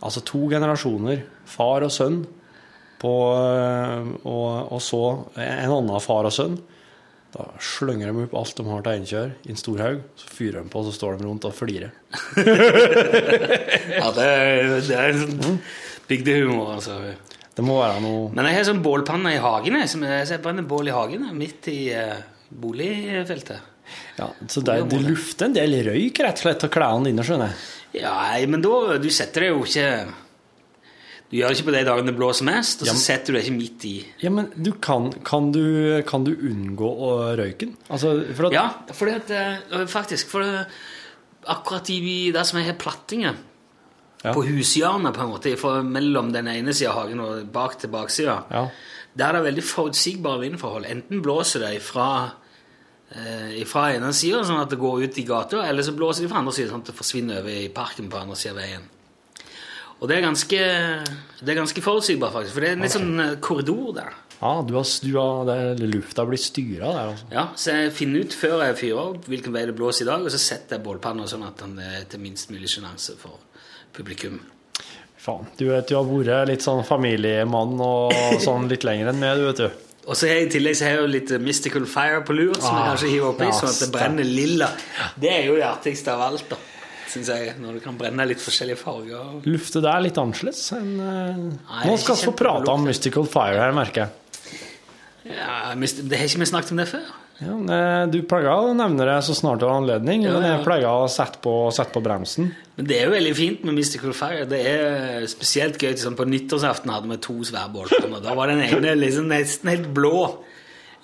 altså 0.00 0.22
to 0.22 0.46
generasjoner, 0.52 1.24
far 1.50 1.82
og 1.82 1.90
sønn, 1.92 2.22
på, 3.00 3.12
eh, 3.40 4.10
og, 4.28 4.72
og 4.76 4.82
så 4.84 5.00
en 5.40 5.72
annen 5.78 6.00
far 6.04 6.28
og 6.28 6.34
sønn. 6.36 6.58
Da 7.30 7.44
slynger 7.62 8.10
de 8.10 8.24
opp 8.26 8.32
alt 8.40 8.56
de 8.58 8.64
har 8.66 8.80
til 8.82 8.92
einkjør 8.98 9.28
i 9.46 9.52
en 9.54 9.58
stor 9.60 9.78
haug, 9.84 10.00
så 10.18 10.30
fyrer 10.34 10.64
de 10.64 10.72
på, 10.72 10.80
så 10.88 10.90
står 10.96 11.18
de 11.20 11.28
rundt 11.28 11.44
og 11.46 11.54
flirer. 11.54 11.92
Ja, 14.00 14.10
det, 14.16 14.24
er- 14.26 14.80
det 14.86 14.96
er 14.98 15.18
sånn 15.20 15.58
bygdehumor, 16.10 16.72
altså. 16.78 16.96
Det 17.54 17.64
må 17.66 17.76
være 17.80 18.00
noe 18.02 18.28
Men 18.34 18.46
jeg 18.48 18.56
har 18.60 18.66
sånn 18.70 18.80
bålpanne 18.84 19.32
i 19.34 19.40
hagen. 19.42 19.76
jeg, 19.80 20.38
brenner 20.42 20.66
bål 20.66 20.88
i 20.90 20.94
hagen 20.94 21.26
midt 21.36 21.66
i 21.70 21.78
eh, 21.94 22.20
boligfeltet. 22.50 23.60
ja, 24.18 24.28
Så 24.48 24.62
det, 24.64 24.78
det 24.90 25.00
lufter 25.06 25.46
en 25.50 25.56
del 25.58 25.74
røyk 25.86 26.20
rett 26.24 26.38
og 26.40 26.44
slett 26.46 26.64
av 26.66 26.72
klærne 26.74 27.10
dine, 27.10 27.22
skjønner 27.26 27.50
jeg. 27.50 28.02
Ja, 28.04 28.14
men 28.46 28.62
da 28.62 28.98
Du 29.02 29.08
setter 29.10 29.46
deg 29.48 29.50
jo 29.54 29.64
ikke 29.66 29.88
Du 31.30 31.36
gjør 31.38 31.52
ikke 31.54 31.66
på 31.68 31.72
de 31.76 31.84
dagene 31.86 32.10
det 32.10 32.16
blåser 32.18 32.42
mest, 32.48 32.80
og 32.82 32.86
så 32.88 32.90
Ja, 32.90 32.92
men- 32.96 33.00
setter 33.02 33.26
du 33.32 33.38
deg 33.38 33.44
ikke 33.46 33.56
midt 33.58 33.84
i. 33.86 34.06
Ja, 34.20 34.30
men 34.30 34.48
du 34.60 34.72
kan, 34.72 35.12
kan, 35.22 35.52
du, 35.52 36.02
kan 36.02 36.24
du 36.24 36.32
unngå 36.34 36.88
å- 36.90 37.36
røyken? 37.38 37.76
Altså, 37.88 38.34
for 38.34 38.46
at, 38.46 38.52
Ja, 38.52 38.70
fordi 38.92 39.12
at 39.14 39.30
eh, 39.30 39.86
Faktisk. 39.86 40.26
For 40.26 40.40
det, 40.42 40.66
akkurat 41.46 41.88
i 41.90 42.30
det 42.32 42.44
som 42.46 42.58
er 42.58 42.72
plattinger 42.74 43.36
Ja. 44.24 44.32
på 44.34 44.42
hushjørnet, 44.44 45.14
på 45.14 45.20
en 45.22 45.30
måte, 45.30 45.84
mellom 45.84 46.32
den 46.32 46.48
ene 46.48 46.74
sida 46.74 46.90
av 46.90 47.04
hagen 47.06 47.20
og 47.20 47.52
bak 47.52 47.78
til 47.78 47.88
baksida, 47.90 48.44
Ja. 48.50 48.68
der 49.16 49.24
er 49.28 49.32
det 49.42 49.54
veldig 49.54 49.62
forutsigbare 49.64 50.40
vindforhold. 50.40 50.84
Enten 50.84 51.22
blåser 51.22 51.60
det 51.60 51.80
fra 51.80 52.32
eh, 53.12 53.64
fra 53.64 53.92
ene 53.94 54.12
sida, 54.12 54.42
sånn 54.44 54.60
at 54.62 54.70
det 54.70 54.78
går 54.78 55.02
ut 55.04 55.18
i 55.18 55.22
gata, 55.24 55.62
eller 55.66 55.82
så 55.82 55.94
blåser 55.96 56.22
det 56.22 56.28
fra 56.30 56.38
andre 56.38 56.52
sida, 56.52 56.70
sånn 56.70 56.80
at 56.80 56.86
det 56.86 56.94
forsvinner 56.94 57.38
over 57.40 57.50
i 57.50 57.68
parken 57.68 58.08
på 58.10 58.20
andre 58.20 58.36
sida 58.36 58.50
av 58.54 58.60
veien. 58.60 58.82
Og 60.00 60.08
det 60.08 60.16
er 60.16 60.24
ganske, 60.24 60.58
det 61.44 61.52
er 61.52 61.58
ganske 61.60 61.82
forutsigbart, 61.84 62.32
faktisk, 62.32 62.56
for 62.56 62.64
det 62.64 62.70
er 62.70 62.76
en 62.78 62.84
litt 62.86 62.94
sånn 62.94 63.20
eh, 63.20 63.34
korridor 63.44 63.90
der. 63.98 64.14
Ja, 64.40 64.54
du 64.64 64.72
har, 64.78 64.86
du 65.04 65.10
har, 65.18 65.42
det, 65.76 65.88
lufta 65.92 66.24
blir 66.24 66.40
styra 66.40 66.94
der, 66.94 67.10
altså. 67.12 67.26
Ja, 67.34 67.42
Så 67.60 67.74
jeg 67.76 67.92
finner 67.92 68.24
ut 68.24 68.32
før 68.32 68.62
jeg 68.64 68.78
fyrer 68.80 69.02
opp 69.02 69.28
hvilken 69.28 69.52
vei 69.52 69.66
det 69.68 69.74
blåser 69.76 70.06
i 70.06 70.08
dag, 70.08 70.24
og 70.24 70.32
så 70.32 70.40
setter 70.40 70.78
jeg 70.78 70.86
bålpanna 70.86 71.28
sånn 71.28 71.44
at 71.44 71.60
den 71.60 71.76
er 71.84 72.08
til 72.08 72.22
minst 72.24 72.48
mulig 72.54 72.72
sjenanse 72.72 73.18
for 73.20 73.36
publikum. 73.92 74.40
Faen. 75.20 75.44
Du 75.60 75.66
vet, 75.68 75.84
du 75.90 75.98
har 75.98 76.08
vært 76.08 76.48
litt 76.48 76.64
sånn 76.64 76.80
familiemann 76.88 77.76
og 77.84 78.16
sånn 78.46 78.70
litt 78.72 78.88
lenger 78.88 79.12
enn 79.12 79.20
meg, 79.20 79.36
du 79.36 79.50
vet 79.50 79.64
du. 79.66 79.86
Og 80.08 80.16
så 80.16 80.30
har 80.30 80.40
jeg 80.40 80.48
i 80.48 80.52
tillegg 80.56 80.78
så 80.78 80.86
har 80.86 80.94
jeg 80.96 81.02
jo 81.02 81.10
litt 81.12 81.32
Mystical 81.44 81.84
Fire 81.86 82.22
på 82.24 82.32
lur, 82.34 82.54
som 82.56 82.72
jeg 82.72 82.80
Ah, 82.80 82.88
kanskje 82.94 83.10
hiver 83.12 83.34
oppi, 83.34 83.50
ja, 83.50 83.58
sånn 83.60 83.68
at 83.68 83.82
det 83.84 83.90
brenner 83.92 84.24
lilla. 84.26 84.70
Det 85.20 85.28
er 85.28 85.44
jo 85.50 85.58
det 85.60 85.66
artigste 85.68 86.14
av 86.16 86.24
alt, 86.30 86.46
da, 86.48 86.56
syns 87.10 87.30
jeg. 87.32 87.54
Når 87.60 87.78
det 87.78 87.84
kan 87.84 87.98
brenne 88.00 88.26
litt 88.30 88.42
forskjellige 88.42 88.80
farger. 88.80 89.40
Luftet 89.48 89.84
der 89.86 90.04
litt 90.04 90.18
annerledes 90.20 90.64
enn 90.76 90.92
eh, 91.04 91.40
Nei, 91.44 91.82
Nå 91.88 91.96
skal 92.00 92.18
vi 92.18 92.28
få 92.30 92.36
prate 92.38 92.72
om. 92.72 92.86
Mystical 92.88 93.26
Fire 93.30 93.58
her, 93.60 93.74
merker 93.76 94.06
jeg. 94.06 94.16
Ja, 95.30 95.74
det 95.76 96.16
har 96.16 96.26
ikke 96.26 96.40
vi 96.42 96.48
snakket 96.48 96.72
om 96.74 96.80
det 96.80 96.88
før? 96.90 97.10
Ja, 97.40 97.54
eh, 97.56 98.02
du 98.12 98.18
pleier 98.28 98.50
å 98.52 98.72
nevne 98.76 99.06
det 99.08 99.16
så 99.24 99.32
snart 99.36 99.62
du 99.62 99.66
har 99.68 99.78
anledning, 99.78 100.26
Ja, 100.26 100.34
men 100.36 100.44
jeg 100.44 100.64
pleier 100.66 100.90
å 100.90 101.08
sette 101.08 101.40
på, 101.44 101.54
sette 101.72 101.94
på 101.94 102.02
bremsen. 102.04 102.50
Men 102.76 102.88
det 102.88 102.98
er 102.98 103.08
jo 103.08 103.14
veldig 103.14 103.32
fint 103.36 103.64
med 103.64 103.78
Mystical 103.78 104.12
Fire. 104.16 104.44
Det 104.48 104.60
er 104.68 105.24
spesielt 105.30 105.80
gøy. 105.80 105.94
Sånn, 106.00 106.18
på 106.18 106.28
nyttårsaften 106.28 106.92
hadde 106.92 107.08
vi 107.08 107.20
to 107.24 107.38
svære 107.48 107.72
bålpanner. 107.72 108.22
Da 108.24 108.36
var 108.36 108.52
den 108.52 108.62
ene 108.66 108.94
liksom 108.98 109.28
nesten 109.32 109.72
helt 109.72 109.88
blå. 109.96 110.28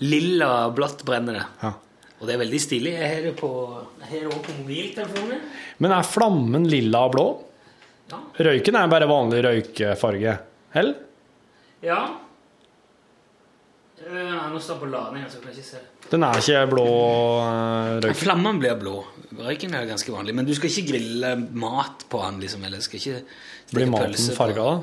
Lilla 0.05 0.69
blått 0.77 1.07
brennende. 1.09 1.47
Ja. 1.63 1.73
Og 2.17 2.29
det 2.29 2.37
er 2.37 2.41
veldig 2.41 2.61
stilig. 2.63 2.93
Jeg 2.97 3.09
har 3.13 3.25
det 3.27 3.35
på, 3.37 3.51
også 3.77 4.43
på 4.47 4.55
mobiltelefonen. 4.61 5.43
Men 5.85 5.97
er 5.97 6.07
flammen 6.09 6.69
lilla 6.71 7.03
og 7.09 7.17
blå? 7.17 7.27
Ja. 8.13 8.21
Røyken 8.47 8.79
er 8.79 8.93
bare 8.93 9.09
vanlig 9.11 9.43
røykfarge. 9.45 10.39
Hell? 10.77 10.95
ja. 11.85 12.01
Uh, 14.07 14.53
nå 14.53 14.59
står 14.63 14.77
på 14.79 14.89
lading, 14.93 15.25
så 15.27 15.41
jeg 15.41 15.57
ikke 15.57 15.67
se. 15.67 15.79
Den 16.13 16.23
er 16.23 16.39
ikke 16.39 16.61
blå 16.71 16.87
røyken 16.87 18.05
røyk? 18.05 18.19
Flammen 18.21 18.61
blir 18.63 18.77
blå. 18.79 19.01
Røyken 19.41 19.75
er 19.75 19.89
ganske 19.89 20.13
vanlig. 20.15 20.37
Men 20.37 20.47
du 20.47 20.53
skal 20.57 20.71
ikke 20.71 20.93
grille 20.93 21.33
mat 21.59 22.07
på 22.13 22.21
den, 22.23 22.41
liksom. 22.45 22.65
Eller 22.69 22.85
skal 22.85 23.01
ikke 23.01 23.23
Blir 23.75 23.91
maten 23.91 24.37
farga 24.37 24.69
da? 24.69 24.75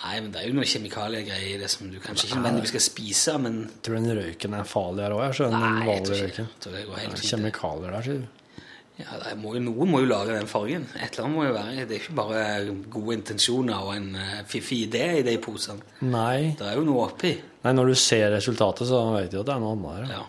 Nei, 0.00 0.16
men 0.22 0.30
det 0.32 0.40
er 0.40 0.48
jo 0.48 0.56
noen 0.56 0.68
kjemikaliegreier 0.70 1.56
i 1.56 1.60
det 1.60 1.68
som 1.68 1.88
du 1.90 1.98
kanskje 2.00 2.28
ikke 2.28 2.38
nødvendigvis 2.40 2.72
skal 2.72 2.84
spise, 2.84 3.36
men 3.42 3.56
Tror 3.84 3.98
du 3.98 4.06
den 4.06 4.20
røyken 4.20 4.54
er 4.56 4.68
farligere 4.68 5.16
òg, 5.18 5.34
skjønner 5.36 5.64
den 5.66 5.88
vanlige 5.90 6.20
røyken. 6.24 6.52
det. 6.64 6.84
Går 6.88 7.00
helt 7.02 7.18
fint. 7.18 7.32
kjemikalier 7.34 7.96
der, 7.96 8.06
sier 8.06 8.22
du. 8.22 8.28
Ja, 9.00 9.16
det 9.22 9.36
må 9.40 9.54
jo, 9.56 9.62
Noen 9.64 9.88
må 9.88 10.00
jo 10.02 10.08
lage 10.10 10.34
den 10.36 10.48
fargen. 10.48 10.82
Et 10.98 11.14
eller 11.14 11.24
annet 11.24 11.36
må 11.38 11.44
jo 11.46 11.52
være 11.54 11.84
Det 11.88 11.94
er 11.96 12.02
ikke 12.02 12.16
bare 12.18 12.42
gode 12.92 13.14
intensjoner 13.16 13.86
og 13.86 13.94
en 13.94 14.10
fiffi 14.44 14.50
fiffig 14.50 14.80
idé 14.88 15.06
i 15.20 15.22
de 15.24 15.36
posene. 15.40 15.86
Nei. 16.04 16.52
Det 16.58 16.66
er 16.68 16.76
jo 16.76 16.84
noe 16.84 17.06
oppi. 17.06 17.32
Nei, 17.64 17.72
når 17.76 17.92
du 17.92 17.96
ser 18.00 18.28
resultatet, 18.34 18.88
så 18.90 19.00
vet 19.14 19.32
du 19.32 19.40
at 19.40 19.48
det 19.48 19.54
er 19.56 19.62
noe 19.62 19.72
annet 19.76 20.10
der. 20.10 20.18
Ja. 20.18 20.26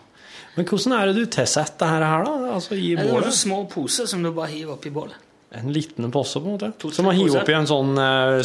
Men 0.56 0.68
hvordan 0.68 0.94
er 0.96 1.08
det 1.08 1.16
du 1.16 1.26
tilsetter 1.32 1.72
dette 1.72 1.88
her, 1.88 2.06
her, 2.06 2.24
da? 2.28 2.54
Altså 2.56 2.76
i 2.76 2.94
Det 2.96 3.08
er 3.08 3.36
små 3.36 3.62
poser 3.72 4.08
som 4.08 4.24
du 4.24 4.32
bare 4.36 4.52
hiver 4.52 4.76
oppi 4.76 4.92
bålet. 4.92 5.28
En 5.52 5.68
liten 5.72 6.08
pose, 6.12 6.40
på 6.40 6.48
en 6.48 6.56
måte? 6.56 6.92
Som 6.96 7.08
å 7.08 7.12
hive 7.12 7.28
poser. 7.28 7.42
oppi 7.42 7.56
en 7.56 7.68
sånn 7.68 7.92
uh, 8.00 8.40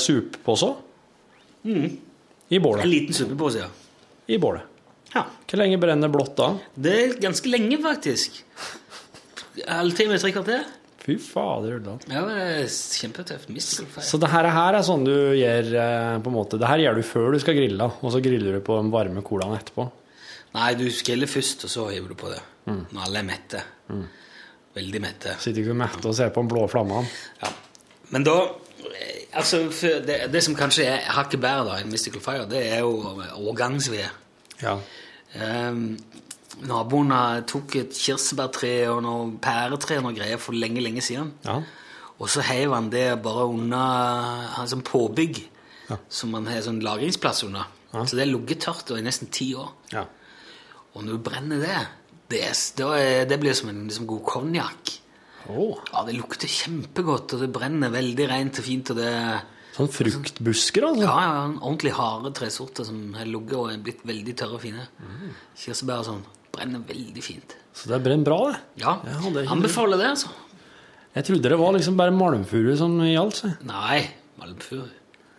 suppepose? 1.63 1.98
I 2.50 2.56
En 2.56 2.63
bålet. 2.63 2.86
liten 2.88 3.13
suppepose, 3.13 3.60
ja. 3.60 3.67
I 4.28 4.38
bålet. 4.38 4.62
ja. 5.13 5.26
Hvor 5.48 5.58
lenge 5.60 5.78
brenner 5.80 6.10
blått 6.12 6.36
da? 6.38 6.52
Det 6.76 6.93
er 7.04 7.13
ganske 7.24 7.50
lenge, 7.50 7.78
faktisk. 7.84 8.41
Halvtime, 9.67 10.17
tre 10.22 10.32
kvarter. 10.36 10.65
Fy 11.08 11.15
fader, 11.24 11.80
da. 11.80 11.93
Ja, 12.12 12.26
det 12.28 12.67
kjempetøft. 13.00 13.48
Så 14.04 14.20
det 14.20 14.28
her, 14.32 14.48
er 14.52 14.82
sånn 14.84 15.06
du 15.08 15.13
gjør 15.39 15.70
eh, 15.80 16.17
på 16.20 16.32
en 16.32 16.36
måte, 16.36 16.60
Det 16.60 16.67
her 16.67 16.84
gjør 16.84 17.00
du 17.00 17.04
før 17.08 17.32
du 17.32 17.39
skal 17.39 17.56
grille, 17.56 17.88
og 18.04 18.12
så 18.12 18.20
griller 18.24 18.58
du 18.58 18.62
på 18.67 18.76
den 18.82 18.91
varme 18.91 19.24
colaen 19.24 19.56
etterpå. 19.56 19.88
Nei, 20.58 20.74
du 20.76 20.86
griller 20.89 21.28
først, 21.32 21.63
og 21.67 21.72
så 21.72 21.88
hiver 21.93 22.12
du 22.12 22.17
på 22.20 22.32
det. 22.32 22.41
Når 22.67 23.04
alle 23.06 23.22
er 23.22 23.28
mette. 23.28 23.63
Veldig 24.78 25.02
mette. 25.02 25.36
Sitter 25.39 25.63
ikke 25.63 25.78
mett 25.80 26.04
og 26.06 26.15
ser 26.17 26.32
på 26.36 26.43
den 26.43 26.52
blå 26.52 26.65
flammen. 26.72 27.08
Ja. 27.41 27.52
Men 28.12 28.24
da 28.28 28.36
Altså, 29.38 29.60
det, 30.08 30.15
det 30.34 30.41
som 30.43 30.56
kanskje 30.58 30.86
er 30.89 31.04
hakket 31.13 31.41
bedre 31.43 31.65
da 31.67 31.76
enn 31.82 31.91
Mystical 31.93 32.21
Fire, 32.26 32.47
det 32.50 32.63
er 32.71 32.80
jo 32.82 32.93
årgangsved. 33.38 34.08
Ja. 34.63 34.78
Um, 35.38 35.97
naboene 36.65 37.19
tok 37.50 37.76
et 37.78 37.93
kirsebærtre 37.93 38.71
og 38.89 39.04
noe 39.06 39.28
pæretre 39.43 40.00
og 40.00 40.08
noe 40.08 40.15
greier 40.17 40.39
for 40.41 40.58
lenge, 40.58 40.82
lenge 40.82 41.04
siden. 41.06 41.34
ja. 41.45 41.60
Og 42.17 42.31
så 42.33 42.42
heiv 42.42 42.71
han 42.73 42.88
det 42.90 43.19
bare 43.21 43.44
under 43.46 44.48
Han 44.56 44.65
sånn 44.71 44.81
påbygg 44.81 45.44
Ja. 45.92 45.98
som 46.10 46.31
man 46.33 46.48
har 46.50 46.63
sånn 46.65 46.79
lagringsplass 46.81 47.44
under. 47.46 47.67
Så 47.94 48.15
det 48.17 48.23
har 48.25 48.31
ligget 48.31 48.60
tørt 48.65 48.90
i 48.98 49.04
nesten 49.06 49.29
ti 49.31 49.52
år. 49.54 49.69
ja. 49.94 50.06
Og 50.96 51.04
når 51.06 51.12
du 51.13 51.17
brenner 51.29 51.60
det, 51.62 51.77
det, 52.33 52.42
er, 52.42 53.25
det 53.29 53.38
blir 53.40 53.54
som 53.54 53.69
en 53.69 53.83
liksom, 53.85 54.08
god 54.10 54.23
konjakk. 54.25 54.96
Åh, 55.50 55.77
Ja, 55.93 56.04
det 56.08 56.15
lukter 56.17 56.48
kjempegodt, 56.52 57.33
og 57.33 57.39
det 57.43 57.52
brenner 57.56 57.89
veldig 57.93 58.27
rent 58.29 58.60
og 58.60 58.65
fint. 58.65 58.89
og 58.91 58.98
det... 58.98 59.12
sånn 59.77 59.91
fruktbusker, 59.93 60.87
altså. 60.89 61.04
Ja, 61.06 61.15
ja, 61.21 61.45
en 61.45 61.60
ordentlig 61.60 61.93
harde 61.93 62.31
tresorter 62.33 62.85
som 62.87 63.13
har 63.13 63.25
ligget 63.29 63.54
og 63.60 63.71
er 63.71 63.77
blitt 63.77 64.02
veldig 64.08 64.35
tørre 64.39 64.58
og 64.58 64.62
fine. 64.62 64.87
Mm. 65.00 65.31
Kirsebær 65.56 66.00
og 66.02 66.06
sånn. 66.10 66.23
Brenner 66.56 66.79
veldig 66.87 67.23
fint. 67.23 67.56
Så 67.77 67.91
det 67.91 68.00
brenner 68.04 68.25
bra, 68.25 68.39
det. 68.52 68.60
Ja, 68.81 68.98
Ja, 69.06 69.17
det 69.21 69.35
er 69.37 69.43
ikke- 69.43 69.52
anbefaler 69.58 69.98
det, 70.02 70.08
altså. 70.15 70.29
Jeg 71.15 71.25
trodde 71.25 71.50
det 71.50 71.58
var 71.60 71.73
liksom 71.73 71.95
bare 71.98 72.12
malmfuru 72.12 72.75
som 72.77 72.98
gjaldt. 73.00 73.35
så. 73.41 73.54
Nei, 73.65 74.10
malmfuru. 74.39 74.89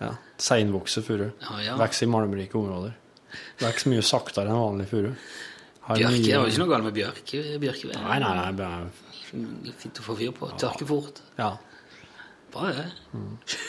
Ja. 0.01 0.13
Seinvokse 0.39 1.03
furu. 1.03 1.33
Ja, 1.43 1.59
ja. 1.61 1.77
Vokser 1.77 2.07
i 2.07 2.11
malmrike 2.11 2.55
områder. 2.55 2.95
Vokser 3.59 3.91
mye 3.91 4.03
saktere 4.03 4.47
enn 4.49 4.59
vanlig 4.63 4.87
furu. 4.89 5.13
Bjørke, 5.89 6.23
det 6.23 6.37
var 6.39 6.47
ikke 6.51 6.59
noe 6.63 6.69
galt 6.69 6.85
med 6.85 6.95
bjørke? 6.95 7.39
bjørke 7.63 7.95
Nei, 7.97 8.19
nei, 8.21 8.51
nei. 8.53 8.79
Fint 9.31 10.01
å 10.01 10.05
få 10.07 10.17
fyr 10.19 10.33
på. 10.37 10.49
Tørker 10.61 10.89
fort. 10.89 11.23
ja. 11.39 11.53
Bra, 12.53 12.71
det. 12.73 12.87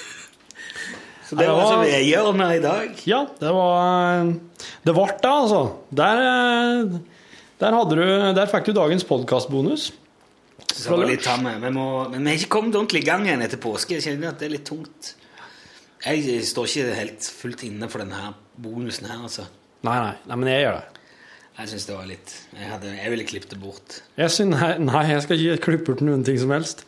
Så 1.29 1.35
det 1.35 1.43
det 1.43 1.45
det 1.45 1.53
var 1.53 1.59
altså 1.61 1.75
var- 1.77 1.85
vedhjørnet 1.85 2.51
i 2.55 2.61
dag. 2.63 3.01
Ja, 3.05 3.19
det 3.39 3.51
var 3.53 4.29
Det 4.85 4.93
ble 4.95 5.05
det, 5.21 5.29
altså. 5.29 5.59
Der, 5.93 6.21
der, 7.59 7.77
du, 7.91 8.33
der 8.39 8.49
fikk 8.49 8.65
du 8.65 8.73
dagens 8.73 9.03
podkastbonus. 9.05 9.91
Så 10.73 10.89
det 10.95 10.97
var 10.97 11.09
litt 11.11 11.23
tamme. 11.25 11.53
Vi 11.61 11.69
må, 11.75 11.85
men 12.09 12.23
vi 12.23 12.31
har 12.33 12.39
ikke 12.39 12.53
kommet 12.55 12.75
ordentlig 12.79 13.03
i 13.03 13.09
gang 13.11 13.27
igjen 13.27 13.43
etter 13.45 13.61
påske. 13.61 13.97
Jeg 13.99 14.05
kjenner 14.07 14.31
at 14.31 14.39
det 14.41 14.47
er 14.49 14.55
litt 14.55 14.65
tungt. 14.69 15.13
Jeg 16.05 16.39
står 16.47 16.69
ikke 16.71 16.95
helt 16.95 17.29
fullt 17.41 17.63
inne 17.67 17.89
for 17.91 18.01
denne 18.01 18.33
bonusen 18.55 19.09
her, 19.11 19.19
altså. 19.27 19.45
Nei, 19.83 19.97
nei, 19.99 20.15
nei, 20.29 20.35
men 20.39 20.49
jeg 20.53 20.63
gjør 20.65 20.79
det. 20.79 20.98
Jeg 21.59 21.67
synes 21.73 21.85
det 21.89 21.95
var 21.97 22.05
litt 22.07 22.29
Jeg, 22.55 22.69
hadde, 22.71 22.87
jeg 22.95 23.09
ville 23.11 23.25
klippet 23.27 23.51
det 23.51 23.59
bort. 23.59 23.97
Jeg 24.17 24.31
synes, 24.31 24.55
nei, 24.55 24.77
nei, 24.87 25.01
jeg 25.11 25.21
skal 25.25 25.35
ikke 25.43 25.63
klippe 25.65 25.85
bort 25.91 26.01
noen 26.07 26.23
ting 26.27 26.37
som 26.39 26.51
helst. 26.55 26.85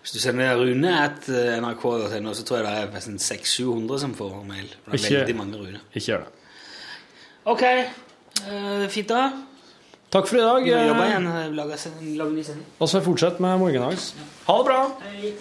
Hvis 0.01 0.11
du 0.15 0.19
sender 0.19 0.55
Rune 0.57 0.91
at 0.97 1.27
eh, 1.29 1.57
nrk.no, 1.61 2.33
så 2.33 2.43
tror 2.45 2.57
jeg 2.57 2.65
det 2.65 2.77
er 2.77 2.93
nesten 2.95 3.19
600-700 3.21 3.99
som 4.01 4.15
får 4.17 4.39
mail. 4.47 4.69
Det 4.69 4.93
er 4.93 4.97
Ikke- 4.97 5.17
veldig 5.19 5.35
mange 5.37 5.59
Rune. 5.61 5.81
Ikke 5.93 6.05
gjør 6.11 6.23
det. 6.25 6.31
Ok, 7.45 7.63
Uh, 8.41 8.87
fint 8.89 9.09
da. 9.11 9.25
Takk 10.11 10.27
for 10.27 10.39
i 10.39 10.41
dag. 10.41 10.63
Vi 10.63 10.71
jobber 10.71 10.87
jobbe 10.87 11.03
eh, 11.03 11.09
igjen. 11.11 11.25
Lager, 11.27 11.51
lager 11.55 12.17
lage 12.17 12.33
ny 12.35 12.43
sending. 12.43 12.65
Og 12.79 12.89
så 12.89 13.01
fortsett 13.05 13.39
med 13.43 13.59
morgendags. 13.61 14.13
Ha 14.47 14.55
det 14.57 14.65
bra! 14.65 14.79
Hei. 15.05 15.33